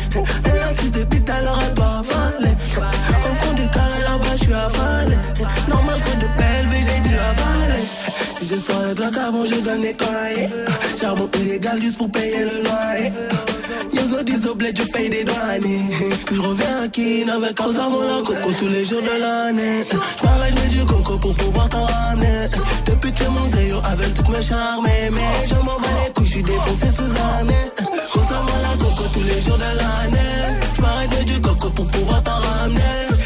Elle 0.45 0.63
a 0.63 0.73
si 0.73 0.89
de 0.89 1.03
bite, 1.03 1.29
alors 1.29 1.59
elle 1.67 1.73
doit 1.73 1.99
avaler. 1.99 2.55
Au 2.77 3.35
fond 3.35 3.53
du 3.53 3.67
carré, 3.69 4.01
là-bas, 4.03 4.25
je 4.33 4.43
suis 4.43 4.53
avalé. 4.53 5.17
Si 8.39 8.45
je 8.45 8.59
sors 8.59 8.83
le 8.87 8.93
bloc 8.93 9.17
avant, 9.17 9.45
je 9.45 9.55
dois 9.61 9.75
nettoyer. 9.75 10.49
Charbon 10.99 11.29
illégal 11.39 11.81
juste 11.81 11.97
pour 11.97 12.11
payer 12.11 12.43
le 12.43 12.63
loyer. 12.63 13.11
Dis 13.91 14.47
au 14.47 14.53
bled, 14.53 14.77
je 14.77 14.83
paye 14.91 15.09
des 15.09 15.23
douaniers. 15.23 15.89
Je 16.31 16.41
reviens 16.41 16.83
à 16.83 16.87
Kin 16.87 17.27
avec 17.29 17.59
Rosa 17.59 17.87
la 17.89 18.21
coco 18.23 18.49
tous 18.59 18.67
les 18.67 18.85
jours 18.85 19.01
de 19.01 19.19
l'année. 19.19 19.85
Je 19.89 20.23
m'arrête, 20.23 20.69
du 20.69 20.85
coco 20.85 21.17
pour 21.17 21.33
pouvoir 21.33 21.69
t'en 21.69 21.85
ramener. 21.85 22.47
Depuis 22.85 23.11
que 23.11 23.27
mon 23.29 23.49
zéro 23.49 23.81
avec 23.83 24.13
toutes 24.13 24.29
mes 24.29 24.41
charmes, 24.43 24.85
mais 24.85 25.47
je 25.47 25.55
m'en 25.55 25.79
bats 25.79 25.87
les 26.05 26.13
couilles, 26.13 26.25
je 26.25 26.31
suis 26.31 26.43
défoncé 26.43 26.91
sous 26.91 27.03
année. 27.03 27.71
Rosa 28.13 28.35
avant 28.35 28.61
la 28.61 28.77
coco 28.77 29.03
tous 29.13 29.23
les 29.23 29.41
jours 29.41 29.57
de 29.57 29.63
l'année. 29.63 30.59
Je 30.75 30.81
m'arrête, 30.81 31.25
du 31.25 31.41
coco 31.41 31.69
pour 31.69 31.87
pouvoir 31.87 32.23
t'en 32.23 32.39
ramener. 32.39 33.16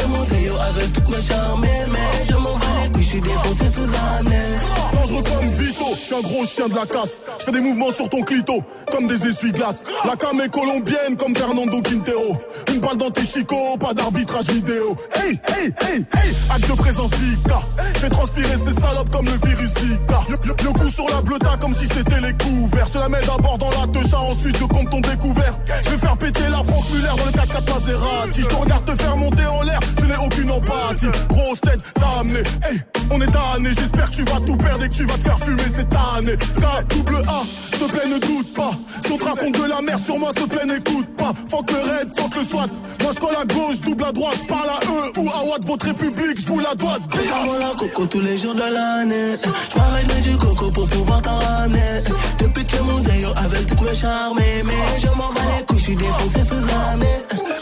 Que 0.00 0.06
mon 0.06 0.24
zéro 0.26 0.56
avec 0.58 0.92
toutes 0.92 1.08
mes 1.08 1.22
charmes, 1.22 1.60
mais 1.92 2.24
je 2.28 2.34
m'en 2.34 2.54
bats 2.56 2.66
les 2.84 2.90
couilles, 2.90 3.02
je 3.02 3.08
suis 3.10 3.20
défoncé 3.20 3.68
sous 3.68 3.82
année. 3.82 4.58
Dangereux 4.92 5.22
comme 5.22 5.50
Vito, 5.50 5.84
je 6.00 6.04
suis 6.04 6.14
un 6.14 6.20
gros 6.20 6.44
chien 6.44 6.68
de 6.68 6.74
la 6.74 6.86
casse. 6.86 7.20
Je 7.38 7.44
fais 7.44 7.52
des 7.52 7.60
mouvements 7.60 7.90
sur 7.90 8.08
ton 8.08 8.22
clito, 8.22 8.54
comme 8.90 9.06
des 9.06 9.26
essuie-glaces. 9.26 9.84
La 10.04 10.16
cam 10.16 10.40
est 10.40 10.48
colombienne, 10.50 11.16
comme 11.18 11.34
Fernando 11.36 11.80
Quintero. 11.82 12.36
Une 12.72 12.80
balle 12.80 12.96
dans 12.96 13.10
tes 13.10 13.24
chicots, 13.24 13.76
pas 13.78 13.92
d'arbitrage 13.94 14.46
vidéo. 14.48 14.96
Hey, 15.14 15.38
hey, 15.48 15.72
hey, 15.80 15.96
hey, 16.16 16.34
acte 16.50 16.68
de 16.70 16.74
présence 16.76 17.10
d'Ika. 17.10 17.60
Fais 17.94 18.10
transpirer 18.10 18.56
ces 18.56 18.72
salopes 18.80 19.10
comme 19.10 19.26
le 19.26 19.48
virus 19.48 19.70
Zika. 19.78 20.20
Le, 20.28 20.36
le- 20.46 20.72
coup 20.72 20.88
sur 20.88 21.08
la 21.10 21.20
bleuta 21.20 21.56
comme 21.60 21.74
si 21.74 21.86
c'était 21.86 22.20
les 22.20 22.32
couverts. 22.44 22.86
Je 22.92 22.98
la 22.98 23.08
mets 23.08 23.20
d'abord 23.26 23.58
dans 23.58 23.70
la 23.70 23.86
techa, 23.92 24.18
ensuite 24.18 24.56
je 24.56 24.64
compte 24.64 24.88
ton 24.90 25.00
découvert. 25.00 25.58
Je 25.84 25.90
vais 25.90 25.98
faire 25.98 26.16
péter 26.16 26.42
la 26.50 26.62
Franck 26.62 26.88
Muller 26.92 27.08
dans 27.08 27.24
le 27.26 27.32
4x4 27.32 27.74
Maserati. 27.74 28.42
Je 28.42 28.46
te 28.46 28.54
regarde 28.54 28.84
te 28.84 29.02
faire 29.02 29.16
monter 29.16 29.44
en 29.46 29.62
l'air, 29.62 29.80
je 29.98 30.04
n'ai 30.06 30.16
aucune 30.16 30.50
empathie. 30.50 31.06
Grosse 31.28 31.60
tête, 31.60 31.84
t'as 31.94 32.20
amené. 32.20 32.40
Hey, 32.64 32.80
On 33.10 33.20
est 33.20 33.26
tanné, 33.26 33.70
j'espère 33.76 34.10
que 34.10 34.16
tu 34.16 34.22
vas 34.24 34.40
tout 34.40 34.56
perdre 34.56 34.84
et 34.84 34.88
que 34.88 34.94
tu 34.94 35.04
vas 35.04 35.14
te 35.14 35.20
faire 35.20 35.38
fumer 35.38 35.62
cette 35.62 35.92
année. 35.92 36.36
K, 36.36 36.94
double 36.94 37.22
A, 37.28 37.42
s'il 37.70 37.86
te 37.86 37.92
plaît, 37.92 38.08
ne 38.08 38.18
doute 38.18 38.54
pas. 38.54 38.70
Si 38.86 39.12
on 39.12 39.18
te 39.18 39.24
raconte 39.24 39.54
de 39.54 39.68
la 39.68 39.80
merde 39.80 40.04
sur 40.04 40.18
moi, 40.18 40.30
s'il 40.36 40.48
te 40.48 40.54
plaît, 40.54 40.66
n'écoute 40.66 41.08
pas. 41.16 41.32
Faut 41.48 41.62
que 41.62 41.74
le 41.74 41.80
raid, 41.80 42.08
faut 42.16 42.28
que 42.28 42.38
le 42.38 42.44
SWAT. 42.44 42.68
Moi, 43.02 43.10
je 43.14 43.18
colle 43.18 43.36
à 43.40 43.44
gauche, 43.44 43.80
double 43.80 44.04
à 44.04 44.12
droite. 44.12 44.38
Parle 44.48 44.68
à 44.68 44.80
eux 44.86 45.20
ou 45.20 45.28
à 45.30 45.44
Watt, 45.44 45.64
votre 45.66 45.86
république, 45.86 46.40
je 46.40 46.46
vous 46.46 46.60
la 46.60 46.74
dois. 46.74 46.98
Fais-moi 47.10 47.58
la 47.58 47.74
coco 47.76 48.06
tous 48.06 48.20
les 48.20 48.38
jours 48.38 48.54
de 48.54 48.60
l'année. 48.60 49.36
Je 49.42 50.20
du 50.20 50.36
coco 50.36 50.70
pour 50.70 50.86
pouvoir 50.88 51.22
t'en 51.22 51.38
ramener. 51.38 52.02
Depuis 52.38 52.64
que 52.64 52.80
mon 52.82 53.00
avec 53.36 53.66
toutes 53.66 53.82
mes 53.82 53.94
charmes. 53.94 54.38
Mais 54.38 54.62
je 55.00 55.08
m'en 55.08 55.32
bats 55.32 55.40
les 55.58 55.64
je 55.80 55.84
suis 55.86 55.96
défoncé 55.96 56.44
sous 56.44 56.74
armée. 56.74 57.06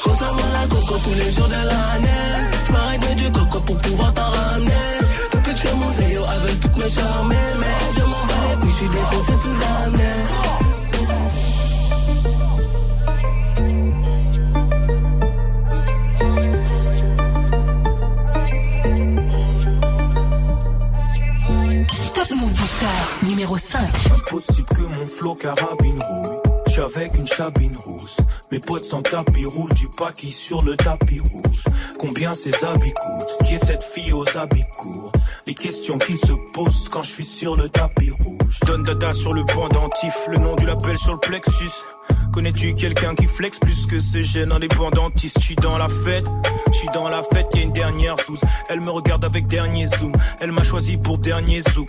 Consomme 0.03 0.37
la 0.53 0.67
coco 0.67 0.99
tous 1.05 1.15
les 1.15 1.31
jours 1.31 1.47
de 1.47 1.53
l'année. 1.53 2.35
Je 2.67 2.73
m'arrête 2.73 3.17
du 3.17 3.31
coco 3.31 3.61
pour 3.61 3.79
pouvoir 3.79 4.13
t'en 4.13 4.31
ramener. 4.31 4.73
Depuis 5.33 5.55
que 5.55 5.61
je 5.61 5.75
mon 5.75 5.93
zéro 5.95 6.25
avec 6.27 6.61
toutes 6.61 6.77
mes 6.77 6.89
charmes. 6.89 7.29
Mais 7.29 7.67
je 7.95 8.01
m'en 8.01 8.27
bats 8.27 8.35
les 8.51 8.57
couilles, 8.61 8.71
je 8.71 8.77
suis 8.77 8.89
défoncé 8.89 9.33
sous 9.37 9.55
Booster 22.31 23.27
numéro 23.27 23.57
5. 23.57 23.81
Impossible 24.15 24.69
que 24.69 24.83
mon 24.83 25.07
flow 25.07 25.35
carabine 25.35 26.03
rouille. 26.03 26.58
Avec 26.79 27.17
une 27.17 27.27
chabine 27.27 27.77
rousse. 27.77 28.19
Mes 28.53 28.61
potes 28.61 28.85
sans 28.85 29.03
tapis 29.03 29.45
roulent 29.45 29.75
du 29.75 29.89
paquis 29.99 30.31
sur 30.31 30.63
le 30.65 30.77
tapis 30.77 31.19
rouge. 31.19 31.65
Combien 31.99 32.33
ces 32.33 32.53
habits 32.65 32.93
coûtent 32.93 33.47
Qui 33.47 33.55
est 33.55 33.65
cette 33.65 33.83
fille 33.83 34.13
aux 34.13 34.25
habits 34.37 34.65
courts 34.77 35.11
Les 35.49 35.55
questions 35.55 35.99
qu'ils 35.99 36.19
se 36.19 36.33
posent 36.55 36.89
quand 36.89 37.03
je 37.03 37.11
suis 37.11 37.25
sur 37.25 37.57
le 37.57 37.69
tapis 37.69 38.11
rouge. 38.11 38.61
Donne 38.65 38.85
dada 38.85 39.13
sur 39.13 39.35
le 39.35 39.45
pendentif, 39.45 40.15
le 40.29 40.39
nom 40.39 40.55
du 40.55 40.67
label 40.67 40.97
sur 40.97 41.15
le 41.15 41.19
plexus. 41.19 41.83
Connais-tu 42.33 42.73
quelqu'un 42.75 43.15
qui 43.15 43.27
flex 43.27 43.59
plus 43.59 43.87
que 43.87 43.99
ces 43.99 44.23
gènes 44.23 44.53
indépendantistes? 44.53 45.41
Je 45.41 45.45
suis 45.45 45.57
dans 45.57 45.79
la 45.79 45.89
fête, 45.89 46.27
je 46.69 46.79
suis 46.79 46.89
dans 46.95 47.09
la 47.09 47.23
fête, 47.25 47.49
y 47.57 47.61
une 47.61 47.73
dernière 47.73 48.17
sous. 48.19 48.39
Elle 48.71 48.81
me 48.81 48.91
regarde 48.91 49.25
avec 49.25 49.47
dernier 49.47 49.87
zoom, 49.87 50.13
elle 50.41 50.53
m'a 50.53 50.63
choisi 50.63 50.97
pour 50.97 51.19
dernier 51.19 51.61
zouk. 51.63 51.89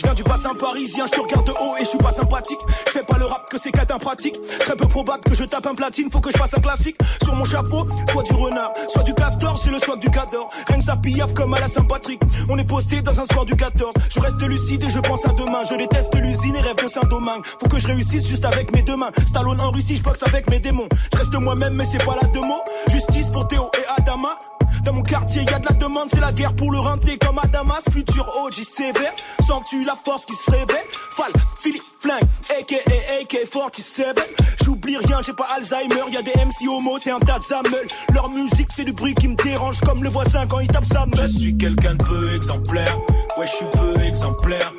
Je 0.00 0.04
viens 0.06 0.14
du 0.14 0.22
bassin 0.22 0.54
parisien, 0.54 1.04
je 1.04 1.12
te 1.12 1.20
regarde 1.20 1.46
de 1.46 1.52
haut 1.52 1.76
et 1.78 1.84
je 1.84 1.90
suis 1.90 1.98
pas 1.98 2.10
sympathique. 2.10 2.58
Je 2.86 2.90
fais 2.90 3.02
pas 3.02 3.18
le 3.18 3.26
rap 3.26 3.46
que 3.50 3.58
c'est 3.58 3.70
catin 3.70 3.98
pratique. 3.98 4.34
Très 4.60 4.74
peu 4.74 4.88
probable 4.88 5.22
que 5.24 5.34
je 5.34 5.44
tape 5.44 5.66
un 5.66 5.74
platine, 5.74 6.10
faut 6.10 6.20
que 6.20 6.30
je 6.30 6.38
fasse 6.38 6.54
un 6.54 6.60
classique. 6.60 6.96
Sur 7.22 7.34
mon 7.34 7.44
chapeau, 7.44 7.84
soit 8.10 8.22
du 8.22 8.32
renard, 8.32 8.72
soit 8.88 9.02
du 9.02 9.12
castor, 9.12 9.60
j'ai 9.62 9.70
le 9.70 9.78
swag 9.78 10.00
du 10.00 10.08
cador. 10.08 10.48
Rien 10.68 10.78
que 10.78 10.84
ça 10.84 10.96
comme 11.36 11.52
à 11.52 11.60
la 11.60 11.68
Saint-Patrick. 11.68 12.18
On 12.48 12.56
est 12.56 12.66
posté 12.66 13.02
dans 13.02 13.20
un 13.20 13.26
score 13.26 13.44
du 13.44 13.54
14. 13.54 13.92
Je 14.08 14.20
reste 14.20 14.40
lucide 14.40 14.82
et 14.84 14.88
je 14.88 15.00
pense 15.00 15.26
à 15.26 15.32
demain. 15.32 15.64
Je 15.68 15.74
déteste 15.74 16.14
l'usine 16.14 16.56
et 16.56 16.60
rêve 16.60 16.82
de 16.82 16.88
Saint-Domingue. 16.88 17.44
Faut 17.60 17.68
que 17.68 17.78
je 17.78 17.86
réussisse 17.86 18.26
juste 18.26 18.46
avec 18.46 18.74
mes 18.74 18.80
deux 18.80 18.96
mains. 18.96 19.10
Stallone 19.26 19.60
en 19.60 19.70
Russie, 19.70 19.98
je 19.98 20.02
boxe 20.02 20.22
avec 20.22 20.48
mes 20.48 20.60
démons. 20.60 20.88
Je 21.12 21.18
reste 21.18 21.34
moi-même, 21.34 21.74
mais 21.74 21.84
c'est 21.84 22.02
pas 22.02 22.16
la 22.22 22.26
deux 22.28 22.40
mots. 22.40 22.62
Justice 22.88 23.28
pour 23.28 23.46
Théo 23.48 23.70
et 23.76 24.00
Adama. 24.00 24.38
Dans 24.84 24.94
mon 24.94 25.02
quartier, 25.02 25.42
y 25.42 25.48
a 25.48 25.58
de 25.58 25.66
la 25.66 25.74
demande, 25.74 26.08
c'est 26.10 26.20
la 26.20 26.32
guerre 26.32 26.54
pour 26.54 26.70
le 26.70 26.78
renter 26.78 27.18
comme 27.18 27.38
à 27.38 27.46
Damas. 27.46 27.82
Futur 27.92 28.26
OG 28.42 28.54
sévère, 28.54 29.12
sens-tu 29.40 29.84
la 29.90 29.96
force 29.96 30.24
qui 30.24 30.34
se 30.34 30.48
réveille 30.50 30.86
Fall, 31.10 31.32
Philippe, 31.60 31.82
Flingue, 31.98 32.22
aka 32.60 32.76
AK-47. 33.20 34.16
J'oublie 34.64 34.96
rien, 34.96 35.20
j'ai 35.20 35.32
pas 35.32 35.48
Alzheimer, 35.56 36.12
y 36.12 36.16
a 36.16 36.22
des 36.22 36.32
MC 36.32 36.68
homo, 36.68 36.96
c'est 37.02 37.10
un 37.10 37.18
tas 37.18 37.38
de. 37.38 38.14
Leur 38.14 38.30
musique, 38.30 38.68
c'est 38.70 38.84
du 38.84 38.92
bruit 38.92 39.14
qui 39.14 39.26
me 39.26 39.34
dérange 39.34 39.80
comme 39.80 40.04
le 40.04 40.08
voisin 40.08 40.46
quand 40.46 40.60
il 40.60 40.68
tape 40.68 40.84
sa 40.84 41.06
meule. 41.06 41.16
Je 41.16 41.26
suis 41.26 41.56
quelqu'un 41.56 41.94
de 41.94 42.04
peu 42.04 42.34
exemplaire. 42.36 42.98
Ouais, 43.36 43.46
je 43.46 43.50
suis 43.50 43.66
peu 43.66 44.00
exemplaire. 44.04 44.72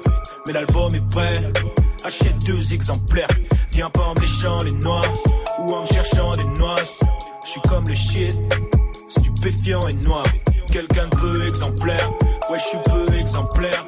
Mais 0.45 0.53
l'album 0.53 0.95
est 0.95 1.09
prêt. 1.09 1.51
Achète 2.05 2.37
deux 2.45 2.73
exemplaires. 2.73 3.27
Viens 3.71 3.89
pas 3.89 4.03
en 4.03 4.13
me 4.13 4.63
les 4.63 4.71
noix 4.71 5.01
ou 5.59 5.73
en 5.73 5.81
me 5.81 5.85
cherchant 5.87 6.31
des 6.33 6.45
noix. 6.59 6.75
Je 7.43 7.49
suis 7.49 7.61
comme 7.61 7.85
le 7.85 7.95
shit, 7.95 8.39
stupéfiant 9.09 9.85
et 9.89 9.93
noir. 10.05 10.23
Quelqu'un 10.71 11.07
de 11.09 11.17
peu 11.17 11.47
exemplaire. 11.47 12.11
Ouais, 12.49 12.59
je 12.59 12.63
suis 12.63 12.77
peu 12.85 13.13
exemplaire. 13.15 13.85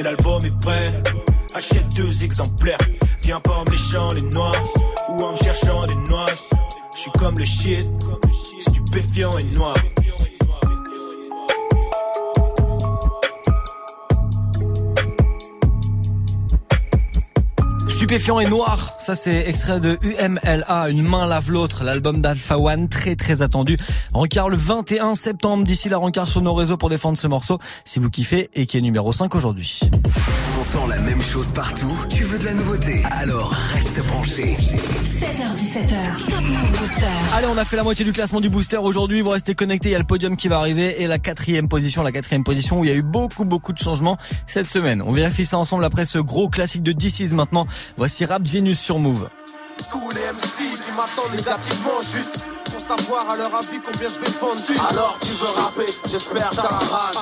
Mais 0.00 0.04
l'album 0.04 0.42
est 0.42 0.60
prêt. 0.62 1.02
Achète 1.54 1.86
deux 1.94 2.24
exemplaires. 2.24 2.78
Viens 3.22 3.38
pas 3.40 3.52
en 3.52 3.64
me 3.64 3.70
léchant 3.70 4.08
les 4.14 4.22
noix 4.22 4.52
ou 5.10 5.22
en 5.22 5.32
me 5.32 5.36
cherchant 5.36 5.82
des 5.82 5.94
noix. 6.10 6.24
Je 6.94 7.00
suis 7.00 7.10
comme 7.18 7.38
le 7.38 7.44
shit, 7.44 7.86
stupéfiant 8.60 9.30
et 9.36 9.44
noir. 9.56 9.74
Stupéfiant 18.10 18.40
et 18.40 18.48
noir, 18.48 18.96
ça 18.98 19.14
c'est 19.14 19.48
extrait 19.48 19.78
de 19.78 19.96
UMLA, 20.02 20.88
Une 20.88 21.06
main 21.06 21.28
lave 21.28 21.48
l'autre, 21.48 21.84
l'album 21.84 22.20
d'Alpha 22.20 22.58
One, 22.58 22.88
très 22.88 23.14
très 23.14 23.40
attendu. 23.40 23.78
Rencard 24.12 24.48
le 24.48 24.56
21 24.56 25.14
septembre, 25.14 25.62
d'ici 25.62 25.88
la 25.88 25.96
rencard 25.96 26.26
sur 26.26 26.42
nos 26.42 26.52
réseaux 26.52 26.76
pour 26.76 26.88
défendre 26.88 27.16
ce 27.16 27.28
morceau, 27.28 27.60
si 27.84 28.00
vous 28.00 28.10
kiffez, 28.10 28.50
et 28.54 28.66
qui 28.66 28.78
est 28.78 28.80
numéro 28.80 29.12
5 29.12 29.32
aujourd'hui. 29.36 29.78
T'entends 30.72 30.88
la 30.88 31.00
même 31.02 31.22
chose 31.22 31.52
partout, 31.52 31.96
tu 32.08 32.24
veux 32.24 32.40
de 32.40 32.46
la 32.46 32.54
nouveauté, 32.54 33.04
alors 33.12 33.52
reste 33.72 34.04
branché. 34.04 34.56
16h17h. 35.20 36.30
Top 36.30 36.40
Move 36.40 36.78
Booster. 36.78 37.04
Allez, 37.34 37.46
on 37.52 37.58
a 37.58 37.64
fait 37.66 37.76
la 37.76 37.82
moitié 37.82 38.06
du 38.06 38.12
classement 38.14 38.40
du 38.40 38.48
booster 38.48 38.78
aujourd'hui. 38.78 39.20
Vous 39.20 39.28
restez 39.28 39.54
connectés. 39.54 39.90
Il 39.90 39.92
y 39.92 39.94
a 39.94 39.98
le 39.98 40.04
podium 40.04 40.34
qui 40.34 40.48
va 40.48 40.56
arriver 40.56 41.02
et 41.02 41.06
la 41.06 41.18
quatrième 41.18 41.68
position, 41.68 42.02
la 42.02 42.10
quatrième 42.10 42.42
position 42.42 42.80
où 42.80 42.84
il 42.84 42.90
y 42.90 42.92
a 42.92 42.96
eu 42.96 43.02
beaucoup, 43.02 43.44
beaucoup 43.44 43.74
de 43.74 43.78
changements 43.78 44.16
cette 44.46 44.66
semaine. 44.66 45.02
On 45.02 45.12
vérifie 45.12 45.44
ça 45.44 45.58
ensemble 45.58 45.84
après 45.84 46.06
ce 46.06 46.18
gros 46.18 46.48
classique 46.48 46.82
de 46.82 46.92
DC's 46.92 47.32
maintenant. 47.32 47.66
Voici 47.98 48.24
Rap 48.24 48.46
Genius 48.46 48.80
sur 48.80 48.98
Move. 48.98 49.28
Cool 49.92 50.14
les 50.14 50.32
MC 50.32 50.72
qui 50.86 50.92
m'attendent 50.92 51.36
négativement 51.36 52.00
juste 52.00 52.46
pour 52.64 52.80
savoir 52.80 53.28
à 53.28 53.36
leur 53.36 53.54
avis 53.54 53.78
combien 53.84 54.08
je 54.08 54.18
vais 54.20 54.38
vendre. 54.40 54.90
Alors 54.90 55.18
tu 55.20 55.28
veux 55.32 55.62
rapper, 55.62 55.92
j'espère 56.08 56.48
t'as 56.48 56.62
la 56.62 56.78
rage. 56.78 57.16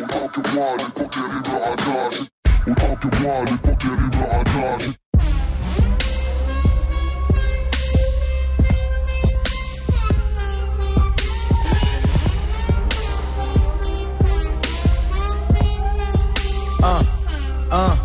Autant 0.00 0.28
que 0.28 0.54
moi, 0.54 0.68
l'époque 0.78 1.14
est 1.16 1.50
river 1.50 1.64
à 1.64 1.76
gage. 1.76 2.20
Autant 2.70 2.96
que 2.96 3.22
moi, 3.22 3.44
l'époque 3.44 3.84
est 3.84 3.88
river 3.88 4.26
à 4.30 5.01
un, 17.72 17.92
un 17.92 18.01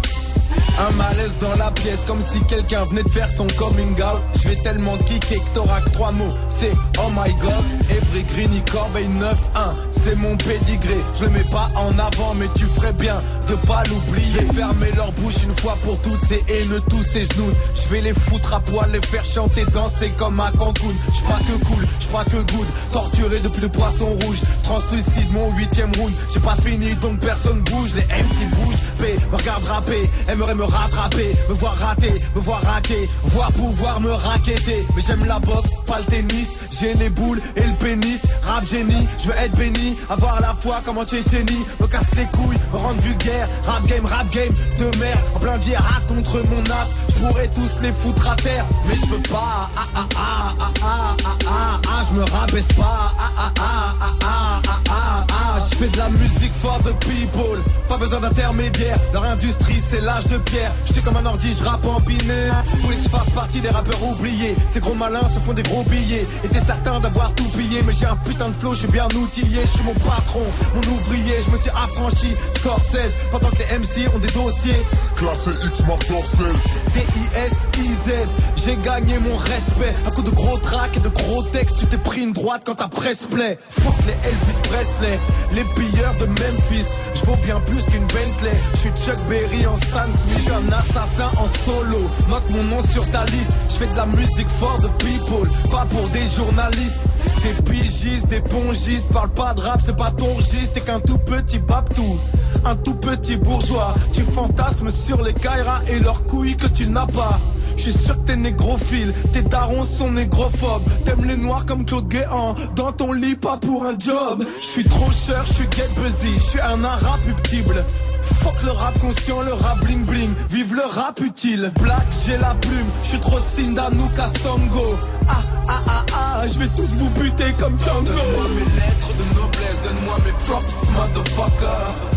dans 1.36 1.56
la 1.56 1.72
pièce 1.72 2.06
comme 2.06 2.22
si 2.22 2.40
quelqu'un 2.46 2.84
venait 2.86 3.04
de 3.04 3.10
faire 3.10 3.30
son 3.30 3.48
coming 3.58 3.92
out. 4.02 4.22
Je 4.42 4.50
vais 4.50 4.56
tellement 4.56 4.98
kicker 4.98 5.38
que 5.38 5.54
t'auras 5.54 5.82
que 5.82 5.90
trois 5.90 6.12
mots. 6.13 6.34
C'est 6.48 6.72
oh 7.00 7.10
my 7.12 7.34
god, 7.34 7.66
Every 7.90 8.24
Greeny 8.24 8.62
Corbeil 8.72 9.08
9-1. 9.08 9.74
C'est 9.92 10.16
mon 10.16 10.38
pédigré, 10.38 10.98
je 11.20 11.26
le 11.26 11.32
mets 11.32 11.44
pas 11.52 11.68
en 11.76 11.98
avant, 12.00 12.34
mais 12.36 12.48
tu 12.56 12.66
ferais 12.66 12.94
bien 12.94 13.18
de 13.50 13.56
pas 13.68 13.84
l'oublier. 13.90 14.40
Je 14.48 14.54
fermer 14.54 14.92
leur 14.96 15.12
bouche 15.13 15.44
une 15.44 15.56
fois 15.56 15.78
pour 15.84 16.00
toutes, 16.02 16.24
ces 16.24 16.44
haineux 16.48 16.82
tous 16.90 17.04
ces 17.04 17.24
genoux. 17.24 17.52
Je 17.74 17.90
vais 17.90 18.02
les 18.02 18.13
foutre 18.13 18.54
à 18.54 18.60
poil, 18.62 18.90
les 18.92 19.02
faire 19.02 19.26
chanter, 19.26 19.66
danser 19.66 20.12
comme 20.18 20.40
à 20.40 20.52
Cancun. 20.52 20.94
J'suis 21.12 21.26
pas 21.26 21.40
que 21.40 21.66
cool, 21.66 21.86
j'suis 22.00 22.12
pas 22.12 22.24
que 22.24 22.38
good. 22.38 22.68
Torturé 22.92 23.40
depuis 23.42 23.62
le 23.62 23.70
poisson 23.70 24.08
rouge, 24.08 24.40
translucide 24.63 25.32
mon 25.34 25.52
huitième 25.56 25.92
round. 25.98 26.13
J'ai 26.34 26.40
pas 26.40 26.56
fini 26.56 26.96
donc 26.96 27.20
personne 27.20 27.62
bouge, 27.62 27.92
les 27.96 28.04
MC 28.04 28.50
bougent. 28.52 28.78
P 29.00 29.16
me 29.32 29.38
regarde 29.38 29.63
rapper, 29.66 30.10
aimerait 30.30 30.56
me 30.56 30.63
rattraper, 30.63 31.16
me 31.49 31.53
voir 31.53 31.75
rater, 31.77 32.13
me 32.36 32.41
voir 32.41 32.62
raquer, 32.62 33.10
voir 33.23 33.51
pouvoir 33.53 33.99
me 34.01 34.12
raqueter. 34.12 34.86
Mais 34.95 35.01
j'aime 35.01 35.25
la 35.25 35.39
boxe, 35.39 35.82
pas 35.86 35.99
le 35.99 36.06
tennis, 36.06 36.60
j'ai 36.80 36.93
les 36.93 37.10
boules 37.10 37.39
et 37.56 37.63
le 37.63 37.73
pénis. 37.73 38.21
Rap 38.43 38.65
génie, 38.65 39.08
je 39.17 39.30
veux 39.30 39.38
être 39.38 39.56
béni, 39.58 39.95
avoir 40.10 40.39
la 40.41 40.53
foi 40.53 40.82
comme 40.86 40.97
en 40.97 41.06
Tchétchénie. 41.06 41.65
Me 41.80 41.88
casse 41.88 42.13
les 42.15 42.25
couilles, 42.25 42.58
me 42.71 42.77
rendre 42.77 43.01
vulgaire. 43.01 43.47
Rap 43.65 43.86
game, 43.88 44.06
rap 44.06 44.30
game 44.32 44.53
de 44.80 44.97
merde, 44.97 45.19
en 45.36 45.39
plein 45.39 45.58
d'IRA 45.58 45.99
contre 46.08 46.41
mon 46.49 46.62
as. 46.62 46.88
Je 47.10 47.25
pourrais 47.25 47.47
tous 47.47 47.82
les 47.82 47.91
foutre 47.91 48.30
à 48.30 48.36
terre, 48.36 48.65
mais 48.88 48.95
je 48.95 49.06
veux 49.08 49.21
pas. 49.23 49.69
Ah 49.75 49.88
ah 49.95 50.08
ah 50.15 50.56
ah 50.60 50.67
ah 50.82 51.15
ah 51.25 51.38
ah 51.47 51.82
ah, 51.88 52.01
je 52.08 52.13
me 52.13 52.23
rabaisse 52.23 52.67
pas. 52.77 53.13
Ah 53.19 53.32
ah 53.38 53.51
ah 53.60 53.95
ah 54.01 54.15
ah 54.23 54.62
ah 54.69 54.82
ah 54.89 55.25
ah, 55.30 55.60
je 55.60 55.75
fais 55.75 55.89
de 55.89 55.97
la 55.97 56.10
musique 56.10 56.53
for 56.53 56.77
the 56.84 56.93
people. 56.99 57.60
Pas 57.88 57.97
besoin 57.97 58.19
d'intermédiaire, 58.19 58.97
leur 59.13 59.23
industrie 59.23 59.82
c'est 59.82 60.01
l'âge 60.01 60.27
de 60.27 60.38
pierre 60.38 60.71
comme 61.08 61.15
un 61.15 61.26
ordi, 61.26 61.54
je 61.58 61.63
rappe 61.63 61.86
en 61.86 62.02
binaire. 62.02 62.62
Voulez 62.82 62.98
que 62.98 63.04
je 63.04 63.10
fasse 63.10 63.30
partie 63.30 63.62
des 63.62 63.70
rappeurs 63.70 64.04
oubliés. 64.04 64.56
Ces 64.67 64.82
gros 64.82 64.93
malins 64.93 65.28
se 65.28 65.39
font 65.39 65.54
des 65.54 65.63
gros 65.63 65.84
billets. 65.84 66.28
Était 66.43 66.60
certain 66.60 67.00
d'avoir 67.00 67.34
tout 67.34 67.48
pillé, 67.58 67.82
mais 67.86 67.93
j'ai 67.93 68.06
un 68.06 68.17
putain 68.17 68.50
de 68.50 68.54
flow, 68.54 68.74
je 68.74 68.80
suis 68.80 68.88
bien 68.88 69.08
outillé. 69.15 69.62
Je 69.62 69.67
suis 69.67 69.84
mon 69.84 69.93
patron, 69.93 70.46
mon 70.76 70.82
ouvrier, 70.82 71.36
je 71.46 71.50
me 71.50 71.56
suis 71.56 71.70
affranchi. 71.70 72.36
Score 72.58 72.82
16, 72.82 73.30
pendant 73.32 73.50
que 73.50 73.58
les 73.58 73.80
MC 73.80 74.13
ont 74.13 74.20
des 74.20 74.32
dossiers. 74.32 74.82
Classé 75.15 75.52
X 75.65 75.86
marque 75.88 76.08
Dorsel. 76.10 76.46
D-I-S-I-Z, 76.93 78.12
j'ai 78.58 78.76
gagné 78.78 79.17
mon 79.20 79.36
respect. 79.38 79.96
Un 80.08 80.12
coup 80.12 80.24
de 80.24 80.32
gros 80.32 80.58
track 80.58 80.98
et 80.98 81.00
de 81.00 81.10
gros 81.10 81.43
textes, 81.43 81.78
tu 81.78 81.86
t'es 81.86 81.98
pris 81.98 82.22
une 82.24 82.34
droite 82.34 82.63
quand 82.65 82.76
ta 82.76 82.89
presse 82.89 83.26
plaît. 83.32 83.58
Fuck 83.70 83.96
les 84.08 84.30
Elvis 84.30 84.60
Presley, 84.63 85.20
les 85.54 85.63
pilleurs 85.63 86.13
de 86.20 86.26
Memphis. 86.26 86.88
Je 87.13 87.26
vaux 87.26 87.38
bien 87.43 87.62
plus 87.62 87.86
qu'une 87.86 88.06
Bentley. 88.08 88.58
Je 88.74 88.78
suis 88.78 88.89
Chuck 88.89 89.26
Berry 89.30 89.65
en 89.67 89.78
Stan 89.78 90.10
Smith. 90.13 90.52
Un 90.54 90.72
assassin 90.72 90.97
en 91.00 91.48
solo. 91.66 92.10
Note 92.30 92.50
mon 92.50 92.64
nom 92.64 92.82
sur 92.82 93.10
ta 93.12 93.26
liste. 93.26 93.52
Je 93.70 93.76
fais 93.76 93.88
de 93.88 93.96
la 93.96 94.06
musique 94.06 94.50
for 94.50 94.78
the 94.82 94.90
people, 95.04 95.50
pas 95.70 95.86
pour 95.86 96.08
des 96.10 96.26
journalistes. 96.26 97.02
Des 97.44 97.72
pigistes, 97.72 98.28
des 98.28 98.42
pongistes. 98.42 99.12
Parle 99.12 99.30
pas 99.30 99.54
de 99.54 99.62
rap, 99.62 99.80
c'est 99.82 99.96
pas 99.96 100.12
ton 100.12 100.34
registre. 100.34 100.74
T'es 100.74 100.82
qu'un 100.82 101.00
tout 101.00 101.18
petit 101.20 101.60
babtou, 101.60 102.20
un 102.66 102.76
tout 102.76 102.96
petit 102.96 103.38
bourgeois. 103.38 103.94
Tu 104.12 104.24
fantasmes 104.24 104.90
sur 104.90 105.22
les 105.24 105.34
Kaira 105.34 105.82
et 105.90 106.00
leurs 106.00 106.26
couilles 106.26 106.58
que 106.58 106.68
tu 106.68 106.88
n'as 106.88 107.08
pas. 107.08 107.40
Je 107.76 107.84
suis 107.84 107.92
sûr 107.92 108.16
que 108.16 108.32
t'es 108.32 108.36
négrophile, 108.36 109.14
tes 109.32 109.44
darons 109.44 109.84
sont 109.84 110.12
négrophobes. 110.12 110.82
T'aimes 111.06 111.26
les 111.26 111.38
noirs 111.38 111.66
comme 111.66 111.86
Claude 111.86 112.08
Guéant, 112.08 112.56
dans 112.76 112.92
ton 112.92 113.14
lit 113.14 113.36
pas 113.36 113.58
pour 113.58 113.86
un 113.86 113.96
job. 114.00 114.44
Je 114.60 114.66
suis 114.66 114.84
trop 114.84 115.12
cher, 115.12 115.46
je 115.46 115.54
suis 115.54 115.68
get 115.76 115.88
busy, 116.02 116.34
je 116.38 116.42
suis 116.42 116.62
un 116.62 116.84
arabe 116.84 117.22
puptible. 117.22 117.86
Fuck 118.21 118.63
le 118.63 118.71
rap 118.71 118.97
conscient, 118.99 119.41
le 119.41 119.53
rap 119.53 119.80
bling 119.82 120.06
bling, 120.06 120.34
vive 120.49 120.73
le 120.73 120.86
rap 120.86 121.19
utile. 121.21 121.71
Black, 121.82 122.08
j'ai 122.25 122.38
la 122.38 122.53
plume, 122.56 122.89
je 123.03 123.10
suis 123.10 123.19
trop 123.19 123.39
Sindanuka 123.39 124.27
Songo. 124.27 124.97
Ah 125.30 125.41
ah 125.67 125.82
ah 125.88 126.06
ah, 126.13 126.47
je 126.47 126.60
vais 126.60 126.69
tous 126.69 126.95
vous 126.97 127.10
buter 127.12 127.53
comme 127.60 127.77
Django. 127.77 128.06
Donne-moi 128.06 128.47
mes 128.49 128.65
lettres 128.80 129.13
de 129.17 129.36
noblesse, 129.36 129.82
donne-moi 129.84 130.15
mes 130.25 130.32
props, 130.45 130.89
motherfucker. 130.91 131.67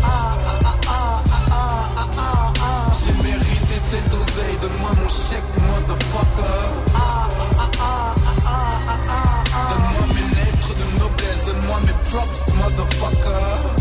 Ah 0.03 0.37
ah 0.47 0.59
ah 0.63 0.77
ah 0.87 1.23
ah 1.51 1.89
ah 1.95 2.07
ah 2.17 2.53
ah. 2.61 2.91
J'ai 2.93 3.23
mérité 3.23 3.75
cette 3.75 4.13
oseille, 4.13 4.57
donne-moi 4.61 4.91
mon 5.01 5.09
chèque, 5.09 5.51
motherfucker. 5.67 6.71
Ah 6.95 7.27
ah 7.39 7.45
ah 7.59 7.69
ah 7.77 8.15
ah 8.45 8.79
ah 8.87 9.43
ah. 9.53 9.69
Donne-moi 9.69 10.05
mes 10.15 10.35
lettres 10.35 10.73
de 10.73 10.99
noblesse, 10.99 11.45
donne-moi 11.45 11.79
mes 11.85 12.09
props, 12.09 12.53
motherfucker. 12.55 13.80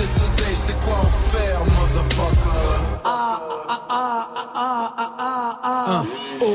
Cette 0.00 0.56
sais 0.56 0.74
quoi 0.84 0.98
en 0.98 1.06
faire, 1.06 1.60
motherfucker? 1.60 3.00
Ah 3.04 3.40
ah 3.68 3.82
ah 3.88 4.28
ah 4.54 4.92
ah 4.94 5.14
ah 5.18 5.58
ah 5.62 5.86
ah. 5.88 6.04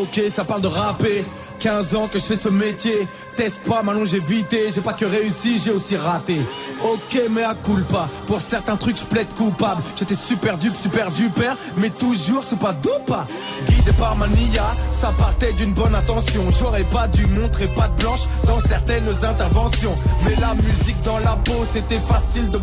Ok, 0.02 0.22
ça 0.30 0.44
parle 0.44 0.62
de 0.62 0.68
rapper. 0.68 1.24
15 1.60 1.96
ans 1.96 2.08
que 2.08 2.20
je 2.20 2.24
fais 2.24 2.36
ce 2.36 2.50
métier. 2.50 3.08
Teste 3.36 3.62
pas, 3.64 3.82
ma 3.82 3.94
longévité. 3.94 4.70
J'ai 4.74 4.82
pas 4.82 4.94
que 4.94 5.06
réussi, 5.06 5.60
j'ai 5.64 5.72
aussi 5.72 5.96
raté. 5.96 6.40
Ok, 6.84 7.20
mais 7.32 7.44
à 7.44 7.56
culpa. 7.56 8.08
Pour 8.28 8.40
certains 8.40 8.76
trucs, 8.78 8.98
je 8.98 9.06
plaide 9.06 9.34
coupable. 9.34 9.82
J'étais 9.96 10.16
super 10.16 10.58
dupe, 10.58 10.76
super 10.76 11.10
duper, 11.10 11.52
mais 11.78 11.90
toujours 11.90 12.44
c'est 12.44 12.60
pas 12.60 12.74
dopa. 12.74 13.26
Guidé 13.66 13.92
par 13.94 14.16
mania, 14.18 14.64
ça 14.92 15.12
partait 15.18 15.54
d'une 15.54 15.74
bonne 15.74 15.96
intention. 15.96 16.44
J'aurais 16.52 16.84
pas 16.84 17.08
dû 17.08 17.26
montrer 17.28 17.68
pas 17.68 17.88
de 17.88 18.02
blanche 18.02 18.22
dans 18.46 18.60
certaines 18.60 19.10
interventions. 19.24 19.98
Mais 20.26 20.36
la 20.36 20.54
musique 20.56 21.00
dans 21.02 21.20
la 21.20 21.36
peau, 21.38 21.66
c'était 21.66 22.00
facile 22.00 22.50
de 22.52 22.58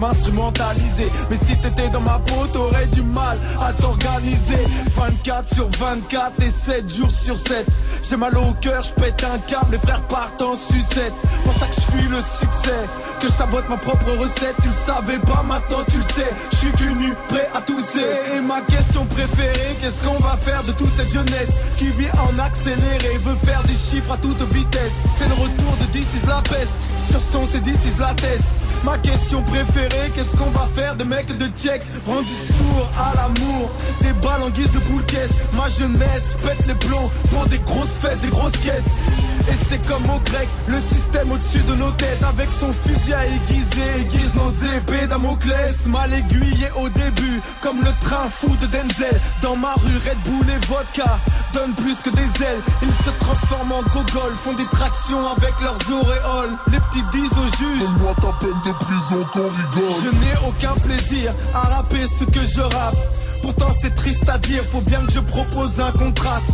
Mais 1.31 1.37
si 1.37 1.57
t'étais 1.61 1.89
dans 1.91 2.01
ma 2.01 2.19
peau, 2.19 2.47
t'aurais 2.53 2.87
du 2.89 3.03
mal 3.03 3.39
à 3.61 3.73
t'organiser. 3.73 4.63
24 4.95 5.55
sur 5.55 5.69
24 5.79 6.33
et 6.43 6.51
7 6.51 6.95
jours 6.95 7.11
sur 7.11 7.37
7. 7.37 7.67
J'ai 8.03 8.17
mal 8.17 8.37
au 8.37 8.53
cœur, 8.61 8.83
je 8.83 8.93
pète 8.93 9.25
un 9.25 9.39
câble, 9.39 9.73
les 9.73 9.79
frères 9.79 10.03
partent 10.09 10.43
en 10.43 10.55
sucette. 10.55 11.13
Pour 11.45 11.53
ça 11.53 11.67
que 11.67 11.75
je 11.75 11.81
fuis 11.81 12.09
le 12.09 12.17
succès, 12.17 12.81
que 13.21 13.29
je 13.29 13.33
sabote 13.33 13.69
ma 13.69 13.77
propre 13.77 14.11
recette. 14.19 14.57
Tu 14.63 14.69
le 14.69 14.75
savais 14.75 15.19
pas, 15.19 15.43
maintenant 15.43 15.85
tu 15.89 15.99
le 15.99 16.03
sais. 16.03 16.31
Je 16.53 16.57
suis 16.57 16.95
nu, 16.95 17.13
prêt 17.29 17.49
à 17.55 17.61
tousser. 17.61 18.05
Et 18.37 18.41
ma 18.41 18.61
question 18.63 19.07
préférée, 19.07 19.77
qu'est-ce 19.81 20.03
qu'on 20.03 20.19
va 20.19 20.37
faire 20.37 20.63
de 20.65 20.73
toute 20.73 20.95
cette 20.97 21.13
jeunesse 21.13 21.59
qui 21.79 21.91
vit 21.93 22.11
en 22.29 22.39
accéléré, 22.39 23.19
veut 23.25 23.37
faire 23.37 23.63
des 23.65 23.75
chiffres 23.75 24.13
à 24.13 24.17
toute 24.17 24.41
vitesse? 24.53 25.05
C'est 25.17 25.29
le 25.29 25.35
retour 25.35 25.77
de 25.81 25.87
This 25.87 26.23
is 26.23 26.27
la 26.27 26.43
peste. 26.43 26.89
Sur 27.11 27.21
son, 27.21 27.45
c'est 27.45 27.61
This 27.61 27.85
is 27.87 27.99
la 27.99 28.15
test. 28.15 28.45
Ma 28.85 28.99
question 28.99 29.43
préférée, 29.43 30.11
qu'est-ce 30.15 30.37
qu'on 30.37 30.51
va 30.53 30.67
faire 30.75 30.97
de 30.97 31.05
mecs 31.05 31.37
de 31.37 31.47
Tiex 31.47 31.87
Rendu 32.07 32.33
sourd 32.33 32.91
à 32.99 33.15
l'amour, 33.17 33.71
des 34.01 34.12
balles 34.15 34.43
en 34.43 34.51
guise 34.51 34.71
de 34.71 34.79
boule 34.81 35.05
caisse. 35.07 35.33
Ma 35.55 35.69
jeunesse 35.69 36.35
pète 36.43 36.67
les 36.67 36.75
plombs 36.75 37.11
pour 37.31 37.47
des 37.47 37.59
grosses 37.59 37.99
fesses, 37.99 38.21
des 38.21 38.29
grosses 38.31 38.57
caisses. 38.59 39.03
Et 39.49 39.55
c'est 39.69 39.85
comme 39.87 40.05
au 40.05 40.21
grec, 40.21 40.49
le 40.69 40.79
système 40.79 41.31
au-dessus 41.33 41.62
de 41.62 41.75
nos 41.75 41.91
têtes. 41.93 42.23
Avec 42.29 42.51
son 42.51 42.73
fusil 42.73 43.15
à 43.15 43.27
aiguiser, 43.27 44.01
aiguise 44.01 44.33
nos 44.35 44.51
épées 44.77 45.07
Damoclès. 45.07 45.87
Mal 45.87 46.12
aiguillé 46.12 46.69
au 46.81 46.88
début, 46.88 47.41
comme 47.61 47.81
le 47.81 47.91
train 48.01 48.29
fou 48.29 48.55
de 48.57 48.67
Denzel. 48.67 49.21
Dans 49.43 49.57
ma 49.57 49.75
rue, 49.75 49.99
Red 50.09 50.19
Bull 50.25 50.47
et 50.49 50.67
vodka 50.67 51.19
donnent 51.55 51.75
plus 51.75 52.01
que 52.03 52.11
des 52.11 52.45
ailes. 52.45 52.62
Ils 52.83 52.93
se 52.93 53.11
transforment 53.19 53.73
en 53.73 53.83
gogol, 53.83 54.33
font 54.35 54.53
des 54.55 54.67
tractions 54.67 55.27
avec 55.27 55.55
leurs 55.61 55.79
auréoles. 55.91 56.57
Les 56.69 56.79
petits 56.79 57.05
disent 57.12 57.33
au 57.33 57.47
juge 57.57 57.81
Donne-moi 57.81 58.15
ta 58.15 58.33
peine 58.41 58.61
de 58.65 58.73
prison 58.73 59.27
qu'on 59.33 59.49
rigole. 59.49 60.03
Je 60.03 60.09
n'ai 60.19 60.42
aucun 60.49 60.75
plaisir 60.75 61.35
à 61.55 61.61
rapper 61.61 62.07
ce 62.07 62.25
que 62.25 62.45
je 62.45 62.61
rappe. 62.61 62.97
Pourtant 63.43 63.73
c'est 63.77 63.95
triste 63.95 64.29
à 64.29 64.39
dire, 64.39 64.63
faut 64.65 64.81
bien 64.81 65.01
que 65.07 65.13
je 65.13 65.21
propose 65.21 65.81
un 65.81 65.93
contraste. 65.93 66.51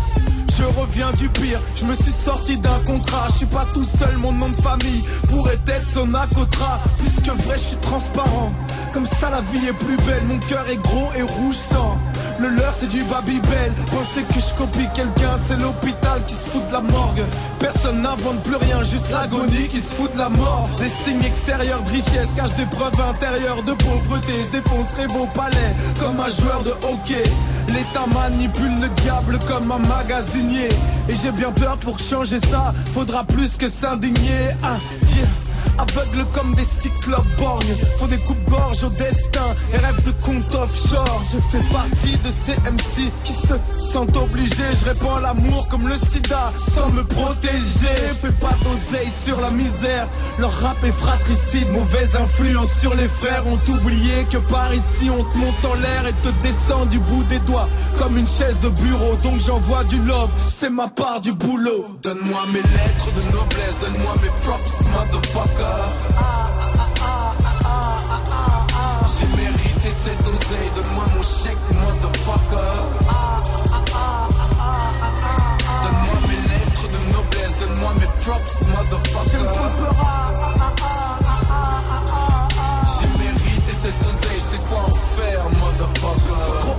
Je 0.58 0.64
reviens 0.64 1.12
du 1.12 1.28
pire, 1.28 1.60
je 1.76 1.84
me 1.84 1.94
suis 1.94 2.10
sorti 2.10 2.56
d'un 2.56 2.80
contrat. 2.80 3.26
Je 3.28 3.36
suis 3.36 3.46
pas 3.46 3.64
tout 3.72 3.84
seul, 3.84 4.16
mon 4.16 4.32
nom 4.32 4.48
de 4.48 4.56
famille 4.56 5.04
pourrait 5.28 5.60
être 5.68 5.84
Sonacotra. 5.84 6.80
Puisque 6.98 7.28
vrai, 7.44 7.56
je 7.56 7.62
suis 7.62 7.76
transparent. 7.76 8.52
Comme 8.92 9.06
ça, 9.06 9.30
la 9.30 9.40
vie 9.40 9.68
est 9.68 9.72
plus 9.72 9.96
belle. 9.98 10.24
Mon 10.26 10.38
cœur 10.40 10.64
est 10.68 10.82
gros 10.82 11.12
et 11.16 11.22
rouge 11.22 11.54
sang. 11.54 11.96
Le 12.40 12.48
leur, 12.48 12.74
c'est 12.74 12.88
du 12.88 13.04
Babybel. 13.04 13.72
Penser 13.92 14.24
que 14.24 14.40
je 14.40 14.54
copie 14.54 14.88
quelqu'un, 14.94 15.36
c'est 15.36 15.60
l'hôpital 15.60 16.24
qui 16.26 16.34
se 16.34 16.48
fout 16.48 16.66
de 16.66 16.72
la 16.72 16.80
morgue. 16.80 17.22
Personne 17.60 18.02
n'invente 18.02 18.42
plus 18.42 18.56
rien, 18.56 18.82
juste 18.82 19.10
l'agonie 19.12 19.68
qui 19.68 19.78
se 19.78 19.94
fout 19.94 20.12
de 20.12 20.18
la 20.18 20.28
mort. 20.28 20.68
Les 20.80 20.88
signes 20.88 21.24
extérieurs 21.24 21.82
de 21.82 21.90
richesse 21.90 22.32
cachent 22.34 22.56
des 22.56 22.66
preuves 22.66 23.00
intérieures 23.00 23.62
de 23.62 23.74
pauvreté. 23.74 24.32
Je 24.44 24.50
défoncerai 24.50 25.06
vos 25.06 25.26
palais 25.26 25.72
comme 26.00 26.18
un 26.18 26.30
joueur 26.30 26.64
de 26.64 26.70
hockey. 26.70 27.22
L'État 27.68 28.06
manipule 28.12 28.80
le 28.80 28.88
diable 29.02 29.38
comme 29.46 29.70
un 29.70 29.78
Et 30.56 31.14
j'ai 31.14 31.32
bien 31.32 31.52
peur 31.52 31.76
pour 31.76 31.98
changer 31.98 32.38
ça, 32.38 32.72
faudra 32.92 33.24
plus 33.24 33.56
que 33.56 33.68
s'indigner. 33.68 34.50
Ah. 34.62 34.78
Aveugles 35.78 36.24
comme 36.34 36.54
des 36.54 36.64
cyclopes 36.64 37.26
borgnes 37.38 37.76
Font 37.98 38.06
des 38.06 38.18
coupes-gorges 38.18 38.84
au 38.84 38.88
destin 38.90 39.46
Et 39.72 39.78
rêvent 39.78 40.04
de 40.04 40.12
compte 40.22 40.54
offshore. 40.54 41.22
Je 41.32 41.38
fais 41.38 41.64
partie 41.72 42.16
de 42.18 42.30
ces 42.30 42.54
MC 42.70 43.10
Qui 43.24 43.32
se 43.32 43.54
sentent 43.78 44.16
obligés. 44.16 44.74
Je 44.80 44.84
répands 44.86 45.20
l'amour 45.20 45.68
comme 45.68 45.86
le 45.86 45.96
sida 45.96 46.52
Sans 46.56 46.90
me 46.90 47.04
protéger. 47.04 47.96
Fais 48.20 48.32
pas 48.32 48.54
d'oseille 48.62 49.10
sur 49.10 49.40
la 49.40 49.50
misère. 49.50 50.08
Leur 50.38 50.52
rap 50.60 50.76
est 50.84 50.92
fratricide 50.92 51.70
Mauvaise 51.70 52.16
influence 52.16 52.72
sur 52.72 52.94
les 52.94 53.08
frères. 53.08 53.46
Ont 53.46 53.72
oublié 53.72 54.24
que 54.30 54.38
par 54.38 54.72
ici 54.74 55.10
On 55.10 55.22
te 55.22 55.36
monte 55.36 55.64
en 55.64 55.74
l'air 55.74 56.06
et 56.06 56.14
te 56.14 56.28
descend 56.42 56.88
du 56.88 56.98
bout 56.98 57.24
des 57.24 57.38
doigts 57.40 57.68
Comme 57.98 58.16
une 58.16 58.28
chaise 58.28 58.58
de 58.60 58.68
bureau. 58.68 59.16
Donc 59.22 59.40
j'envoie 59.40 59.84
du 59.84 59.98
love 60.02 60.30
C'est 60.48 60.70
ma 60.70 60.88
part 60.88 61.20
du 61.20 61.32
boulot. 61.32 61.86
Donne-moi 62.02 62.40
mes 62.52 62.62
lettres 62.62 63.12
de 63.16 63.32
noblesse 63.32 63.78
Donne-moi 63.80 64.14
mes 64.22 64.30
props 64.42 64.84
motherfucker 64.92 65.47
j'ai 69.18 69.26
mérité 69.36 69.90
cette 69.90 70.26
oseille, 70.26 70.70
donne-moi 70.76 71.04
mon 71.14 71.22
chèque, 71.22 71.58
motherfucker. 71.72 72.74
Donne-moi 75.82 76.16
mes 76.28 76.40
lettres 76.48 76.86
de 76.88 77.00
noblesse, 77.12 77.58
donne-moi 77.60 77.92
mes 78.00 78.10
props, 78.22 78.66
motherfucker. 78.68 79.46
J'ai 82.94 83.08
mérité 83.18 83.72
cette 83.72 84.02
oseille, 84.06 84.36
je 84.36 84.40
sais 84.40 84.60
quoi 84.68 84.80
en 84.80 84.94
faire, 84.94 85.44
motherfucker. 85.58 86.78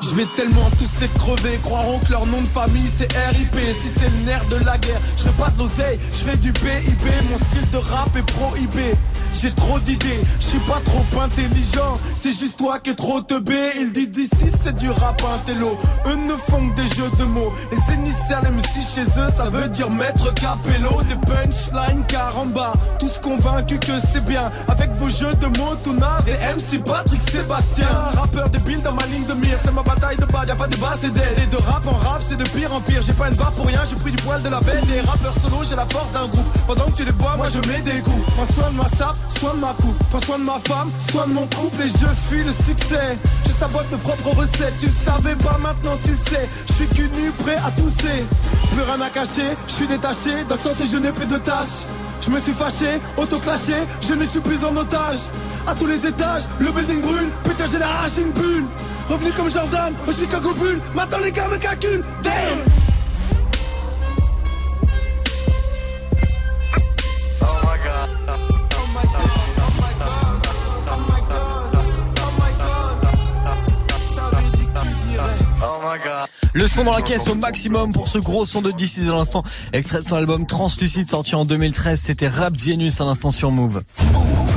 Je 0.00 0.14
vais 0.14 0.26
tellement 0.36 0.70
tous 0.78 1.00
les 1.00 1.08
crever, 1.08 1.58
croiront 1.62 1.98
que 1.98 2.10
leur 2.10 2.26
nom 2.26 2.40
de 2.40 2.46
famille 2.46 2.88
c'est 2.88 3.12
RIP. 3.12 3.56
Si 3.74 3.88
c'est 3.88 4.10
le 4.18 4.24
nerf 4.24 4.44
de 4.48 4.56
la 4.64 4.78
guerre, 4.78 5.00
je 5.16 5.28
pas 5.30 5.50
de 5.50 5.58
l'oseille, 5.58 5.98
je 6.10 6.36
du 6.36 6.52
PIB. 6.52 7.10
Mon 7.30 7.36
style 7.36 7.70
de 7.70 7.78
rap 7.78 8.16
est 8.16 8.26
prohibé. 8.32 8.92
J'ai 9.40 9.50
trop 9.52 9.78
d'idées, 9.78 10.20
je 10.40 10.44
suis 10.44 10.58
pas 10.60 10.80
trop 10.84 11.04
intelligent. 11.20 11.98
C'est 12.16 12.32
juste 12.32 12.58
toi 12.58 12.78
qui 12.78 12.90
es 12.90 12.94
trop 12.94 13.20
teubé. 13.20 13.58
Ils 13.80 13.92
disent 13.92 14.10
d'ici 14.10 14.46
c'est 14.48 14.76
du 14.76 14.90
rap 14.90 15.22
intello. 15.34 15.76
Eux 16.06 16.16
ne 16.16 16.34
font 16.36 16.68
que 16.68 16.74
des 16.74 16.88
jeux 16.88 17.10
de 17.18 17.24
mots. 17.24 17.52
Les 17.70 17.94
initiales 17.94 18.44
MC 18.52 18.80
chez 18.94 19.02
eux, 19.20 19.30
ça 19.34 19.48
veut 19.48 19.68
dire 19.68 19.90
maître 19.90 20.32
capello. 20.34 21.02
Des 21.08 21.16
punchlines 21.26 22.04
caramba. 22.06 22.74
Tous 22.98 23.18
convaincus 23.20 23.78
que 23.80 23.92
c'est 24.12 24.24
bien. 24.24 24.50
Avec 24.68 24.92
vos 24.92 25.08
jeux 25.08 25.34
de 25.34 25.46
mots 25.58 25.76
tout 25.82 25.94
naze. 25.94 26.24
Des 26.26 26.32
MC 26.32 26.84
Patrick 26.84 27.20
Sébastien. 27.20 27.88
Rappeur 28.14 28.50
débile 28.50 28.82
dans 28.82 28.92
ma 28.92 29.06
ligne 29.06 29.26
de 29.26 29.34
mire. 29.34 29.58
C'est 29.62 29.72
bataille 29.82 30.16
de 30.16 30.26
bas, 30.26 30.44
y'a 30.46 30.54
pas 30.54 30.66
de 30.66 30.76
bas, 30.76 30.94
c'est 31.00 31.12
dead. 31.12 31.38
Et 31.42 31.46
de 31.46 31.56
rap 31.56 31.86
en 31.86 31.92
rap, 31.92 32.22
c'est 32.22 32.36
de 32.36 32.44
pire 32.44 32.72
en 32.72 32.80
pire. 32.80 33.02
J'ai 33.02 33.12
pas 33.12 33.28
une 33.28 33.36
barre 33.36 33.52
pour 33.52 33.66
rien, 33.66 33.82
j'ai 33.88 33.96
pris 33.96 34.10
du 34.10 34.18
poil 34.18 34.42
de 34.42 34.48
la 34.48 34.60
bête. 34.60 34.86
Des 34.86 35.00
rappeurs 35.00 35.34
solo, 35.34 35.62
j'ai 35.68 35.76
la 35.76 35.86
force 35.86 36.10
d'un 36.12 36.26
groupe. 36.28 36.46
Pendant 36.66 36.86
que 36.86 36.96
tu 36.96 37.04
les 37.04 37.12
bois, 37.12 37.36
moi 37.36 37.46
je 37.48 37.60
mets 37.68 37.80
des 37.82 38.00
coups. 38.02 38.24
Prends 38.34 38.46
soin 38.46 38.70
de 38.70 38.76
ma 38.76 38.88
sape 38.88 39.16
soin 39.42 39.54
de 39.54 39.60
ma 39.60 39.74
coupe, 39.74 39.98
prends 40.08 40.20
soin 40.20 40.38
de 40.38 40.44
ma 40.44 40.58
femme, 40.60 40.88
soin 41.10 41.26
de 41.26 41.32
mon 41.32 41.46
couple 41.48 41.82
et 41.82 41.88
je 41.88 42.06
fuis 42.14 42.44
le 42.44 42.52
succès. 42.52 43.18
Je 43.44 43.50
sabote 43.50 43.90
mes 43.90 43.98
propres 43.98 44.36
recettes, 44.38 44.78
tu 44.78 44.86
le 44.86 44.92
savais 44.92 45.34
pas, 45.34 45.58
maintenant 45.58 45.96
tu 46.04 46.12
le 46.12 46.16
sais. 46.16 46.48
Je 46.68 46.72
suis 46.74 46.86
nu, 47.16 47.32
prêt 47.32 47.56
à 47.56 47.72
tousser. 47.72 48.24
Plus 48.70 48.82
rien 48.82 49.00
à 49.00 49.10
cacher, 49.10 49.56
je 49.66 49.72
suis 49.72 49.86
détaché, 49.88 50.44
dans 50.48 50.54
le 50.54 50.60
sens 50.60 50.80
où 50.80 50.86
je 50.86 50.98
n'ai 50.98 51.10
plus 51.10 51.26
de 51.26 51.38
tâches. 51.38 51.86
Je 52.22 52.30
me 52.30 52.38
suis 52.38 52.52
fâché, 52.52 53.00
auto-clashé, 53.16 53.74
je 54.00 54.14
ne 54.14 54.22
suis 54.24 54.40
plus 54.40 54.64
en 54.64 54.76
otage. 54.76 55.22
À 55.66 55.74
tous 55.74 55.86
les 55.86 56.06
étages, 56.06 56.44
le 56.60 56.70
building 56.70 57.00
brûle, 57.00 57.28
putain 57.42 57.64
j'ai 57.66 57.82
arraché 57.82 58.22
une 58.22 58.30
bulle. 58.30 58.64
Revenu 59.08 59.32
comme 59.32 59.50
Jordan, 59.50 59.92
au 60.06 60.12
Chicago 60.12 60.54
Bull, 60.54 60.80
maintenant 60.94 61.18
les 61.18 61.32
gars 61.32 61.48
me 61.48 61.58
calculent. 61.58 62.04
Damn! 62.22 62.72
Le 76.54 76.68
son 76.68 76.84
dans 76.84 76.92
la 76.92 77.00
caisse 77.00 77.28
au 77.28 77.34
maximum 77.34 77.92
pour 77.92 78.08
ce 78.08 78.18
gros 78.18 78.44
son 78.44 78.60
de 78.60 78.70
DC 78.70 79.08
à 79.08 79.12
l'instant. 79.12 79.42
Extrait 79.72 80.02
de 80.02 80.06
son 80.06 80.16
album 80.16 80.46
Translucide 80.46 81.08
sorti 81.08 81.34
en 81.34 81.46
2013. 81.46 81.98
C'était 81.98 82.28
Rap 82.28 82.58
Genius 82.58 83.00
à 83.00 83.04
l'instant 83.04 83.30
sur 83.30 83.50
Move. 83.50 83.82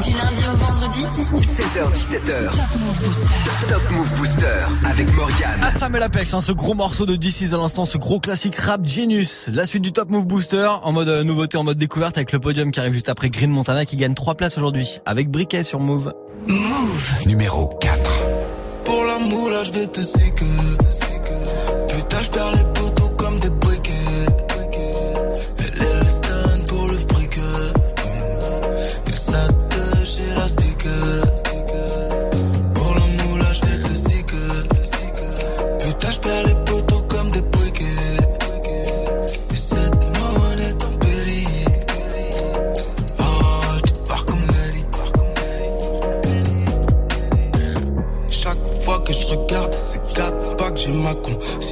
Du 0.03 0.11
lundi 0.11 0.41
au 0.41 0.57
vendredi 0.57 1.05
16h17h. 1.37 2.51
Top 3.69 3.81
Move 3.93 4.17
Booster 4.17 4.45
avec 4.83 5.13
Morgan. 5.15 5.51
Ah 5.63 5.71
ça 5.71 5.87
met 5.87 5.99
la 5.99 6.09
pêche, 6.09 6.33
hein, 6.33 6.41
ce 6.41 6.51
gros 6.51 6.73
morceau 6.73 7.05
de 7.05 7.15
DC's 7.15 7.53
à 7.53 7.57
l'instant, 7.57 7.85
ce 7.85 7.97
gros 7.97 8.19
classique 8.19 8.57
Rap 8.57 8.85
Genius. 8.85 9.49
La 9.53 9.65
suite 9.65 9.81
du 9.81 9.93
Top 9.93 10.11
Move 10.11 10.25
Booster 10.27 10.67
en 10.83 10.91
mode 10.91 11.07
euh, 11.07 11.23
nouveauté, 11.23 11.57
en 11.57 11.63
mode 11.63 11.77
découverte 11.77 12.17
avec 12.17 12.33
le 12.33 12.39
podium 12.39 12.71
qui 12.71 12.81
arrive 12.81 12.93
juste 12.93 13.07
après 13.07 13.29
Green 13.29 13.51
Montana 13.51 13.85
qui 13.85 13.95
gagne 13.95 14.15
3 14.15 14.35
places 14.35 14.57
aujourd'hui 14.57 14.99
avec 15.05 15.31
Briquet 15.31 15.63
sur 15.63 15.79
Move. 15.79 16.11
Move. 16.45 17.13
Numéro 17.25 17.67
4. 17.79 18.01
Pour 18.83 19.05
l'amour 19.05 19.49
là 19.49 19.63
je 19.63 19.71
vais 19.71 19.87
te 19.87 20.01
Putain 21.95 22.19
je 22.19 22.29
perds 22.29 22.51
les 22.51 22.63
poteaux 22.73 23.09
comme 23.15 23.39
des 23.39 23.49
briquets 23.49 23.74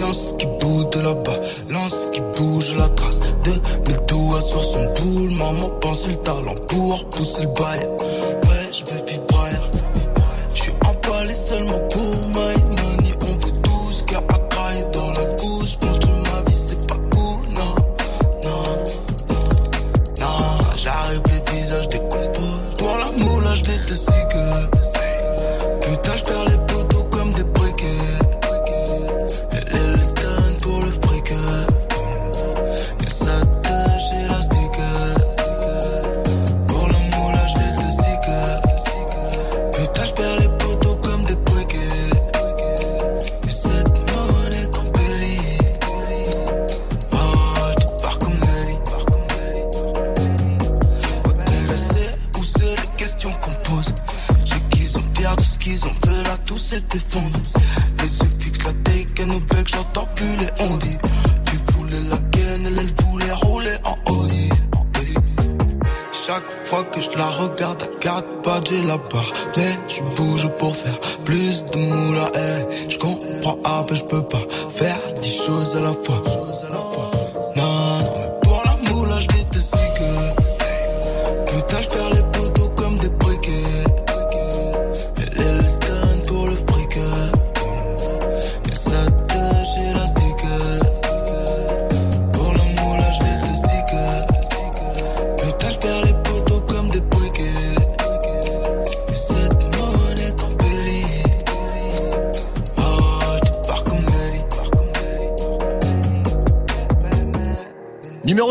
conscience 0.03 0.35
qui 0.37 0.45
bouge 0.59 0.89
de 0.89 0.99
là-bas, 0.99 1.39
lance 1.69 2.07
qui 2.11 2.21
bouge 2.35 2.75
la 2.75 2.89
trace 2.89 3.19
de 3.19 3.51
mes 3.87 3.97
doigts 4.07 4.41
sur 4.41 4.63
son 4.63 4.85
boule. 4.93 5.31
Maman 5.31 5.69
pense 5.81 6.07
le 6.07 6.15
talent 6.15 6.55
pour 6.67 7.05
pousser 7.09 7.41
le 7.41 7.47
bail. 7.47 7.87
Ouais, 7.99 8.71
je 8.71 8.91
veux 8.91 9.02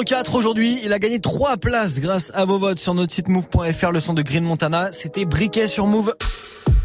Numéro 0.02 0.18
4 0.18 0.34
aujourd'hui, 0.34 0.80
il 0.84 0.92
a 0.92 0.98
gagné 0.98 1.20
3 1.20 1.58
places 1.58 2.00
grâce 2.00 2.32
à 2.34 2.44
vos 2.44 2.58
votes 2.58 2.80
sur 2.80 2.92
notre 2.92 3.12
site 3.12 3.28
move.fr, 3.28 3.92
le 3.92 4.00
son 4.00 4.14
de 4.14 4.22
Green 4.22 4.42
Montana, 4.42 4.90
c'était 4.90 5.24
Briquet 5.24 5.68
sur 5.68 5.86
Move. 5.86 6.16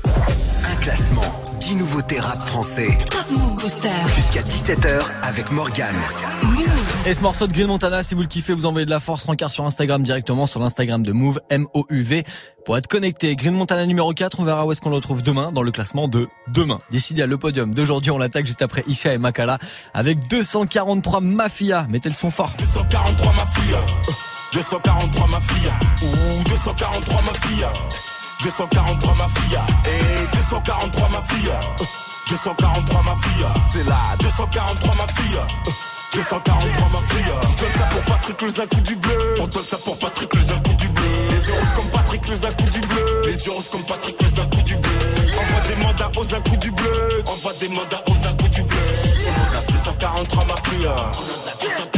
Un 0.05 0.76
classement, 0.82 1.22
10 1.59 1.76
nouveautés 1.78 2.20
rap 2.20 2.39
français. 2.39 2.95
Top 3.09 3.26
Move 3.32 3.55
Booster. 3.55 3.89
Jusqu'à 4.15 4.41
17h 4.41 5.01
avec 5.24 5.49
Morgan. 5.49 5.95
Et 7.08 7.14
ce 7.14 7.22
morceau 7.22 7.47
de 7.47 7.53
Green 7.53 7.68
Montana, 7.68 8.03
si 8.03 8.16
vous 8.16 8.22
le 8.22 8.28
kiffez, 8.28 8.51
vous 8.51 8.66
envoyez 8.66 8.86
de 8.86 8.89
la 8.91 8.99
force 8.99 9.24
rencard 9.24 9.49
sur 9.49 9.66
Instagram 9.66 10.03
directement, 10.03 10.45
sur 10.45 10.60
l'Instagram 10.60 11.03
de 11.03 11.14
Move, 11.14 11.39
M-O-U-V, 11.49 12.26
pour 12.66 12.78
être 12.78 12.88
connecté. 12.88 13.34
Green 13.38 13.53
Montana 13.53 13.86
numéro 13.86 14.12
4, 14.12 14.41
on 14.41 14.43
verra 14.43 14.66
où 14.66 14.74
est-ce 14.74 14.82
qu'on 14.82 14.89
le 14.89 14.97
retrouve 14.97 15.24
demain 15.24 15.53
dans 15.53 15.62
le 15.62 15.72
classement 15.72 16.10
de 16.10 16.28
demain. 16.49 16.82
Décidé 16.91 17.22
à 17.22 17.26
le 17.26 17.38
podium 17.38 17.74
d'aujourd'hui, 17.74 18.12
on 18.12 18.18
l'attaque 18.18 18.45
juste 18.45 18.62
après 18.62 18.84
Isha 18.88 19.14
et 19.14 19.20
Makala 19.20 19.58
avec 19.93 20.28
243 20.28 21.22
Mafia. 21.22 21.88
Mettez 21.89 22.10
le 22.10 22.14
son 22.16 22.30
fort. 22.30 22.55
243 22.60 23.32
Mafia. 23.32 23.78
euh, 23.78 24.12
243 24.51 25.28
Mafia. 25.28 25.72
Ouh, 26.03 26.43
243 26.49 27.22
Mafia. 27.22 27.72
243 28.43 29.14
Mafia. 29.16 29.66
Et 29.86 30.36
243 30.36 31.08
Mafia. 31.08 31.51
euh, 31.53 31.86
243 32.28 33.01
Mafia. 33.03 33.53
C'est 33.66 33.88
là, 33.88 33.95
243 34.20 34.95
Mafia. 34.95 35.47
243 36.14 36.89
ma 36.89 37.01
fille. 37.08 37.32
Je 37.49 37.58
donne 37.58 37.72
ça 37.72 37.84
pour 37.91 38.01
Patrick 38.03 38.41
le 38.41 38.62
un 38.62 38.68
coup 38.68 38.82
du 38.82 38.95
bleu. 38.95 39.36
On 39.39 39.47
donne 39.47 39.64
ça 39.64 39.78
pour 39.78 39.97
Patrick 39.99 40.34
le 40.34 40.39
un 40.39 40.60
coup 40.60 40.74
du 40.74 40.88
bleu. 40.89 41.03
Les 41.32 41.47
yeux 41.47 41.53
rouges 41.53 41.74
comme 41.76 41.89
Patrick 41.91 42.28
le 42.28 42.45
un 42.45 42.51
coup 42.51 42.70
du 42.70 42.80
bleu. 42.82 43.22
Les 43.26 43.45
yeux 43.45 43.51
rouges 43.51 43.70
comme 43.70 43.84
Patrick 43.84 44.22
le 44.22 44.41
un 44.41 44.45
coup 44.47 44.62
du 44.62 44.76
bleu. 44.76 44.91
Envoie 45.38 45.62
des 45.68 45.76
mandats 45.76 46.12
aux 46.16 46.36
un 46.36 46.41
coup 46.41 46.58
du 46.58 46.72
bleu. 46.72 47.24
Envoie 47.26 47.53
des 47.60 47.68
mandats 47.70 48.03
aux 48.08 48.28
un 48.28 48.34
coup 48.34 48.49
du 48.49 48.64
bleu. 48.64 48.78
On 49.53 49.58
a 49.58 49.72
243 49.72 50.45
ma 50.45 50.70
fille. 50.70 50.88
On 50.88 50.91
a 50.91 51.97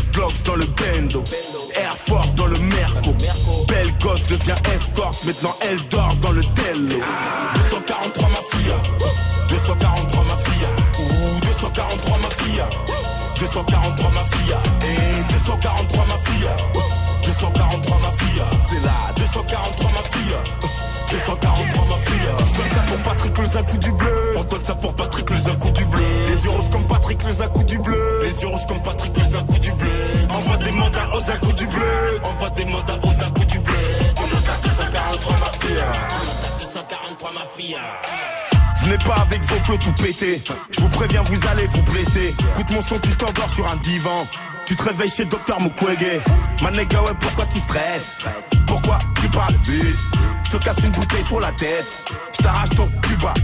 Dreadlocks 0.00 0.42
dans 0.44 0.54
le 0.54 0.64
bendo. 0.66 1.24
Air 1.74 1.96
Force 1.96 2.34
dans 2.34 2.46
le 2.46 2.58
Merco. 2.58 3.14
Belle 3.68 3.92
gosse 3.98 4.22
devient 4.24 4.54
escorte. 4.74 5.24
Maintenant 5.24 5.54
elle 5.62 5.80
dort 5.88 6.14
dans 6.20 6.32
le 6.32 6.42
Tello. 6.42 6.96
243 7.54 8.28
ma 8.28 8.36
fille. 8.36 8.74
243 9.50 10.24
ma 10.24 10.36
fille. 10.36 10.66
Ouh, 11.00 11.40
243 11.40 12.18
ma 12.18 12.30
fille. 12.30 12.64
243 13.38 14.10
ma 14.10 14.24
fille. 14.24 14.56
Et 14.82 15.32
243 15.32 16.04
ma 16.06 16.18
fille. 16.18 16.48
243 17.26 17.98
ma 17.98 18.12
fille. 18.12 18.42
C'est 18.62 18.82
là. 18.84 18.92
243 19.16 19.90
ma 19.92 20.02
fille. 20.02 20.69
243 21.26 21.84
ma 21.86 21.96
fille. 21.98 22.20
Je 22.38 22.54
donne 22.54 22.66
ça 22.68 22.80
pour 22.88 22.98
Patrick 22.98 23.38
le 23.38 23.44
Zacou 23.44 23.78
du 23.78 23.92
bleu. 23.92 24.34
On 24.36 24.44
donne 24.44 24.64
ça 24.64 24.74
pour 24.74 24.94
Patrick 24.94 25.30
le 25.30 25.36
Zacou 25.36 25.70
du 25.70 25.84
bleu. 25.84 26.00
Les 26.28 26.44
yeux 26.44 26.50
rouges 26.50 26.70
comme 26.70 26.86
Patrick 26.86 27.22
le 27.22 27.32
Zacou 27.32 27.64
du 27.64 27.78
bleu. 27.78 28.20
Les 28.24 28.42
yeux 28.42 28.48
rouges 28.48 28.66
comme 28.66 28.82
Patrick 28.82 29.16
le 29.16 29.24
Zacou 29.24 29.58
du 29.58 29.72
bleu. 29.72 29.90
Envoie 30.32 30.56
des 30.56 30.72
mandats 30.72 31.08
aux 31.14 31.20
Zacou 31.20 31.52
du 31.52 31.66
bleu. 31.66 32.20
Envoie 32.24 32.50
des 32.50 32.64
mandats 32.64 32.98
aux 33.02 33.12
Zacou 33.12 33.44
du 33.44 33.58
bleu. 33.58 33.74
On 34.16 34.38
attaque 34.38 34.62
243 34.62 35.36
ma 35.38 35.46
fille. 35.46 35.76
On 35.78 36.30
attaque 36.30 36.58
243 36.58 37.32
ma 37.32 37.46
fille. 37.56 37.76
Venez 38.82 38.98
pas 38.98 39.16
avec 39.20 39.42
vos 39.42 39.56
flots 39.56 39.76
tout 39.76 39.92
pété. 40.02 40.42
Je 40.70 40.80
vous 40.80 40.88
préviens, 40.88 41.22
vous 41.22 41.46
allez 41.48 41.66
vous 41.66 41.82
blesser. 41.82 42.34
Écoute 42.54 42.70
mon 42.70 42.80
son, 42.80 42.98
tu 42.98 43.10
t'endors 43.10 43.50
sur 43.50 43.70
un 43.70 43.76
divan. 43.76 44.26
Tu 44.70 44.76
te 44.76 44.84
réveilles 44.84 45.08
chez 45.10 45.24
Docteur 45.24 45.60
Mukwege. 45.60 46.22
Ma 46.62 46.70
nigga, 46.70 47.02
ouais, 47.02 47.10
pourquoi 47.18 47.44
tu 47.46 47.58
stresses? 47.58 48.18
Pourquoi 48.68 48.98
tu 49.20 49.28
parles 49.30 49.56
vite? 49.64 49.96
Je 50.44 50.56
te 50.56 50.62
casse 50.62 50.78
une 50.84 50.92
bouteille 50.92 51.24
sur 51.24 51.40
la 51.40 51.50
tête. 51.50 51.86
Je 52.38 52.44
t'arrache 52.44 52.68
ton 52.76 52.88
cuba, 53.02 53.34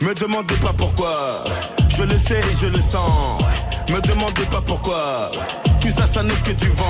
Me 0.00 0.14
demandez 0.14 0.54
pas 0.58 0.72
pourquoi. 0.74 1.42
Je 1.88 2.04
le 2.04 2.16
sais 2.16 2.38
et 2.38 2.56
je 2.56 2.66
le 2.66 2.78
sens. 2.78 3.42
Me 3.88 4.00
demandez 4.00 4.44
pas 4.44 4.60
pourquoi. 4.60 5.32
Tout 5.80 5.90
ça, 5.90 6.06
ça 6.06 6.22
n'est 6.22 6.32
que 6.44 6.52
du 6.52 6.68
vent. 6.68 6.84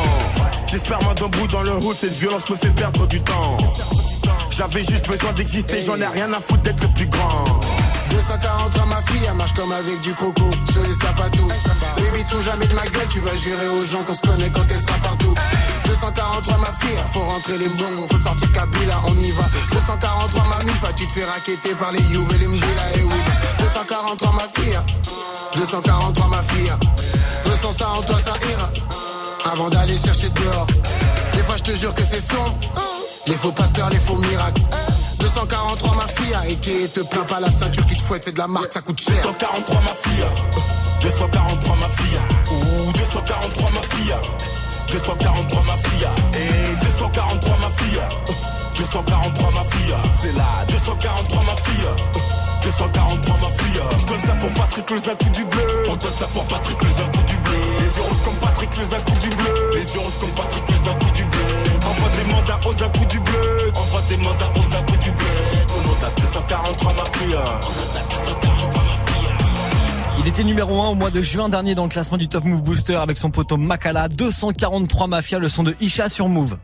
J'espère 0.67 1.03
moi 1.03 1.15
d'un 1.15 1.29
bout 1.29 1.47
dans 1.47 1.63
le 1.63 1.73
route, 1.73 1.97
cette 1.97 2.13
violence 2.13 2.51
me 2.51 2.57
fait 2.57 2.69
perdre 2.69 3.07
du 3.07 3.23
temps. 3.23 3.57
J'avais 4.51 4.85
juste 4.85 5.09
besoin 5.09 5.33
d'exister, 5.33 5.81
j'en 5.81 5.97
ai 5.97 6.07
rien 6.07 6.31
à 6.35 6.41
foutre 6.41 6.65
d'être 6.65 6.83
le 6.83 6.93
plus 6.93 7.07
grand. 7.07 7.45
243 8.13 8.87
ma 8.87 9.03
fille, 9.03 9.27
elle 9.27 9.35
marche 9.35 9.55
comme 9.55 9.73
avec 9.73 10.01
du 10.03 10.13
croco 10.15 10.51
sur 10.71 10.83
les 10.83 10.93
sapatos. 10.93 11.49
Baby, 11.97 12.25
tout 12.31 12.43
jamais 12.43 12.67
de 12.67 12.75
ma 12.75 12.83
gueule, 12.83 13.09
tu 13.11 13.21
vas 13.21 13.35
jurer 13.37 13.69
aux 13.69 13.85
gens 13.85 14.03
qu'on 14.03 14.15
se 14.15 14.21
connaît 14.21 14.51
quand 14.51 14.65
elle 14.69 14.81
sera 14.81 14.99
partout. 14.99 15.35
243 15.87 16.59
ma 16.59 16.67
fille, 16.67 16.99
faut 17.13 17.21
rentrer 17.21 17.59
les 17.59 17.69
bons, 17.69 18.07
faut 18.11 18.17
sortir 18.17 18.53
Kabila, 18.53 19.01
on 19.07 19.17
y 19.19 19.31
va. 19.31 19.45
243 19.73 20.43
ma 20.45 20.65
mifa, 20.65 20.93
tu 20.93 21.07
te 21.07 21.13
fais 21.13 21.25
raqueter 21.25 21.75
par 21.75 21.93
les 21.93 22.03
Youves 22.03 22.33
et 22.35 22.39
les 22.39 22.47
Mjila 22.47 22.97
et 22.97 23.03
oui. 23.03 23.21
243 23.61 24.33
ma 24.33 24.61
fille, 24.63 24.79
243 25.57 26.29
ma 26.29 26.43
fille. 26.43 26.73
Ressens 27.51 27.73
ça 27.73 27.91
en 27.91 28.03
toi, 28.03 28.19
ça 28.19 28.33
ira. 28.51 28.71
Avant 29.51 29.71
d'aller 29.71 29.97
chercher 29.97 30.29
dehors. 30.29 30.67
Des 31.35 31.43
fois, 31.43 31.57
je 31.57 31.63
te 31.63 31.77
jure 31.77 31.95
que 31.95 32.05
c'est 32.05 32.21
sombre. 32.21 32.55
Les 33.27 33.35
faux 33.35 33.53
pasteurs, 33.53 33.89
les 33.89 33.99
faux 33.99 34.17
miracles. 34.17 34.63
243 35.23 35.95
ma 35.95 36.09
fille, 36.09 36.37
et 36.51 36.57
qui 36.57 36.89
te 36.89 37.01
plaint 37.01 37.27
pas 37.29 37.39
la 37.39 37.51
ceinture 37.51 37.87
qui 37.87 37.97
te 37.97 38.03
fouette, 38.03 38.25
c'est 38.25 38.33
de 38.33 38.39
la 38.39 38.49
marque, 38.49 38.73
ça 38.73 38.81
coûte 38.81 39.01
cher. 39.01 39.15
243 39.15 39.81
ma 39.81 39.95
fille, 39.95 40.27
243 41.03 41.77
ma 41.77 41.89
fille, 41.89 42.19
ouh 42.51 42.93
243 42.93 43.71
ma 43.71 43.83
fille, 43.83 44.15
243 44.91 45.63
ma 45.63 45.77
fille, 45.77 46.09
et 46.35 46.75
243 46.85 47.57
ma 47.59 47.71
fille, 47.71 48.01
243 48.77 49.51
ma 49.53 49.65
fille, 49.65 49.95
c'est 50.15 50.33
là, 50.37 50.45
243 50.69 51.45
ma 51.45 51.57
fille. 51.57 52.52
243 52.63 53.37
ma 53.41 53.51
fille. 53.51 53.81
Je 53.99 54.07
donne 54.07 54.19
ça 54.21 54.35
pour 54.35 54.51
Patrick 54.53 54.91
le 54.91 54.97
Zacou 54.97 55.29
du 55.31 55.45
bleu. 55.45 55.63
On 55.91 55.97
donne 55.97 56.13
ça 56.17 56.27
pour 56.27 56.45
Patrick 56.45 56.83
le 56.83 56.91
Zacou 56.91 57.23
du 57.27 57.37
bleu. 57.39 57.53
Les 57.81 57.97
yeux 57.97 58.03
rouges 58.03 58.23
comme 58.23 58.35
Patrick 58.37 58.77
le 58.77 58.85
Zacou 58.85 59.13
du 59.19 59.29
bleu. 59.31 59.55
Les 59.75 59.95
yeux 59.95 60.01
rouges 60.01 60.19
comme 60.19 60.31
Patrick 60.31 60.69
le 60.71 60.77
Zacou 60.77 61.11
du 61.11 61.25
bleu. 61.25 61.47
Envoie 61.85 62.11
des 62.11 62.25
mandats 62.33 62.61
aux 62.65 62.73
Zacou 62.73 63.05
du 63.07 63.21
bleu. 63.21 63.73
Envoie 63.75 64.03
des 64.09 64.17
mandats 64.17 64.51
aux 64.57 64.65
Zacou 64.65 64.97
du 64.97 65.11
bleu. 65.11 65.27
On 65.75 66.07
a 66.07 66.21
243 66.21 66.93
ma 66.93 67.05
fille. 67.19 67.35
On 67.35 67.99
a 67.99 68.03
243 68.11 68.85
ma 68.85 68.91
Il 70.19 70.29
était 70.29 70.45
numéro 70.45 70.83
1 70.83 70.89
au 70.91 70.95
mois 70.95 71.11
de 71.11 71.21
juin 71.21 71.49
dernier 71.49 71.75
dans 71.75 71.85
le 71.85 71.89
classement 71.89 72.17
du 72.17 72.29
Top 72.29 72.45
Move 72.45 72.63
Booster 72.63 72.95
avec 72.95 73.17
son 73.17 73.31
poteau 73.31 73.57
Makala. 73.57 74.09
243 74.09 75.09
Mafia, 75.09 75.39
le 75.39 75.49
son 75.49 75.65
de 75.65 75.75
Isha 75.81 76.09
sur 76.09 76.29
Move. 76.29 76.57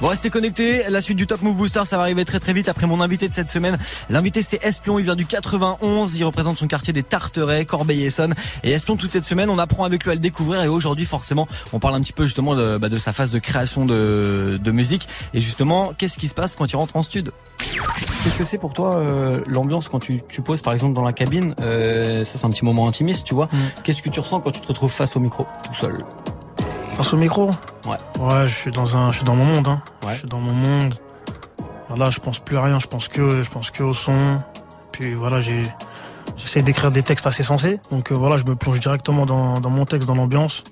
Bon, 0.00 0.06
restez 0.06 0.30
connectés. 0.30 0.84
La 0.88 1.02
suite 1.02 1.16
du 1.16 1.26
Top 1.26 1.42
Move 1.42 1.56
Booster, 1.56 1.80
ça 1.84 1.96
va 1.96 2.04
arriver 2.04 2.24
très 2.24 2.38
très 2.38 2.52
vite 2.52 2.68
après 2.68 2.86
mon 2.86 3.00
invité 3.00 3.26
de 3.28 3.34
cette 3.34 3.48
semaine. 3.48 3.76
L'invité, 4.10 4.42
c'est 4.42 4.64
Espion. 4.64 5.00
Il 5.00 5.04
vient 5.04 5.16
du 5.16 5.26
91. 5.26 6.14
Il 6.14 6.24
représente 6.24 6.56
son 6.56 6.68
quartier 6.68 6.92
des 6.92 7.02
Tarterets, 7.02 7.64
Corbeil-Essonne. 7.64 8.34
Et 8.62 8.70
Espion, 8.70 8.96
toute 8.96 9.10
cette 9.10 9.24
semaine, 9.24 9.50
on 9.50 9.58
apprend 9.58 9.82
avec 9.82 10.04
lui 10.04 10.12
à 10.12 10.14
le 10.14 10.20
découvrir. 10.20 10.62
Et 10.62 10.68
aujourd'hui, 10.68 11.04
forcément, 11.04 11.48
on 11.72 11.80
parle 11.80 11.96
un 11.96 12.00
petit 12.00 12.12
peu 12.12 12.26
justement 12.26 12.54
de, 12.54 12.78
bah, 12.78 12.88
de 12.88 12.96
sa 12.98 13.12
phase 13.12 13.32
de 13.32 13.40
création 13.40 13.86
de, 13.86 14.60
de 14.62 14.70
musique. 14.70 15.08
Et 15.34 15.40
justement, 15.40 15.92
qu'est-ce 15.98 16.18
qui 16.18 16.28
se 16.28 16.34
passe 16.34 16.54
quand 16.54 16.70
il 16.70 16.76
rentre 16.76 16.94
en 16.94 17.02
studio? 17.02 17.32
Qu'est-ce 18.22 18.38
que 18.38 18.44
c'est 18.44 18.58
pour 18.58 18.72
toi 18.74 18.94
euh, 18.96 19.40
l'ambiance 19.48 19.88
quand 19.88 19.98
tu, 19.98 20.22
tu 20.28 20.42
poses 20.42 20.62
par 20.62 20.74
exemple 20.74 20.94
dans 20.94 21.04
la 21.04 21.12
cabine? 21.12 21.54
Euh, 21.60 22.24
Ça, 22.24 22.38
c'est 22.38 22.46
un 22.46 22.50
petit 22.50 22.64
moment 22.64 22.86
intimiste, 22.86 23.24
tu 23.24 23.34
vois. 23.34 23.48
Qu'est-ce 23.82 24.02
que 24.02 24.10
tu 24.10 24.20
ressens 24.20 24.40
quand 24.42 24.52
tu 24.52 24.60
te 24.60 24.68
retrouves 24.68 24.92
face 24.92 25.16
au 25.16 25.20
micro, 25.20 25.44
tout 25.64 25.74
seul? 25.74 26.04
Face 26.98 27.12
au 27.12 27.16
micro 27.16 27.48
Ouais. 27.86 27.96
Ouais, 28.18 28.44
je 28.44 28.52
suis 28.52 28.70
dans 28.72 28.96
un, 28.96 29.12
je 29.12 29.18
suis 29.18 29.24
dans 29.24 29.36
mon 29.36 29.44
monde. 29.44 29.68
Hein. 29.68 29.80
Je 30.10 30.14
suis 30.16 30.26
dans 30.26 30.40
mon 30.40 30.52
monde. 30.52 30.92
Voilà, 31.86 32.10
je 32.10 32.18
pense 32.18 32.40
plus 32.40 32.56
à 32.56 32.62
rien. 32.62 32.80
Je 32.80 32.88
pense 32.88 33.06
que, 33.06 33.40
je 33.44 33.48
pense 33.48 33.70
que 33.70 33.84
au 33.84 33.92
son. 33.92 34.38
Puis 34.90 35.14
voilà, 35.14 35.40
j'ai, 35.40 35.62
j'essaie 36.36 36.60
d'écrire 36.60 36.90
des 36.90 37.04
textes 37.04 37.28
assez 37.28 37.44
sensés. 37.44 37.78
Donc 37.92 38.10
euh, 38.10 38.16
voilà, 38.16 38.36
je 38.36 38.44
me 38.46 38.56
plonge 38.56 38.80
directement 38.80 39.26
dans, 39.26 39.60
dans 39.60 39.70
mon 39.70 39.84
texte, 39.84 40.08
dans 40.08 40.16
l'ambiance. 40.16 40.64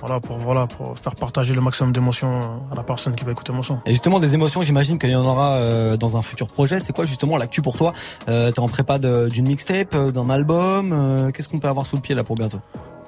Voilà 0.00 0.18
pour 0.18 0.36
voilà 0.38 0.66
pour 0.66 0.98
faire 0.98 1.14
partager 1.14 1.54
le 1.54 1.60
maximum 1.60 1.92
d'émotions 1.92 2.40
à 2.72 2.74
la 2.74 2.82
personne 2.82 3.14
qui 3.14 3.22
va 3.24 3.30
écouter 3.30 3.52
mon 3.52 3.62
son. 3.62 3.78
Et 3.86 3.90
justement, 3.90 4.18
des 4.18 4.34
émotions, 4.34 4.64
j'imagine 4.64 4.98
qu'il 4.98 5.10
y 5.10 5.14
en 5.14 5.24
aura 5.24 5.52
euh, 5.58 5.96
dans 5.96 6.16
un 6.16 6.22
futur 6.22 6.48
projet. 6.48 6.80
C'est 6.80 6.92
quoi 6.92 7.04
justement 7.04 7.36
l'actu 7.36 7.62
pour 7.62 7.76
toi? 7.76 7.92
Euh, 8.28 8.50
T'es 8.50 8.58
en 8.58 8.66
prépa 8.66 8.98
d'une 8.98 9.46
mixtape, 9.46 9.94
euh, 9.94 10.10
d'un 10.10 10.28
album 10.28 11.30
Qu'est-ce 11.32 11.48
qu'on 11.48 11.60
peut 11.60 11.68
avoir 11.68 11.86
sous 11.86 11.94
le 11.94 12.02
pied 12.02 12.16
là 12.16 12.24
pour 12.24 12.34
bientôt? 12.34 12.58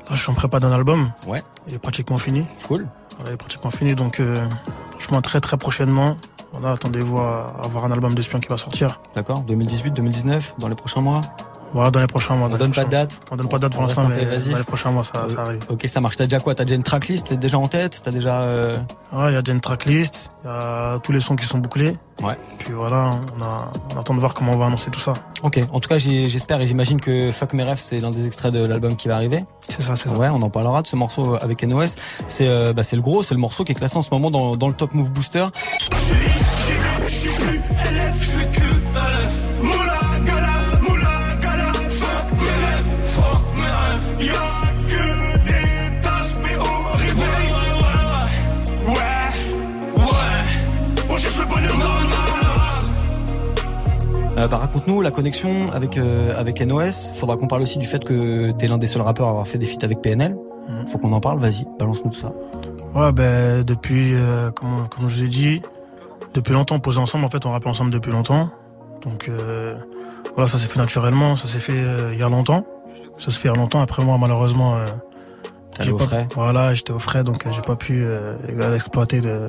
Là, 0.09 0.17
je 0.17 0.21
suis 0.21 0.31
en 0.31 0.35
prépa 0.35 0.61
d'un 0.61 0.73
album. 0.73 1.11
Ouais. 1.27 1.43
Il 1.67 1.75
est 1.75 1.79
pratiquement 1.79 2.19
fini. 2.19 2.45
Cool. 2.67 2.87
Voilà, 3.17 3.31
il 3.31 3.35
est 3.35 3.39
pratiquement 3.39 3.71
fini. 3.71 3.95
Donc, 3.95 4.21
euh, 4.21 4.37
franchement, 4.91 5.23
très 5.23 5.41
très 5.41 5.57
prochainement. 5.57 6.17
Voilà, 6.53 6.73
attendez-vous 6.73 7.19
à 7.19 7.47
avoir 7.65 7.85
un 7.85 7.91
album 7.91 8.15
d'espion 8.15 8.39
qui 8.39 8.49
va 8.49 8.57
sortir. 8.57 9.01
D'accord 9.17 9.41
2018, 9.43 9.91
2019, 9.93 10.55
dans 10.59 10.69
les 10.69 10.75
prochains 10.75 11.01
mois? 11.01 11.21
Voilà, 11.75 11.91
dans 11.91 12.01
les 12.01 12.07
prochains 12.07 12.37
mois. 12.37 12.49
On 12.51 12.57
donne 12.57 12.73
pas 12.73 12.85
de 12.85 12.91
date 12.91 13.21
On 13.31 13.37
donne 13.37 13.49
pas 13.49 13.57
de 13.59 13.63
date 13.63 13.73
pour 13.73 13.83
l'instant, 13.83 14.09
mais 14.09 14.25
dans 14.25 14.57
les 14.59 14.65
prochains 14.65 14.91
mois, 14.93 15.05
ça, 15.05 15.27
ça 15.29 15.41
arrive. 15.43 15.59
Ok, 15.69 15.85
ça 15.89 16.01
marche. 16.01 16.17
T'as 16.17 16.25
déjà 16.25 16.39
quoi? 16.41 16.55
T'as 16.55 16.65
déjà 16.65 16.77
une 16.77 16.83
tracklist 16.85 17.27
T'es 17.27 17.37
déjà 17.37 17.59
en 17.59 17.67
tête? 17.69 18.01
T'as 18.03 18.13
déjà. 18.13 18.43
euh, 18.43 18.77
Ouais, 19.13 19.31
il 19.31 19.35
y 19.35 19.37
a 19.37 19.43
déjà 19.43 19.53
une 19.53 19.61
tracklist, 19.61 20.31
il 20.45 20.49
y 20.49 20.51
a 20.51 20.99
tous 21.03 21.13
les 21.13 21.21
sons 21.21 21.37
qui 21.37 21.45
sont 21.47 21.59
bouclés. 21.59 21.97
Ouais. 22.23 22.37
Puis 22.59 22.73
voilà, 22.73 23.11
on, 23.39 23.43
a, 23.43 23.73
on 23.95 24.01
attend 24.01 24.15
de 24.15 24.21
voir 24.21 24.35
comment 24.35 24.53
on 24.53 24.57
va 24.57 24.67
annoncer 24.67 24.91
tout 24.91 24.99
ça. 25.01 25.13
Ok, 25.43 25.61
en 25.73 25.79
tout 25.81 25.89
cas 25.89 25.99
j'espère 25.99 26.61
et 26.61 26.67
j'imagine 26.67 27.01
que 27.01 27.31
Fuck 27.33 27.53
mes 27.55 27.63
rêves 27.65 27.79
c'est 27.79 28.01
l'un 28.01 28.11
des 28.11 28.27
extraits 28.27 28.53
de 28.53 28.65
l'album 28.65 28.97
qui 28.97 29.07
va 29.09 29.17
arriver. 29.17 29.45
C'est 29.69 29.83
ça, 29.83 29.95
c'est 29.97 30.09
ça. 30.09 30.17
Ouais, 30.17 30.29
on 30.31 30.43
en 30.43 30.51
parlera 30.51 30.83
de 30.83 30.87
ce 30.87 30.95
morceau 30.97 31.37
avec 31.41 31.63
NOS. 31.65 31.95
C'est 32.29 32.49
euh, 32.49 32.73
bah, 32.73 32.83
c'est 32.85 32.97
le 32.97 33.03
gros, 33.03 33.23
c'est 33.23 33.35
le 33.35 33.41
morceau 33.41 33.65
qui 33.65 33.73
est 33.73 33.77
classé 33.77 33.97
en 33.97 34.03
ce 34.03 34.11
moment 34.13 34.31
dans, 34.31 34.57
dans 34.57 34.69
le 34.69 34.75
Top 34.75 34.95
Move 34.95 35.11
Booster. 35.11 35.47
Je 37.07 37.13
suis 37.13 37.29
plus 37.31 37.59
LF, 37.59 38.21
je 38.21 38.27
suis 38.27 38.47
Y'a 44.27 44.33
que 44.87 45.05
des 45.45 46.01
tasses, 46.01 46.39
mais 46.43 46.57
au 46.57 46.97
réveil. 46.97 47.49
Ouais, 48.87 48.93
ouais, 48.93 50.03
ouais. 50.03 51.05
On 51.11 51.17
cherche 51.17 51.39
le 51.39 51.47
bonheur 51.47 51.77
dans 51.79 51.99
le 52.01 52.15
Euh, 54.37 54.49
bah, 54.49 54.57
raconte-nous 54.59 55.01
la 55.01 55.11
connexion 55.13 55.71
avec 55.73 55.97
euh, 55.97 56.33
avec 56.37 56.61
NOS. 56.61 57.13
Faudra 57.15 57.37
qu'on 57.37 57.47
parle 57.47 57.63
aussi 57.63 57.79
du 57.79 57.87
fait 57.87 58.03
que 58.05 58.51
t'es 58.53 58.67
l'un 58.67 58.79
des 58.79 58.89
seuls 58.89 59.03
rappeurs 59.03 59.27
à 59.29 59.31
avoir 59.31 59.47
fait 59.47 59.59
des 59.59 59.67
feats 59.67 59.85
avec 59.85 60.01
PNL. 60.03 60.37
Faut 60.87 60.99
qu'on 60.99 61.13
en 61.13 61.21
parle. 61.21 61.39
Vas-y, 61.39 61.67
balance-nous 61.79 62.11
tout 62.11 62.21
ça. 62.21 62.33
Ouais, 62.95 63.13
ben 63.13 63.63
depuis, 63.65 64.15
euh, 64.15 64.51
comme, 64.51 64.89
comme 64.89 65.09
je 65.09 65.17
vous 65.19 65.25
ai 65.25 65.29
dit, 65.29 65.63
depuis 66.33 66.53
longtemps, 66.53 66.77
on 66.77 66.81
posait 66.81 67.01
ensemble. 67.01 67.25
En 67.25 67.29
fait, 67.29 67.45
on 67.47 67.51
rappelait 67.53 67.71
ensemble 67.71 67.91
depuis 67.91 68.11
longtemps. 68.13 68.51
Donc 69.03 69.29
euh, 69.29 69.77
voilà, 70.35 70.47
ça 70.49 70.59
s'est 70.59 70.67
fait 70.67 70.79
naturellement. 70.81 71.37
Ça 71.37 71.47
s'est 71.47 71.61
fait 71.61 71.73
euh, 71.77 72.11
il 72.13 72.19
y 72.19 72.23
a 72.23 72.29
longtemps. 72.29 72.65
Ça 73.19 73.31
se 73.31 73.39
fait 73.39 73.49
longtemps. 73.55 73.81
Après 73.81 74.05
moi, 74.05 74.19
malheureusement, 74.19 74.77
euh, 74.77 74.87
j'ai 75.81 75.93
pas- 75.93 75.99
frais. 75.99 76.29
Voilà, 76.35 76.75
j'étais 76.75 76.93
au 76.93 76.99
frais, 76.99 77.23
donc 77.25 77.47
euh, 77.47 77.51
j'ai 77.51 77.63
pas 77.63 77.77
pu 77.77 78.05
euh, 78.05 78.37
exploiter 78.75 79.21
de 79.21 79.47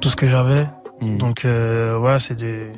tout 0.00 0.08
ce 0.08 0.16
que 0.16 0.26
j'avais. 0.26 0.66
Hmm. 1.00 1.18
Donc 1.18 1.44
euh, 1.44 1.98
ouais, 1.98 2.18
c'est 2.18 2.34
des 2.34 2.72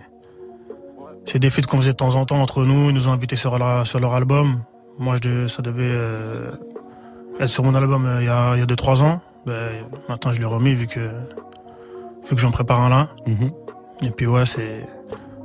c'est 1.27 1.39
des 1.39 1.51
feats 1.51 1.63
qu'on 1.69 1.77
faisait 1.77 1.93
de 1.93 1.97
temps 1.97 2.15
en 2.17 2.25
temps 2.25 2.41
entre 2.41 2.65
nous. 2.65 2.89
Ils 2.91 2.95
nous 2.95 3.09
ont 3.09 3.13
invités 3.13 3.37
sur 3.37 3.59
leur, 3.59 3.87
sur 3.87 3.99
leur 4.01 4.15
album. 4.15 4.61
Moi, 4.99 5.17
je, 5.17 5.29
devais- 5.29 5.49
ça 5.49 5.63
devait 5.63 5.83
euh, 5.85 6.51
être 7.39 7.49
sur 7.49 7.63
mon 7.65 7.75
album 7.75 8.05
euh, 8.07 8.21
il 8.23 8.27
y 8.27 8.29
a 8.29 8.55
il 8.57 8.61
y 8.61 8.63
a 8.63 8.67
deux 8.67 8.77
trois 8.77 9.03
ans. 9.05 9.21
Ben, 9.47 9.69
maintenant, 10.09 10.33
je 10.33 10.39
l'ai 10.41 10.45
remis 10.47 10.75
vu 10.75 10.87
que 10.87 11.01
vu 11.01 12.35
que 12.35 12.39
j'en 12.39 12.51
prépare 12.51 12.81
un 12.81 12.89
là. 12.91 13.09
Mhm. 13.27 13.51
Et 14.03 14.11
puis 14.11 14.27
ouais, 14.27 14.45
c'est 14.47 14.87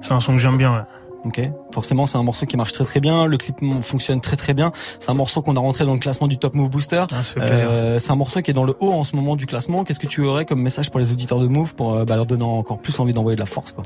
c'est 0.02 0.14
un 0.14 0.20
son 0.20 0.34
que 0.34 0.40
j'aime 0.40 0.58
bien. 0.58 0.74
Ouais. 0.74 0.82
Ok. 1.26 1.42
Forcément, 1.74 2.06
c'est 2.06 2.18
un 2.18 2.24
morceau 2.24 2.46
qui 2.46 2.56
marche 2.56 2.72
très 2.72 2.86
très 2.86 3.00
bien. 3.00 3.26
Le 3.26 3.38
clip 3.38 3.58
fonctionne 3.82 4.22
très 4.22 4.36
très 4.36 4.54
bien. 4.54 4.72
C'est 5.00 5.10
un 5.10 5.16
morceau 5.16 5.42
qu'on 5.42 5.56
a 5.56 5.60
rentré 5.60 5.84
dans 5.86 5.94
le 5.94 6.00
classement 6.00 6.28
du 6.28 6.38
Top 6.38 6.54
Move 6.54 6.70
Booster. 6.70 7.04
Ah. 7.12 7.22
Euh, 7.38 7.98
c'est 8.00 8.12
un 8.12 8.16
morceau 8.16 8.42
qui 8.42 8.52
est 8.52 8.54
dans 8.54 8.64
le 8.64 8.76
haut 8.80 8.92
en 8.92 9.04
ce 9.04 9.16
moment 9.16 9.36
du 9.36 9.48
classement. 9.48 9.84
Qu'est-ce 9.84 10.00
que 10.00 10.08
tu 10.08 10.22
aurais 10.22 10.46
comme 10.46 10.62
message 10.62 10.92
pour 10.92 11.00
les 11.00 11.12
auditeurs 11.12 11.40
de 11.40 11.48
Move 11.48 11.74
pour 11.74 11.96
euh, 11.96 12.06
bah, 12.06 12.16
leur 12.16 12.28
donner 12.28 12.44
encore 12.44 12.80
plus 12.80 13.00
envie 13.00 13.14
d'envoyer 13.14 13.36
de 13.36 13.42
la 13.42 13.48
force, 13.48 13.72
quoi? 13.72 13.84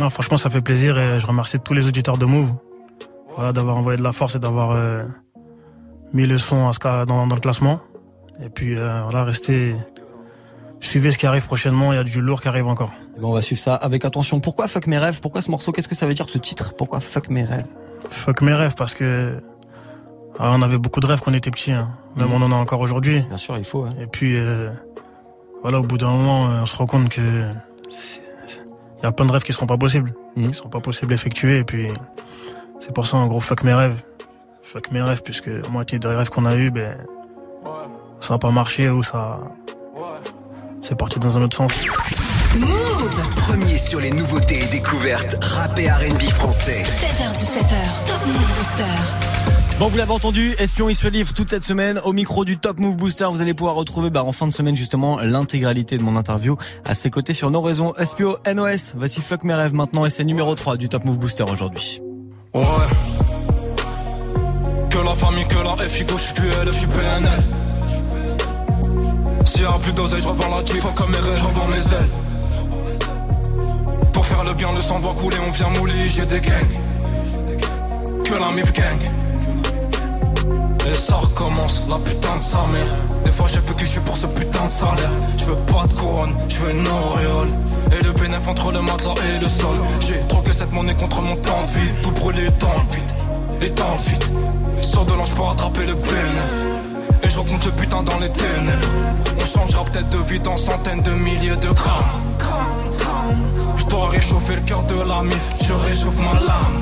Non, 0.00 0.08
franchement, 0.10 0.36
ça 0.36 0.48
fait 0.48 0.60
plaisir 0.60 0.96
et 0.98 1.18
je 1.18 1.26
remercie 1.26 1.58
tous 1.58 1.74
les 1.74 1.88
auditeurs 1.88 2.16
de 2.16 2.24
Move 2.24 2.52
voilà, 3.34 3.52
d'avoir 3.52 3.76
envoyé 3.76 3.98
de 3.98 4.04
la 4.04 4.12
force 4.12 4.36
et 4.36 4.38
d'avoir 4.38 4.70
euh, 4.70 5.02
mis 6.12 6.26
le 6.26 6.38
son 6.38 6.68
à 6.68 6.72
ce 6.72 6.78
cas- 6.78 7.04
dans, 7.04 7.26
dans 7.26 7.34
le 7.34 7.40
classement. 7.40 7.80
Et 8.44 8.48
puis 8.48 8.76
euh, 8.78 9.02
voilà, 9.02 9.24
restez, 9.24 9.74
suivez 10.80 11.10
ce 11.10 11.18
qui 11.18 11.26
arrive 11.26 11.46
prochainement. 11.46 11.92
Il 11.92 11.96
y 11.96 11.98
a 11.98 12.04
du 12.04 12.20
lourd 12.20 12.40
qui 12.42 12.48
arrive 12.48 12.66
encore. 12.66 12.90
Eh 13.16 13.20
ben, 13.20 13.26
on 13.28 13.32
va 13.32 13.42
suivre 13.42 13.60
ça 13.60 13.74
avec 13.76 14.04
attention. 14.04 14.40
Pourquoi 14.40 14.66
Fuck 14.68 14.86
mes 14.86 14.98
rêves? 14.98 15.20
Pourquoi 15.20 15.42
ce 15.42 15.50
morceau? 15.50 15.72
Qu'est-ce 15.72 15.88
que 15.88 15.94
ça 15.94 16.06
veut 16.06 16.14
dire 16.14 16.28
ce 16.28 16.38
titre? 16.38 16.74
Pourquoi 16.76 17.00
Fuck 17.00 17.28
mes 17.28 17.44
rêves? 17.44 17.66
Fuck 18.08 18.42
mes 18.42 18.54
rêves 18.54 18.74
parce 18.76 18.94
que 18.94 19.40
ah, 20.38 20.52
on 20.52 20.62
avait 20.62 20.78
beaucoup 20.78 21.00
de 21.00 21.06
rêves 21.06 21.20
quand 21.20 21.30
on 21.30 21.34
était 21.34 21.50
petit. 21.50 21.72
Hein. 21.72 21.90
Même 22.16 22.28
Mhm. 22.28 22.34
on 22.34 22.42
en 22.46 22.52
a 22.52 22.54
encore 22.56 22.80
aujourd'hui. 22.80 23.20
Bien 23.28 23.36
sûr, 23.36 23.56
il 23.58 23.64
faut. 23.64 23.84
hein. 23.84 23.90
Et 24.00 24.06
puis 24.06 24.36
euh, 24.38 24.70
voilà, 25.62 25.78
au 25.80 25.82
bout 25.82 25.98
d'un 25.98 26.10
moment, 26.10 26.48
euh, 26.50 26.60
on 26.62 26.66
se 26.66 26.76
rend 26.76 26.86
compte 26.86 27.08
que 27.10 27.20
il 27.90 29.04
y 29.04 29.06
a 29.06 29.12
plein 29.12 29.26
de 29.26 29.32
rêves 29.32 29.42
qui 29.42 29.52
seront 29.52 29.66
pas 29.66 29.76
possibles, 29.78 30.14
Mhm. 30.36 30.48
qui 30.50 30.54
seront 30.56 30.68
pas 30.70 30.80
possibles 30.80 31.10
d'effectuer. 31.10 31.58
Et 31.58 31.64
puis 31.64 31.88
c'est 32.78 32.94
pour 32.94 33.06
ça, 33.06 33.16
en 33.18 33.26
gros, 33.26 33.40
fuck 33.40 33.62
mes 33.64 33.74
rêves. 33.74 34.02
Fuck 34.62 34.90
mes 34.92 35.02
rêves, 35.02 35.22
puisque 35.22 35.46
la 35.48 35.68
moitié 35.68 35.98
des 35.98 36.08
rêves 36.08 36.28
qu'on 36.30 36.46
a 36.46 36.54
eu, 36.56 36.70
ben 36.70 36.96
ça 38.20 38.34
n'a 38.34 38.38
pas 38.38 38.50
marché 38.50 38.88
ou 38.88 39.02
ça 39.02 39.40
c'est 40.82 40.96
parti 40.96 41.18
dans 41.18 41.38
un 41.38 41.42
autre 41.42 41.56
sens. 41.56 41.72
Move 42.56 43.30
Premier 43.36 43.78
sur 43.78 44.00
les 44.00 44.10
nouveautés 44.10 44.64
et 44.64 44.66
découvertes 44.66 45.36
rap 45.40 45.78
et 45.78 45.88
R&B 45.88 46.22
français. 46.30 46.82
7h17h, 46.82 48.06
Top 48.06 48.26
Move 48.26 48.58
Booster. 48.58 48.84
Bon, 49.78 49.88
vous 49.88 49.96
l'avez 49.96 50.12
entendu, 50.12 50.54
Espion 50.58 50.88
il 50.88 50.94
se 50.94 51.08
livre 51.08 51.32
toute 51.32 51.48
cette 51.48 51.64
semaine 51.64 52.00
au 52.04 52.12
micro 52.12 52.44
du 52.44 52.58
Top 52.58 52.78
Move 52.78 52.96
Booster. 52.96 53.26
Vous 53.30 53.40
allez 53.40 53.54
pouvoir 53.54 53.76
retrouver 53.76 54.10
bah, 54.10 54.24
en 54.24 54.32
fin 54.32 54.46
de 54.46 54.52
semaine 54.52 54.76
justement 54.76 55.20
l'intégralité 55.20 55.96
de 55.96 56.02
mon 56.02 56.16
interview 56.16 56.56
à 56.84 56.94
ses 56.94 57.08
côtés 57.08 57.34
sur 57.34 57.50
nos 57.50 57.62
réseaux 57.62 57.94
Espio 57.96 58.36
NOS. 58.52 58.94
Voici 58.96 59.20
Fuck 59.20 59.44
mes 59.44 59.54
rêves 59.54 59.72
maintenant 59.72 60.04
et 60.04 60.10
c'est 60.10 60.24
numéro 60.24 60.54
3 60.54 60.76
du 60.76 60.88
Top 60.88 61.04
Move 61.04 61.18
Booster 61.18 61.44
aujourd'hui. 61.44 62.02
Ouais. 62.52 62.62
Que 64.90 64.98
la 64.98 65.14
famille, 65.14 65.46
que 65.46 65.56
la 65.56 65.88
FIGO, 65.88 66.18
je 66.18 66.22
suis 66.24 66.34
QL, 66.34 66.66
je 66.66 66.72
suis 66.72 66.86
PNL. 66.88 67.69
A 69.66 69.78
plus 69.78 69.92
d'oseille, 69.92 70.22
je 70.22 70.28
revends 70.28 70.56
la 70.56 70.64
Jeep, 70.64 70.82
comme 70.94 71.10
mes 71.10 71.18
rêves, 71.18 71.38
je 71.38 71.70
mes 71.70 71.94
ailes. 71.94 72.08
Pour 74.12 74.24
faire 74.24 74.42
le 74.42 74.54
bien, 74.54 74.72
le 74.72 74.80
sang 74.80 75.00
doit 75.00 75.12
couler, 75.12 75.36
on 75.46 75.50
vient 75.50 75.68
mouler, 75.78 76.08
j'ai 76.08 76.24
des 76.24 76.40
gangs. 76.40 76.66
Que 78.24 78.34
la 78.34 78.52
MIF 78.52 78.72
gang. 78.72 78.98
Et 80.88 80.92
ça 80.92 81.16
recommence, 81.16 81.86
la 81.90 81.98
putain 81.98 82.36
de 82.36 82.42
sa 82.42 82.66
mère. 82.68 82.86
Des 83.24 83.30
fois 83.30 83.46
j'ai 83.52 83.60
peu 83.60 83.74
que 83.74 83.84
je 83.84 83.90
suis 83.90 84.00
pour 84.00 84.16
ce 84.16 84.26
putain 84.28 84.64
de 84.64 84.70
salaire. 84.70 85.10
Je 85.36 85.44
veux 85.44 85.56
pas 85.56 85.86
de 85.86 85.92
couronne, 85.92 86.34
je 86.48 86.56
veux 86.56 86.70
une 86.70 86.88
auréole. 86.88 87.48
Et 87.92 88.02
le 88.02 88.12
bénéf 88.12 88.48
entre 88.48 88.72
le 88.72 88.80
matelas 88.80 89.14
et 89.34 89.38
le 89.38 89.48
sol. 89.48 89.76
J'ai 90.00 90.20
troqué 90.26 90.54
cette 90.54 90.72
monnaie 90.72 90.94
contre 90.94 91.20
mon 91.20 91.36
temps 91.36 91.64
de 91.64 91.70
vie. 91.70 91.92
Tout 92.02 92.12
brûlé 92.12 92.48
dans 92.58 92.72
le 92.72 92.96
vide, 92.96 93.12
et 93.60 93.70
dans 93.70 93.92
le 93.92 94.10
vide. 94.10 94.24
Sors 94.80 95.04
de 95.04 95.12
l'ange 95.12 95.34
pour 95.34 95.50
attraper 95.50 95.86
le 95.86 95.94
bénéf. 95.94 96.99
Je 97.30 97.38
remonte 97.38 97.64
le 97.64 97.70
putain 97.70 98.02
dans 98.02 98.18
les 98.18 98.28
ténèbres. 98.30 98.88
On 99.40 99.46
changera 99.46 99.84
peut-être 99.84 100.08
de 100.08 100.18
vie 100.18 100.40
dans 100.40 100.56
centaines 100.56 101.00
de 101.02 101.12
milliers 101.12 101.56
de 101.56 101.70
grammes. 101.70 102.20
Je 103.76 103.86
dois 103.86 104.08
réchauffer 104.08 104.56
le 104.56 104.60
cœur 104.62 104.82
de 104.82 105.00
la 105.08 105.22
mif, 105.22 105.50
je 105.62 105.72
réchauffe 105.72 106.18
ma 106.18 106.34
lame. 106.34 106.80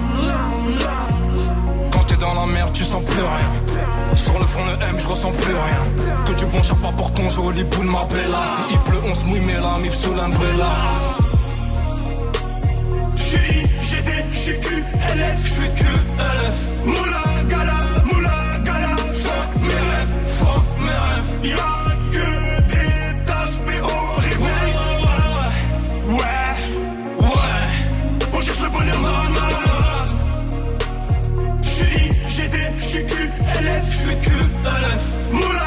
Quand 1.93 2.03
t'es 2.05 2.17
dans 2.17 2.33
la 2.33 2.47
merde, 2.47 2.73
tu 2.73 2.83
sens 2.83 3.05
plus 3.05 3.21
rien. 3.21 4.17
Sur 4.17 4.39
le 4.39 4.47
front, 4.47 4.65
le 4.65 4.73
M, 4.87 4.97
je 4.99 5.07
ressens 5.07 5.33
plus 5.33 5.53
rien. 5.53 5.83
Que 6.25 6.33
du 6.33 6.47
bon 6.47 6.63
chapeau 6.63 6.93
pour 6.97 7.13
ton 7.13 7.29
joli 7.29 7.63
boule, 7.65 7.87
ma 7.87 8.05
bella. 8.05 8.45
Si 8.47 8.63
il 8.71 8.79
pleut, 8.79 9.03
on 9.07 9.13
se 9.15 9.27
mouille, 9.27 9.43
mais 9.47 9.61
la 9.61 9.77
mif 9.79 9.93
sous 9.93 10.15
l'umbrella. 10.15 10.73
J'suis 13.17 13.69
GD, 13.83 14.11
j'suis 14.33 14.59
QLF, 14.61 15.45
j'suis 15.45 15.71
QLF. 15.77 16.59
Moula 16.87 17.43
gala, 17.49 17.78
Y'a 21.43 21.97
que 22.11 22.29
des 22.73 23.25
tâches 23.25 23.61
mais 23.67 23.81
horribles. 23.81 24.43
Ouais, 26.09 26.55
ouais, 27.19 27.67
On 28.33 28.41
cherche 28.41 28.63
le 28.63 28.71
bonheur 28.71 29.01
normal 29.01 29.55
J'suis 31.63 32.13
j'suis 32.29 33.05
QLF, 33.05 33.85
j'suis 33.91 34.17
QLF 34.17 35.58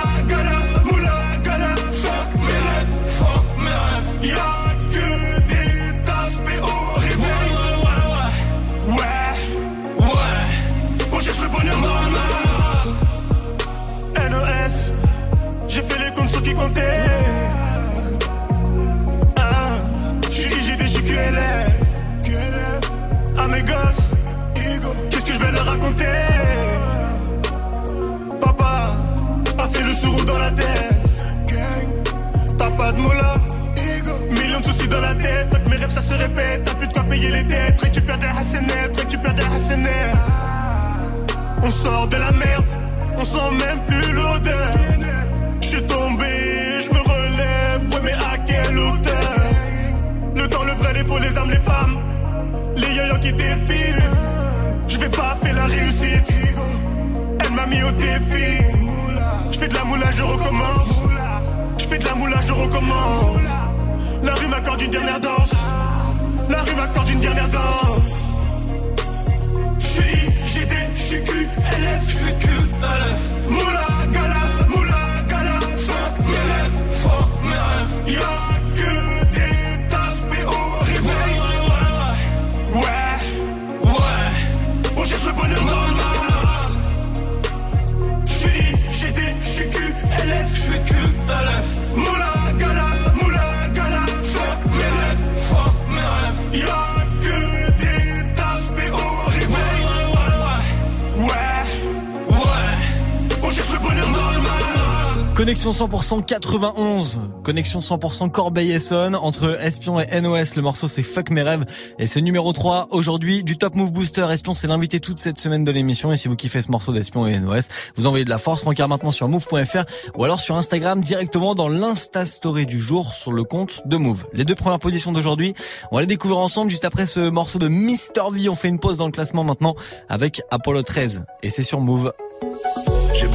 100% 105.82 106.24
91, 106.26 107.20
connexion 107.44 107.80
100% 107.80 108.30
Corbeil-Essonne, 108.30 109.16
entre 109.16 109.60
Espion 109.60 110.00
et 110.00 110.22
NOS, 110.22 110.56
le 110.56 110.62
morceau 110.62 110.88
c'est 110.88 111.02
Fuck 111.02 111.32
mes 111.32 111.42
rêves, 111.42 111.66
et 111.98 112.06
c'est 112.06 112.22
numéro 112.22 112.54
3 112.54 112.90
aujourd'hui 112.92 113.44
du 113.44 113.58
Top 113.58 113.74
Move 113.74 113.92
Booster. 113.92 114.28
Espion 114.30 114.54
c'est 114.54 114.68
l'invité 114.68 115.00
toute 115.00 115.18
cette 115.20 115.40
semaine 115.40 115.64
de 115.64 115.72
l'émission, 115.72 116.14
et 116.14 116.18
si 116.18 116.28
vous 116.28 116.36
kiffez 116.36 116.62
ce 116.62 116.70
morceau 116.70 116.94
d'Espion 116.94 117.26
et 117.26 117.40
NOS, 117.40 117.70
vous 117.96 118.06
envoyez 118.06 118.26
de 118.26 118.30
la 118.30 118.38
force, 118.38 118.62
rencard 118.62 118.90
maintenant 118.90 119.10
sur 119.10 119.28
move.fr, 119.28 119.86
ou 120.16 120.24
alors 120.24 120.40
sur 120.40 120.56
Instagram 120.56 121.02
directement 121.02 121.56
dans 121.56 121.68
l'Insta 121.68 122.28
Story 122.28 122.68
du 122.68 122.80
jour 122.80 123.16
sur 123.16 123.32
le 123.32 123.44
compte 123.44 123.82
de 123.88 123.98
Move. 123.98 124.26
Les 124.34 124.46
deux 124.46 124.54
premières 124.54 124.78
positions 124.78 125.12
d'aujourd'hui, 125.12 125.56
on 125.92 125.96
va 125.96 126.02
les 126.02 126.08
découvrir 126.08 126.42
ensemble 126.42 126.70
juste 126.70 126.86
après 126.86 127.08
ce 127.08 127.32
morceau 127.32 127.58
de 127.58 127.70
Mister 127.70 128.22
V. 128.32 128.50
On 128.50 128.56
fait 128.56 128.70
une 128.70 128.78
pause 128.78 129.00
dans 129.00 129.08
le 129.08 129.12
classement 129.12 129.44
maintenant 129.44 129.74
avec 130.10 130.44
Apollo 130.52 130.84
13, 130.84 131.26
et 131.42 131.50
c'est 131.50 131.64
sur 131.64 131.80
Move. 131.80 132.14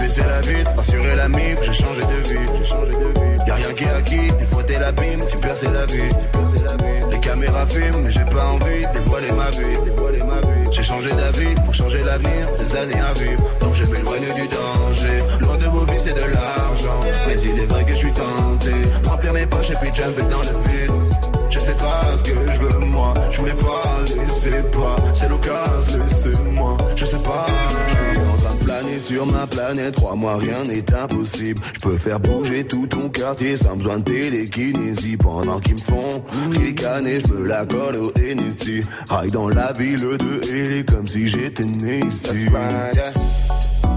J'ai 0.07 0.23
baissé 0.23 0.29
la 0.29 0.41
vitre, 0.41 0.73
rassuré 0.77 1.17
la 1.17 1.29
mif, 1.29 1.57
j'ai 1.65 1.73
changé 1.73 2.01
de 2.01 2.29
vie. 2.29 2.47
Y'a 3.45 3.55
rien 3.57 3.75
qui 3.75 3.85
est 3.85 3.91
acquis, 3.91 4.29
des 4.39 4.47
fois 4.47 4.63
t'es 4.63 4.79
l'abîme, 4.79 5.19
tu 5.29 5.37
perds 5.39 5.73
la 5.73 5.87
vie. 5.87 6.09
Les 7.11 7.19
caméras 7.19 7.67
filment, 7.67 8.05
mais 8.05 8.13
j'ai 8.13 8.25
pas 8.25 8.45
envie 8.47 8.83
de 8.83 8.93
dévoiler 8.93 9.33
ma 9.33 9.51
vie. 9.51 10.67
J'ai 10.71 10.83
changé 10.85 11.11
d'avis 11.11 11.55
pour 11.65 11.75
changer 11.75 12.05
l'avenir, 12.05 12.47
des 12.57 12.77
années 12.77 13.01
à 13.01 13.13
vivre. 13.15 13.43
Donc 13.61 13.75
je 13.75 13.85
m'éloigne 13.85 14.35
du 14.35 14.47
danger. 14.47 15.19
Loin 15.41 15.57
de 15.57 15.67
vos 15.67 15.85
vies, 15.87 15.99
c'est 15.99 16.15
de 16.15 16.33
l'argent. 16.33 17.01
Mais 17.27 17.37
il 17.43 17.59
est 17.59 17.67
vrai 17.67 17.85
que 17.85 17.93
je 17.93 17.99
suis 17.99 18.13
tenté. 18.13 18.71
de 18.71 19.09
Remplir 19.09 19.33
mes 19.33 19.47
poches 19.47 19.71
et 19.71 19.75
puis 19.81 19.91
jumper 19.93 20.23
dans 20.23 20.43
le 20.43 20.69
vide. 20.69 20.93
Je 21.51 21.59
sais 21.59 21.75
pas 21.75 22.17
ce 22.17 22.23
que 22.23 22.53
je 22.53 22.61
veux 22.61 22.79
moi. 22.85 23.15
Je 23.31 23.39
voulais 23.39 23.55
pas, 23.55 23.83
laisser 24.23 24.63
pas. 24.73 24.97
C'est 25.15 25.29
l'occasion, 25.29 25.86
sur 29.07 29.27
ma 29.27 29.47
planète. 29.47 29.95
Crois-moi, 29.97 30.37
rien 30.39 30.65
n'est 30.65 30.95
impossible. 30.95 31.61
Je 31.75 31.89
peux 31.89 31.97
faire 31.97 32.21
bouger 32.21 32.65
tout 32.65 32.87
ton 32.87 33.09
quartier 33.09 33.57
sans 33.57 33.77
besoin 33.77 33.99
de 33.99 34.05
télékinésie. 34.05 35.17
Pendant 35.17 35.61
qu'ils 35.61 35.75
me 35.75 35.81
font 35.81 36.23
ricaner, 36.51 37.21
je 37.27 37.35
me 37.35 37.47
la 37.47 37.65
colle 37.67 37.97
au 37.97 38.13
Hennessy. 38.19 38.83
Raille 39.09 39.29
dans 39.29 39.49
la 39.49 39.73
ville 39.73 40.01
de 40.01 40.41
Hélé 40.51 40.85
comme 40.85 41.07
si 41.07 41.29
j'étais 41.29 41.65
né 41.85 42.01
ici. 42.01 42.47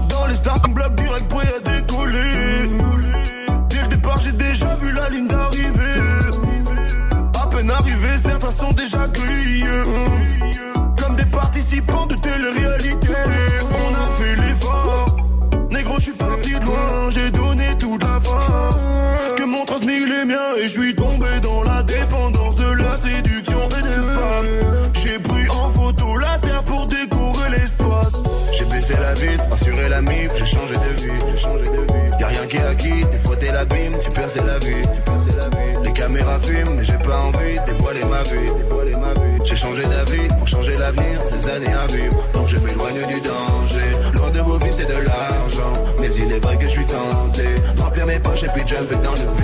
Dans 0.08 0.26
les 0.26 0.34
starting 0.34 0.74
blocks 0.74 0.94
direct 0.94 1.28
prêt 1.28 1.52
à 1.56 1.60
décoller. 1.60 2.68
Dès 3.68 3.82
le 3.82 3.88
départ, 3.88 4.18
j'ai 4.22 4.32
déjà 4.32 4.76
vu 4.76 4.92
la 4.94 5.08
ligne 5.10 5.26
d'arrivée. 5.26 6.00
À 7.40 7.46
peine 7.48 7.70
arrivé, 7.70 8.08
certains 8.22 8.48
sont 8.48 8.72
déjà 8.72 9.08
cueillis. 9.08 9.64
Pas 37.10 37.18
envie 37.18 37.56
dévoiler 37.66 38.04
ma 38.06 38.22
vie. 38.22 38.70
J'ai 39.44 39.56
changé 39.56 39.82
d'avis 39.82 40.28
pour 40.38 40.46
changer 40.46 40.76
l'avenir, 40.76 41.18
des 41.32 41.48
années 41.48 41.72
à 41.72 41.86
vivre. 41.86 42.16
Donc 42.34 42.46
je 42.48 42.56
m'éloigne 42.56 43.06
du 43.08 43.20
danger. 43.20 43.90
Loin 44.14 44.30
de 44.30 44.40
vos 44.40 44.58
vies, 44.58 44.72
c'est 44.72 44.88
de 44.88 45.00
l'argent. 45.04 45.72
Mais 46.00 46.10
il 46.16 46.32
est 46.32 46.38
vrai 46.38 46.56
que 46.56 46.66
je 46.66 46.70
suis 46.70 46.86
tenté 46.86 47.48
remplir 47.78 48.06
mes 48.06 48.20
poches 48.20 48.44
et 48.44 48.52
puis 48.54 48.62
jumper 48.66 48.96
dans 48.96 49.12
le 49.12 49.18
vide. 49.18 49.39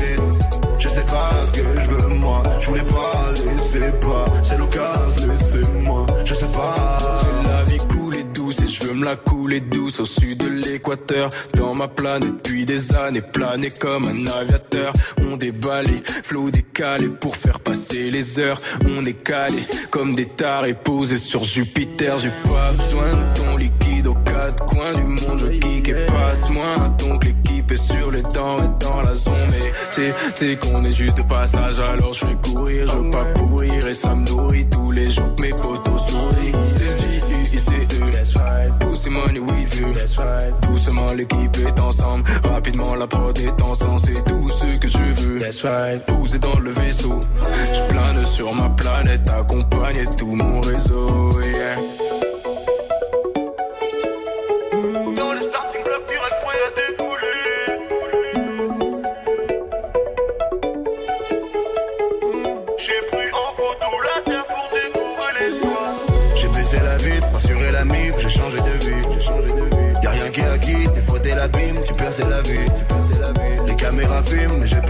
La 9.06 9.14
couler 9.14 9.60
douce 9.60 10.00
au 10.00 10.04
sud 10.04 10.38
de 10.38 10.48
l'équateur. 10.48 11.28
Dans 11.54 11.74
ma 11.74 11.86
planète 11.86 12.28
depuis 12.28 12.64
des 12.64 12.94
années, 12.96 13.22
planer 13.22 13.68
comme 13.80 14.04
un 14.04 14.26
aviateur. 14.26 14.92
On 15.30 15.36
déballe, 15.36 15.86
flot 16.24 16.50
décalé 16.50 17.08
pour 17.08 17.36
faire 17.36 17.60
passer 17.60 18.10
les 18.10 18.40
heures. 18.40 18.56
On 18.88 19.02
est 19.04 19.22
calé 19.22 19.62
comme 19.90 20.16
des 20.16 20.26
tarés 20.26 20.74
posés 20.74 21.16
sur 21.16 21.44
Jupiter. 21.44 22.18
J'ai 22.18 22.30
pas 22.30 22.72
besoin 22.72 23.10
de 23.12 23.40
ton 23.40 23.56
liquide 23.56 24.08
aux 24.08 24.14
quatre 24.14 24.66
coins 24.66 24.92
du 24.92 25.04
monde. 25.04 25.40
Je 25.40 25.58
kick 25.58 25.88
et 25.88 26.06
passe 26.06 26.50
moins. 26.54 26.88
Donc 26.98 27.24
l'équipe 27.24 27.70
est 27.70 27.76
sur 27.76 28.10
les 28.10 28.22
dents 28.34 28.56
et 28.58 28.84
dans 28.84 29.00
la 29.02 29.14
zone. 29.14 29.46
Mais 29.52 29.70
c'est 29.92 30.14
c'est 30.34 30.56
qu'on 30.56 30.84
est 30.84 30.92
juste 30.92 31.16
de 31.16 31.22
passage. 31.22 31.78
Alors 31.78 32.12
je 32.12 32.26
fais 32.26 32.36
courir, 32.42 32.88
je 32.88 32.98
veux 32.98 33.10
pas 33.10 33.26
pourrir 33.34 33.86
et 33.86 33.94
ça 33.94 34.16
me 34.16 34.26
nourrit 34.26 34.66
tous 34.68 34.90
les 34.90 35.10
jours. 35.10 35.32
que 35.36 35.42
Mes 35.42 35.50
potos 35.50 36.08
sourient. 36.08 36.52
C'est 36.64 37.18
J-U-I-C-E. 37.28 38.85
Money. 39.10 39.40
Doucement 40.62 41.06
l'équipe 41.16 41.56
est 41.66 41.80
ensemble. 41.80 42.24
Rapidement 42.44 42.94
la 42.94 43.06
prod 43.06 43.36
est 43.38 43.62
ensemble. 43.62 44.00
C'est 44.04 44.24
tout 44.24 44.48
ce 44.48 44.78
que 44.78 44.88
je 44.88 44.98
veux. 44.98 45.40
Poser 46.06 46.38
dans 46.38 46.58
le 46.60 46.70
vaisseau. 46.70 47.20
Je 47.72 47.88
plane 47.88 48.24
sur 48.26 48.54
ma 48.54 48.68
planète. 48.70 49.28
Accompagner 49.28 50.04
tout 50.18 50.34
mon 50.34 50.60
réseau. 50.60 51.40
Yeah. 51.40 52.15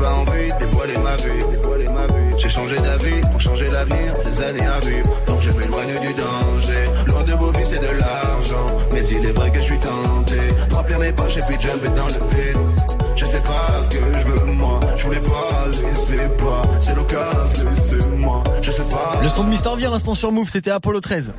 Pas 0.06 0.14
envie 0.14 0.48
de 0.48 0.58
dévoiler 0.58 0.98
ma 0.98 1.16
vie. 1.16 2.38
J'ai 2.38 2.48
changé 2.48 2.76
d'avis 2.76 3.20
pour 3.30 3.40
changer 3.40 3.70
l'avenir, 3.70 4.12
des 4.24 4.42
années 4.42 4.66
à 4.66 4.78
vivre. 4.80 5.10
Donc 5.26 5.40
je 5.40 5.50
m'éloigne 5.50 6.00
du 6.00 6.12
danger. 6.14 6.84
Loin 7.08 7.24
de 7.24 7.32
vos 7.32 7.50
vies, 7.50 7.64
c'est 7.64 7.80
de 7.80 7.98
l'argent. 7.98 8.66
Mais 8.92 9.02
il 9.10 9.26
est 9.26 9.32
vrai 9.32 9.50
que 9.50 9.58
je 9.58 9.64
suis 9.64 9.78
tenté 9.78 10.40
remplir 10.72 10.98
mes 10.98 11.12
poches 11.12 11.38
et 11.38 11.40
puis 11.46 11.56
jumper 11.60 11.88
dans 11.88 12.06
le 12.06 12.12
vide. 12.12 12.58
Je 13.16 13.24
sais 13.24 13.40
pas 13.40 13.82
ce 13.82 13.88
que 13.88 14.04
je 14.18 14.26
veux 14.26 14.52
moi. 14.52 14.80
Je 14.96 15.04
voulais 15.06 15.20
pas, 15.20 15.66
laisser 15.68 16.28
pas. 16.38 16.62
C'est 16.80 16.94
l'occasion, 16.94 17.70
laissez-moi. 17.70 18.44
Je 18.62 18.70
sais 18.70 18.90
pas. 18.90 19.12
Le 19.22 19.28
son 19.28 19.44
de 19.44 19.50
Mister 19.50 19.70
V 19.76 19.86
à 19.86 19.90
l'instant 19.90 20.14
sur 20.14 20.30
Move, 20.30 20.48
c'était 20.48 20.70
Apollo 20.70 21.00
13. 21.00 21.32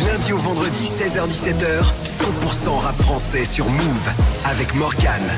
Du 0.00 0.06
lundi 0.06 0.32
au 0.32 0.38
vendredi, 0.38 0.84
16h-17h, 0.86 1.82
100% 2.04 2.78
rap 2.78 2.96
français 3.02 3.44
sur 3.44 3.68
Move 3.68 4.10
avec 4.46 4.74
Morgane. 4.74 5.30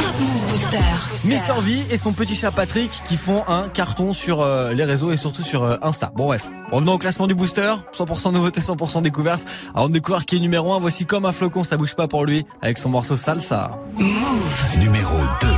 Booster. 0.51 0.79
Mister 1.25 1.53
V 1.61 1.73
et 1.91 1.97
son 1.97 2.13
petit 2.13 2.37
chat 2.37 2.53
Patrick 2.53 3.03
qui 3.05 3.17
font 3.17 3.43
un 3.49 3.69
carton 3.69 4.13
sur 4.13 4.41
euh, 4.41 4.73
les 4.73 4.85
réseaux 4.85 5.11
et 5.11 5.17
surtout 5.17 5.43
sur 5.43 5.65
euh, 5.65 5.79
Insta. 5.83 6.13
Bon 6.15 6.27
bref, 6.27 6.49
revenons 6.71 6.93
au 6.93 6.99
classement 6.99 7.27
du 7.27 7.35
booster. 7.35 7.73
100% 7.93 8.33
nouveauté, 8.33 8.61
100% 8.61 9.03
découverte. 9.03 9.43
Avant 9.75 9.89
de 9.89 9.95
découvrir 9.95 10.25
qui 10.27 10.37
est 10.37 10.41
numéro 10.41 10.73
1, 10.73 10.79
voici 10.79 11.07
comme 11.07 11.25
un 11.25 11.33
flocon, 11.33 11.65
ça 11.65 11.77
bouge 11.77 11.97
pas 11.97 12.07
pour 12.07 12.25
lui 12.25 12.47
avec 12.61 12.79
son 12.79 12.89
morceau 12.89 13.17
Salsa. 13.17 13.73
Move. 13.99 14.79
Numéro 14.79 15.17
2. 15.41 15.49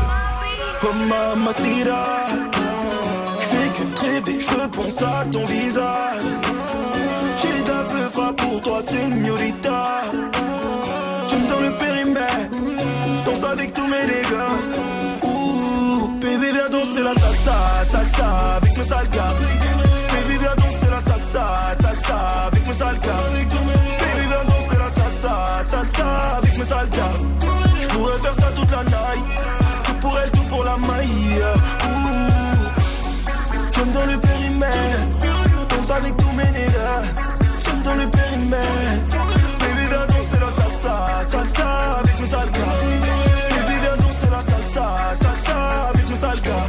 Comme 0.80 1.08
Mamacita 1.08 2.24
Je 3.38 3.44
fais 3.44 3.68
que 3.68 4.40
je 4.40 4.68
pense 4.68 5.02
à 5.02 5.26
ton 5.30 5.44
visage 5.44 6.22
pour 8.54 8.62
toi, 8.62 8.82
señorita 8.88 10.02
Tu 11.28 11.36
me 11.36 11.48
donnes 11.48 11.64
le 11.64 11.72
périmètre 11.72 12.50
Danse 13.26 13.50
avec 13.50 13.72
tous 13.72 13.86
mes 13.86 14.06
dégâts. 14.06 14.54
Ouh, 15.22 16.20
baby 16.20 16.52
viens 16.52 16.68
danser 16.70 17.02
la 17.02 17.14
salsa, 17.14 17.84
salsa 17.90 18.26
avec 18.56 18.76
mes 18.76 18.84
sales 18.84 19.08
gars 19.10 19.34
Baby 20.12 20.38
viens 20.38 20.54
danser 20.56 20.90
la 20.90 21.00
salsa, 21.00 21.44
salsa 21.82 22.16
avec 22.46 22.66
mes 22.66 22.72
sales 22.72 23.00
gars 23.00 23.24
Baby 23.34 24.26
viens 24.28 24.44
danser 24.44 24.78
la 24.84 25.02
salsa, 25.02 25.34
salsa 25.70 26.36
avec 26.38 26.58
mes 26.58 26.64
sales 26.64 26.90
gars 26.90 27.16
Je 27.80 27.88
pourrais 27.88 28.20
faire 28.20 28.34
ça 28.34 28.52
toute 28.54 28.70
la 28.70 28.84
night 28.84 29.24
Tout 29.84 29.94
pour 30.00 30.18
elle, 30.18 30.30
tout 30.30 30.44
pour 30.48 30.64
la 30.64 30.76
maille. 30.76 31.42
Ouh, 31.86 32.14
J'aime 33.74 33.90
dans 33.90 34.06
le 34.12 34.18
périmètre 34.18 35.06
Danse 35.68 35.90
avec 35.90 36.16
tous 36.16 36.32
mes 36.32 36.44
J'aime 36.44 37.33
dans 37.84 37.94
le 37.94 38.10
périmètre 38.10 39.18
Baby 39.60 39.82
viens 39.90 40.06
danser 40.06 40.38
la 40.40 40.62
salsa, 40.62 40.96
salsa 41.30 41.68
avec 42.00 42.20
mes 42.20 42.26
sales 42.26 42.50
gars 42.50 42.76
Baby 43.50 43.78
viens 43.82 43.96
danser 43.96 44.30
la 44.30 44.40
salsa, 44.40 44.86
salsa 45.22 45.88
avec 45.92 46.08
mes 46.08 46.16
sales 46.16 46.40
gars 46.40 46.66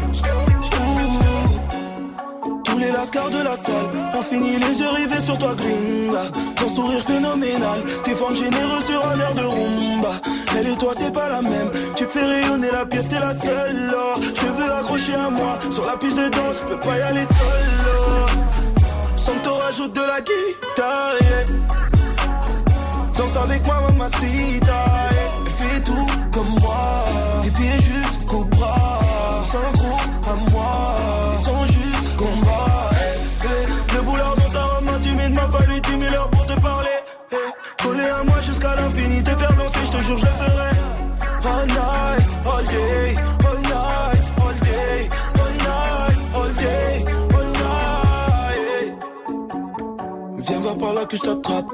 Tous 2.65 2.77
les 2.77 2.91
lascars 2.91 3.29
de 3.29 3.37
la 3.37 3.55
salle 3.55 3.89
ont 4.17 4.21
fini, 4.21 4.57
les 4.57 4.79
yeux 4.79 4.89
rivés 4.89 5.21
sur 5.21 5.37
toi, 5.37 5.55
gringa. 5.55 6.23
Ton 6.55 6.69
sourire 6.69 7.03
phénoménal, 7.05 7.79
tes 8.03 8.15
formes 8.15 8.35
généreuses 8.35 8.85
sur 8.85 9.05
un 9.07 9.19
air 9.19 9.33
de 9.33 9.41
rumba. 9.41 10.21
Elle 10.57 10.67
et 10.67 10.77
toi, 10.77 10.93
c'est 10.97 11.13
pas 11.13 11.29
la 11.29 11.41
même. 11.41 11.69
Tu 11.95 12.05
fais 12.05 12.25
rayonner 12.25 12.71
la 12.71 12.85
pièce, 12.85 13.07
t'es 13.07 13.19
la 13.19 13.33
seule. 13.33 13.87
là. 13.87 14.15
Je 14.21 14.47
veux 14.47 14.71
accrocher 14.73 15.15
à 15.15 15.29
moi. 15.29 15.57
Sur 15.71 15.85
la 15.85 15.95
piste 15.97 16.17
de 16.17 16.29
danse, 16.29 16.61
je 16.61 16.73
peux 16.73 16.79
pas 16.79 16.97
y 16.97 17.01
aller 17.01 17.25
seul. 17.25 17.84
Rajoutes 19.75 19.93
de 19.93 20.01
la 20.01 20.21
guitare. 20.21 21.15
Danse 23.17 23.35
avec 23.35 23.65
moi, 23.65 23.81
mamacita, 23.81 24.85
yeah. 25.11 25.33
Fais 25.57 25.81
tout 25.81 26.07
comme 26.31 26.59
moi. 26.61 27.03
Tes 27.43 27.51
pieds 27.51 27.81
jusqu'au 27.81 28.45
bras. 28.45 29.01
Sans 29.51 29.71
gros 29.77 29.99
à 30.31 30.49
moi. 30.51 30.95
Ils 31.37 31.45
sont 31.45 31.65
juste 31.65 32.15
combat. 32.15 32.89
Le 33.93 34.01
boulard 34.01 34.35
dans 34.37 34.49
ta 34.49 34.81
main, 34.81 34.99
tu 35.01 35.11
mets 35.13 35.27
de 35.27 35.33
ma 35.33 35.49
fallu 35.49 35.81
10 35.81 35.99
000 35.99 36.13
heures 36.13 36.29
pour 36.29 36.45
te 36.45 36.57
parler. 36.61 36.97
Collé 37.83 38.05
à 38.05 38.23
moi 38.23 38.39
jusqu'à 38.39 38.75
l'infini, 38.75 39.23
te 39.23 39.35
faire 39.35 39.53
danser, 39.55 39.79
je 39.83 39.91
te 39.91 40.01
jure, 40.03 40.17
je 40.17 40.25
le 40.25 40.31
ferai. 40.31 40.69
All 41.47 41.67
night, 41.67 42.37
all 42.45 42.63
day, 42.65 43.15
Par 50.79 50.93
là 50.93 51.05
que 51.05 51.15
je 51.15 51.21
t'attrape. 51.21 51.65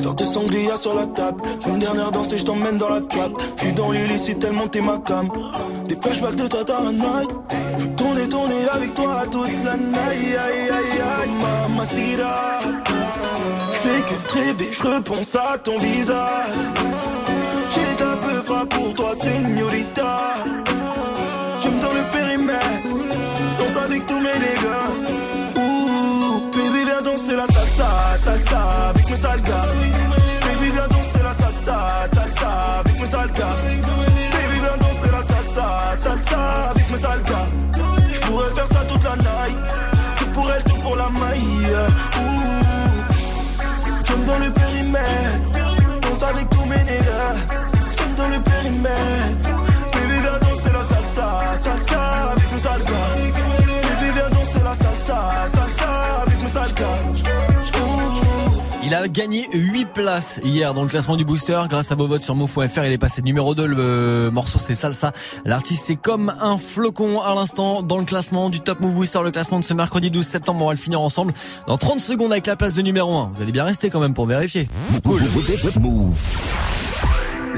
Faire 0.00 0.14
des 0.14 0.24
sangliers 0.24 0.76
sur 0.76 0.94
la 0.94 1.06
table. 1.06 1.40
J'ai 1.60 1.70
une 1.70 1.78
dernière 1.78 2.10
danse 2.10 2.32
et 2.32 2.38
je 2.38 2.44
t'emmène 2.44 2.78
dans 2.78 2.88
la 2.88 3.00
trap. 3.00 3.32
Je 3.56 3.62
suis 3.62 3.72
dans 3.72 3.90
l'illicite 3.90 4.40
tellement 4.40 4.66
t'es 4.68 4.80
ma 4.80 4.98
cam. 4.98 5.28
Des 5.86 5.96
flashbacks 6.00 6.36
de 6.36 6.46
toi 6.46 6.64
dans 6.64 6.82
la 6.84 6.92
night. 6.92 7.30
Tourner, 7.96 8.28
tourner 8.28 8.68
avec 8.72 8.94
toi 8.94 9.22
toute 9.30 9.64
la 9.64 9.76
night. 9.76 9.96
Aïe, 10.10 10.36
aïe, 10.36 10.70
aïe, 10.70 11.30
mamacita. 11.40 12.58
Je 13.72 13.88
fais 13.88 14.02
que 14.02 14.32
rêver, 14.32 14.68
je 14.72 14.82
repense 14.82 15.36
à 15.36 15.58
ton 15.58 15.78
visage. 15.78 16.48
J'ai 17.70 17.96
ta 17.96 18.16
peu 18.16 18.66
pour 18.66 18.94
toi, 18.94 19.12
señorita. 19.22 20.29
Avec 29.24 29.89
a 59.00 59.08
gagné 59.08 59.46
8 59.54 59.94
places 59.94 60.40
hier 60.44 60.74
dans 60.74 60.82
le 60.82 60.88
classement 60.88 61.16
du 61.16 61.24
booster 61.24 61.58
grâce 61.70 61.90
à 61.90 61.94
vos 61.94 62.06
votes 62.06 62.22
sur 62.22 62.34
move.fr. 62.34 62.84
Il 62.84 62.92
est 62.92 62.98
passé 62.98 63.22
numéro 63.22 63.54
2. 63.54 63.66
Le 63.66 64.30
morceau 64.30 64.58
c'est 64.58 64.74
Salsa. 64.74 65.12
L'artiste 65.46 65.84
c'est 65.86 65.96
comme 65.96 66.30
un 66.40 66.58
flocon 66.58 67.22
à 67.22 67.34
l'instant 67.34 67.82
dans 67.82 67.96
le 67.96 68.04
classement 68.04 68.50
du 68.50 68.60
Top 68.60 68.80
Move 68.80 68.94
Booster. 68.94 69.20
Le 69.24 69.30
classement 69.30 69.58
de 69.58 69.64
ce 69.64 69.72
mercredi 69.72 70.10
12 70.10 70.26
septembre. 70.26 70.60
On 70.62 70.66
va 70.66 70.74
le 70.74 70.78
finir 70.78 71.00
ensemble 71.00 71.32
dans 71.66 71.78
30 71.78 72.00
secondes 72.00 72.32
avec 72.32 72.46
la 72.46 72.56
place 72.56 72.74
de 72.74 72.82
numéro 72.82 73.14
1. 73.16 73.30
Vous 73.32 73.42
allez 73.42 73.52
bien 73.52 73.64
rester 73.64 73.88
quand 73.88 74.00
même 74.00 74.14
pour 74.14 74.26
vérifier. 74.26 74.68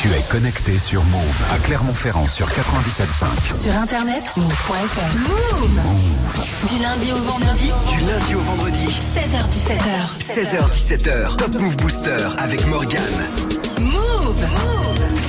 Tu 0.00 0.14
es 0.14 0.22
connecté 0.22 0.78
sur 0.78 1.02
Move 1.06 1.42
à 1.52 1.58
Clermont-Ferrand 1.58 2.28
sur 2.28 2.46
97.5. 2.46 3.62
Sur 3.62 3.76
internet, 3.76 4.22
move.fr. 4.36 5.18
Move. 5.18 6.70
Du 6.72 6.80
lundi 6.80 7.10
au 7.10 7.16
vendredi. 7.16 7.72
Du 7.88 8.00
lundi 8.06 8.34
au 8.36 8.40
vendredi. 8.40 8.86
16h17h. 8.86 10.18
16h17h. 10.20 11.36
Top 11.36 11.52
Move 11.60 11.76
Booster 11.78 12.28
avec 12.38 12.64
Morgane. 12.68 13.00
Move. 13.80 14.48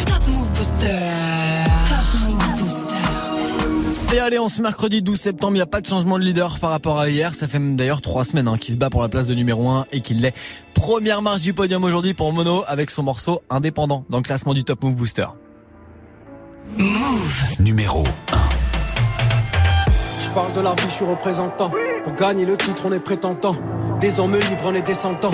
Top 0.05 0.28
Move 0.28 0.49
Booster. 0.49 1.28
Et 4.12 4.20
allez, 4.20 4.39
on 4.39 4.49
se 4.49 4.60
mercredi 4.60 5.03
12 5.03 5.20
septembre, 5.20 5.51
il 5.53 5.57
n'y 5.57 5.62
a 5.62 5.68
pas 5.68 5.82
de 5.82 5.86
changement 5.86 6.18
de 6.18 6.24
leader 6.24 6.57
par 6.57 6.72
rapport 6.72 6.99
à 6.99 7.10
hier. 7.10 7.36
Ça 7.36 7.47
fait 7.47 7.60
d'ailleurs 7.60 8.01
trois 8.01 8.24
semaines 8.24 8.47
hein, 8.47 8.57
qu'il 8.57 8.74
se 8.74 8.80
bat 8.80 8.89
pour 8.89 9.03
la 9.03 9.10
place 9.10 9.28
de 9.28 9.36
numéro 9.36 9.70
1 9.70 9.84
et 9.91 10.01
qu'il 10.01 10.22
l'est. 10.22 10.34
Première 10.74 11.22
marche 11.22 11.41
du 11.41 11.53
podium 11.53 11.84
aujourd'hui 11.84 12.16
pour 12.16 12.34
Mono 12.34 12.64
avec 12.68 12.89
son 12.89 13.03
morceau 13.03 13.43
indépendant 13.51 14.05
dans 14.10 14.18
le 14.18 14.24
classement 14.24 14.55
du 14.55 14.64
Top 14.64 14.82
Move 14.82 14.95
Booster. 14.95 15.28
Move. 16.76 17.43
Numéro 17.60 18.03
Je 20.22 20.30
parle 20.32 20.53
de 20.53 20.62
la 20.62 20.74
vie, 20.74 20.86
je 20.86 20.93
suis 20.93 21.05
représentant. 21.05 21.72
Pour 22.03 22.14
gagner 22.14 22.47
le 22.47 22.57
titre, 22.57 22.82
on 22.86 22.91
est 22.91 22.99
prétentant. 22.99 23.55
Des 23.99 24.20
hommes 24.20 24.34
libres, 24.36 24.64
on 24.66 24.74
est 24.74 24.82
descendants. 24.82 25.34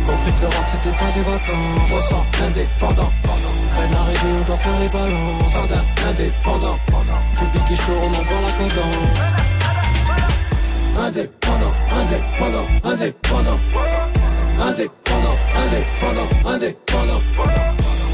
Compris 0.11 0.33
que 0.33 0.41
le 0.41 0.47
rap, 0.47 0.67
c'était 0.67 0.97
pas 0.97 1.11
des 1.15 1.21
vacances. 1.21 1.91
On 1.95 2.01
sent 2.01 2.23
indépendant. 2.43 3.11
Peine 3.23 3.95
arrivée, 3.95 4.33
on 4.41 4.45
doit 4.45 4.57
faire 4.57 4.79
les 4.79 4.89
balances. 4.89 5.53
Jardin 5.53 5.83
indépendant. 6.09 6.77
Public 7.39 7.71
et 7.71 7.75
chaud, 7.77 7.93
on 7.95 8.07
envoie 8.07 8.41
la 8.45 8.51
cadence. 8.59 9.23
Indépendant, 10.99 11.73
indépendant, 12.01 12.67
indépendant. 12.83 13.59
Indépendant, 14.59 15.37
indépendant, 15.63 16.29
indépendant. 16.45 17.21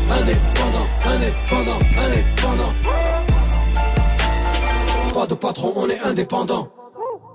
Indépendant, 0.10 0.88
indépendant, 1.06 1.80
indépendant. 2.06 2.74
Pas 5.14 5.26
de 5.26 5.34
patron, 5.34 5.74
on 5.76 5.90
est 5.90 6.00
indépendant. 6.02 6.77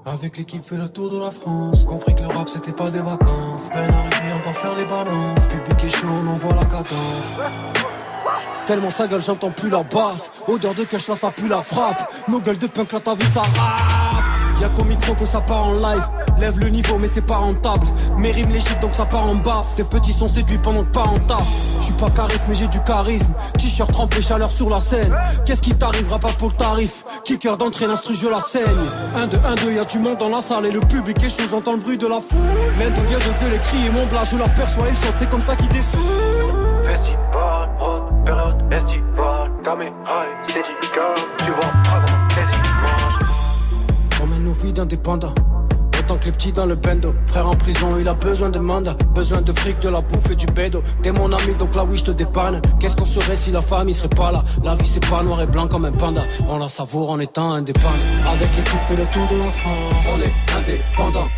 Avec 0.05 0.37
l'équipe 0.37 0.65
fait 0.65 0.77
le 0.77 0.89
tour 0.89 1.11
de 1.11 1.19
la 1.19 1.31
France. 1.31 1.85
Compris 1.85 2.15
que 2.15 2.23
le 2.23 2.29
rap 2.29 2.49
c'était 2.49 2.73
pas 2.73 2.91
des 2.91 3.01
vacances. 3.01 3.69
Peine 3.73 3.95
arrivée 3.95 4.35
on 4.35 4.43
doit 4.43 4.53
faire 4.53 4.75
les 4.75 4.85
balances. 4.85 5.47
Public 5.49 5.85
est 5.85 5.91
chaud 5.91 6.09
on 6.09 6.27
envoie 6.27 6.55
la 6.55 6.65
cadence. 6.65 7.35
Tellement 8.67 8.91
sa 8.91 9.07
gueule 9.07 9.23
j'entends 9.23 9.51
plus 9.51 9.71
la 9.71 9.85
basse. 9.85 10.31
Odeur 10.49 10.75
de 10.75 10.83
cash 10.85 11.07
là 11.07 11.15
ça 11.15 11.31
pue 11.31 11.47
la 11.47 11.63
frappe. 11.63 12.13
Nos 12.27 12.41
gueules 12.41 12.59
de 12.59 12.67
punk 12.67 12.93
là 12.93 13.01
t'as 13.01 13.15
vu 13.15 13.27
ça 13.27 13.43
rap 13.43 14.32
Y'a 14.63 14.69
qu'au 14.69 14.85
micro 14.85 15.13
que 15.15 15.27
ça 15.27 15.41
part 15.41 15.67
en 15.67 15.75
live. 15.75 16.09
Lève 16.39 16.57
le 16.61 16.69
niveau, 16.69 16.97
mais 16.97 17.09
c'est 17.09 17.27
pas 17.27 17.39
rentable. 17.39 17.85
Mes 18.19 18.31
rimes 18.31 18.53
les 18.53 18.61
chiffres, 18.61 18.79
donc 18.79 18.95
ça 18.95 19.05
part 19.05 19.29
en 19.29 19.35
bas. 19.35 19.65
Tes 19.75 19.83
petits 19.83 20.13
sont 20.13 20.29
séduits 20.29 20.59
pendant 20.59 20.85
que 20.85 20.93
pas 20.93 21.03
en 21.03 21.19
taf. 21.19 21.43
Je 21.81 21.87
suis 21.87 21.95
pas 21.95 22.09
charisme, 22.11 22.45
mais 22.49 22.55
j'ai 22.55 22.69
du 22.69 22.81
charisme. 22.85 23.33
T-shirt 23.59 23.91
trempé, 23.91 24.23
chaleur 24.23 24.53
sur 24.53 24.71
la 24.71 24.79
scène. 24.79 25.13
Qu'est-ce 25.45 25.63
qui 25.63 25.75
t'arrivera 25.75 26.21
pas 26.21 26.31
pour 26.39 26.51
le 26.51 26.55
tarif? 26.55 27.03
Kicker 27.25 27.57
d'entrée, 27.57 27.89
l'instru, 27.89 28.15
je 28.15 28.29
la 28.29 28.41
saigne. 28.41 28.63
1, 29.17 29.27
2, 29.27 29.37
1, 29.45 29.55
2, 29.65 29.73
y'a 29.73 29.85
du 29.85 29.99
monde 29.99 30.19
dans 30.19 30.29
la 30.29 30.41
salle 30.41 30.67
et 30.67 30.71
le 30.71 30.79
public 30.79 31.21
est 31.25 31.49
j'entends 31.49 31.73
le 31.73 31.81
bruit 31.81 31.99
de 31.99 32.07
la 32.07 32.21
foule. 32.21 32.39
L'Inde 32.79 32.99
vient 33.09 33.19
de 33.19 33.41
gueuler, 33.41 33.59
crier 33.59 33.91
mon 33.91 34.07
blague, 34.07 34.27
je 34.31 34.37
l'aperçois, 34.37 34.87
il 34.89 34.97
saute, 34.97 35.15
c'est 35.17 35.29
comme 35.29 35.43
ça 35.43 35.57
qu'il 35.57 35.69
descend. 35.71 36.01
Festival, 38.71 39.51
caméra 39.65 40.25
d'indépendants. 44.71 45.35
Autant 45.99 46.17
que 46.17 46.27
les 46.27 46.33
petits 46.33 46.53
dans 46.53 46.67
le 46.67 46.75
bendo. 46.75 47.15
Frère 47.27 47.49
en 47.49 47.55
prison, 47.55 47.97
il 47.99 48.07
a 48.07 48.15
besoin 48.15 48.51
de 48.51 48.59
mandat. 48.59 48.95
Besoin 49.15 49.41
de 49.41 49.53
fric, 49.53 49.81
de 49.81 49.89
la 49.89 50.01
bouffe 50.01 50.31
et 50.31 50.37
du 50.37 50.47
bédo. 50.47 50.83
T'es 51.03 51.13
mon 51.13 51.33
ami, 51.33 51.55
donc 51.59 51.75
là 51.75 51.85
oui, 51.85 51.97
je 51.97 52.05
te 52.05 52.11
dépanne. 52.11 52.61
Qu'est-ce 52.79 52.97
qu'on 52.97 53.05
serait 53.05 53.37
si 53.37 53.51
la 53.51 53.61
famille 53.61 53.95
serait 53.95 54.09
pas 54.09 54.31
là? 54.33 54.45
La 54.63 54.75
vie, 54.75 54.87
c'est 54.87 55.09
pas 55.09 55.23
noir 55.23 55.41
et 55.43 55.47
blanc 55.47 55.69
comme 55.69 55.85
un 55.85 55.93
panda. 55.93 56.23
On 56.49 56.59
la 56.59 56.69
savoure 56.69 57.11
en 57.11 57.19
étant 57.19 57.53
indépendant. 57.53 57.89
Avec 58.33 58.57
l'équipe, 58.57 58.81
fait 58.89 58.97
le 58.97 59.07
tour 59.07 59.29
de 59.31 59.39
la 59.45 59.51
France. 59.51 60.07
On 60.15 60.21
est 60.21 60.35
indépendant. 60.59 61.29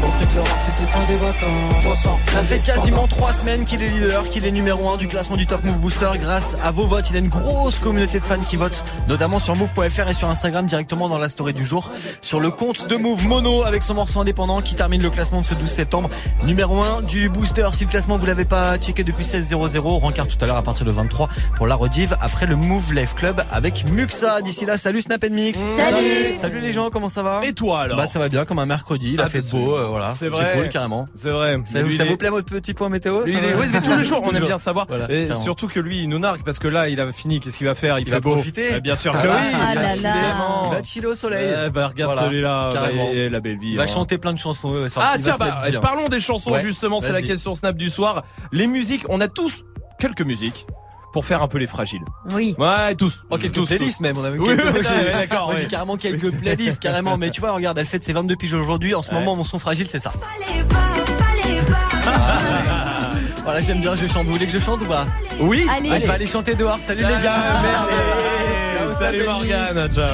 Compris 0.00 0.26
que 0.26 0.34
le 0.34 0.40
rap, 0.42 0.58
c'était 0.60 0.92
pas 0.92 1.04
des 1.06 1.16
vacances. 1.16 2.08
Ça 2.20 2.42
fait 2.42 2.60
quasiment 2.60 3.06
trois 3.08 3.32
semaines 3.32 3.64
qu'il 3.64 3.82
est 3.82 3.88
leader, 3.88 4.24
qu'il 4.30 4.44
est 4.46 4.50
numéro 4.52 4.88
1 4.90 4.96
du 4.96 5.08
classement 5.08 5.36
du 5.36 5.46
Top 5.46 5.64
Move 5.64 5.78
Booster 5.78 6.10
grâce 6.20 6.56
à 6.62 6.70
vos 6.70 6.86
votes. 6.86 7.10
Il 7.10 7.16
a 7.16 7.18
une 7.18 7.28
grosse 7.28 7.78
communauté 7.78 8.20
de 8.20 8.24
fans 8.24 8.38
qui 8.40 8.56
votent, 8.56 8.84
notamment 9.08 9.38
sur 9.38 9.56
move.fr 9.56 10.08
et 10.08 10.14
sur 10.14 10.28
Instagram 10.30 10.66
directement 10.66 11.08
dans 11.08 11.18
la 11.18 11.28
story 11.28 11.52
du 11.52 11.64
jour. 11.64 11.90
Sur 12.22 12.38
le 12.40 12.50
compte 12.50 12.88
de 12.88 12.96
Move 12.96 13.26
Mono 13.26 13.64
avec 13.64 13.82
son 13.82 13.94
morceau 13.94 14.20
indépendant 14.20 14.60
qui 14.62 14.74
termine 14.74 15.02
le 15.02 15.10
classement 15.10 15.40
de 15.40 15.46
ce 15.46 15.54
12 15.54 15.68
septembre. 15.68 16.08
Numéro 16.44 16.80
1 16.80 17.02
du 17.02 17.28
Booster. 17.28 17.68
Si 17.72 17.84
le 17.84 17.90
classement 17.90 18.16
vous 18.18 18.26
l'avez 18.26 18.44
pas 18.44 18.78
checké 18.78 19.02
depuis 19.04 19.24
16.00, 19.24 19.78
rencard 20.00 20.28
tout 20.28 20.36
à 20.40 20.46
l'heure 20.46 20.56
à 20.56 20.62
partir 20.62 20.86
de 20.86 20.90
23 20.92 21.28
pour 21.56 21.66
la 21.66 21.74
redive 21.74 22.16
après 22.20 22.46
le 22.46 22.56
Move 22.56 22.92
Life 22.94 23.14
Club 23.14 23.42
avec 23.50 23.84
Muxa. 23.90 24.42
D'ici 24.42 24.64
là, 24.64 24.78
salut 24.78 25.02
Snap 25.02 25.24
Mix. 25.30 25.58
Salut. 25.76 26.34
Salut 26.34 26.60
les 26.60 26.72
gens, 26.72 26.90
comment 26.90 27.08
ça 27.08 27.22
va? 27.22 27.40
Et 27.44 27.52
toi 27.52 27.80
alors? 27.80 27.96
Bah 27.96 28.06
ça 28.06 28.18
va 28.18 28.28
bien 28.28 28.44
comme 28.44 28.58
un 28.60 28.66
mercredi, 28.66 29.12
il 29.14 29.20
a 29.20 29.24
Ah, 29.24 29.28
fait 29.28 29.40
bah, 29.40 29.46
beau, 29.52 29.74
euh, 29.76 29.87
voilà. 29.88 30.14
C'est 30.16 30.28
vrai. 30.28 30.52
cool 30.54 30.68
carrément. 30.68 31.06
C'est 31.14 31.30
vrai. 31.30 31.58
Ça, 31.64 31.82
Lui, 31.82 31.96
ça 31.96 32.04
il 32.04 32.08
vous 32.08 32.14
est- 32.14 32.16
plaît 32.16 32.30
votre 32.30 32.46
petit 32.50 32.74
point 32.74 32.88
météo 32.88 33.22
ça 33.26 33.28
il 33.32 33.36
est- 33.36 33.54
oui, 33.56 33.66
mais 33.72 33.80
tous 33.80 33.96
les 33.96 34.04
jours, 34.04 34.20
on 34.24 34.30
aime 34.34 34.44
bien 34.46 34.58
savoir. 34.58 34.86
Voilà, 34.88 35.04
et 35.10 35.26
clairement. 35.26 35.42
surtout 35.42 35.66
que 35.68 35.80
lui, 35.80 36.02
il 36.02 36.08
nous 36.08 36.18
nargue 36.18 36.42
parce 36.44 36.58
que 36.58 36.68
là, 36.68 36.88
il 36.88 37.00
a 37.00 37.10
fini. 37.12 37.40
Qu'est-ce 37.40 37.58
qu'il 37.58 37.66
va 37.66 37.74
faire 37.74 37.98
Il, 37.98 38.02
Il 38.02 38.04
fait 38.06 38.12
va 38.12 38.20
beau. 38.20 38.32
profiter. 38.34 38.68
Eh 38.76 38.80
bien 38.80 38.96
sûr 38.96 39.12
Ah 39.16 39.22
que 39.22 39.28
bah, 39.28 39.36
oui. 39.40 39.46
il 39.52 39.58
va 39.58 39.80
bien 39.80 39.90
chiller. 39.90 40.08
évidemment. 40.08 40.70
Il 40.70 40.76
va 40.76 40.82
chiller 40.82 41.06
au 41.06 41.14
soleil. 41.14 41.54
Eh 41.66 41.70
bah, 41.70 41.86
regarde 41.88 42.12
Voilà, 42.12 42.28
celui-là. 42.28 42.70
carrément. 42.72 43.08
Et 43.12 43.28
la 43.28 43.40
belle 43.40 43.58
vie. 43.58 43.70
Il 43.72 43.76
va 43.76 43.82
hein. 43.84 43.86
chanter 43.86 44.18
plein 44.18 44.32
de 44.32 44.38
chansons. 44.38 44.72
euh, 44.74 44.88
ça- 44.88 45.00
Ah 45.04 45.18
tiens, 45.18 45.36
bah, 45.38 45.62
parlons 45.80 46.08
des 46.08 46.20
chansons 46.20 46.52
Ouais, 46.52 46.62
justement. 46.62 47.00
C'est 47.00 47.12
la 47.12 47.22
question 47.22 47.54
Snap 47.54 47.76
du 47.76 47.90
soir. 47.90 48.24
Les 48.52 48.66
musiques, 48.66 49.04
on 49.08 49.20
a 49.20 49.28
tous 49.28 49.64
quelques 49.98 50.22
musiques 50.22 50.66
pour 51.18 51.26
faire 51.26 51.42
un 51.42 51.48
peu 51.48 51.58
les 51.58 51.66
fragiles. 51.66 52.04
Oui. 52.30 52.54
Ouais, 52.58 52.94
tous. 52.94 53.22
Oh, 53.28 53.38
quelques 53.38 53.52
tous, 53.54 53.66
playlists 53.66 53.96
tous. 53.98 54.02
même, 54.04 54.16
on 54.18 54.22
a 54.22 54.30
vu 54.30 54.38
Oui, 54.38 54.46
quelques... 54.46 54.64
oui, 54.66 54.70
moi, 54.70 54.82
j'ai- 54.82 55.04
ouais, 55.04 55.12
d'accord, 55.26 55.46
moi, 55.46 55.56
j'ai 55.56 55.62
ouais. 55.62 55.66
carrément 55.66 55.96
quelques 55.96 56.30
playlists 56.40 56.78
carrément, 56.80 57.18
mais 57.18 57.30
tu 57.30 57.40
vois, 57.40 57.50
regarde, 57.50 57.76
elle 57.76 57.86
fête 57.86 58.04
ses 58.04 58.12
22 58.12 58.36
piges 58.36 58.54
aujourd'hui, 58.54 58.94
en 58.94 59.02
ce 59.02 59.08
Ouais. 59.10 59.16
moment 59.18 59.34
mon 59.34 59.42
son 59.42 59.58
fragile 59.58 59.88
c'est 59.90 59.98
ça. 59.98 60.12
Voilà, 63.42 63.60
j'aime 63.62 63.80
bien, 63.80 63.96
je 63.96 64.06
chante. 64.06 64.26
Vous 64.26 64.32
voulez 64.34 64.46
que 64.46 64.52
je 64.52 64.58
chante 64.58 64.82
ou 64.82 64.86
pas? 64.86 65.06
Oui. 65.40 65.66
Allez. 65.74 65.88
Ah, 65.90 65.98
je 65.98 66.06
vais 66.06 66.12
aller 66.12 66.26
chanter 66.26 66.54
dehors. 66.54 66.78
Salut 66.82 67.02
les 67.02 67.22
gars. 67.24 67.34
Ah, 67.34 68.92
Salut. 68.96 69.24
Morgane. 69.24 69.90
Ciao. 69.90 70.04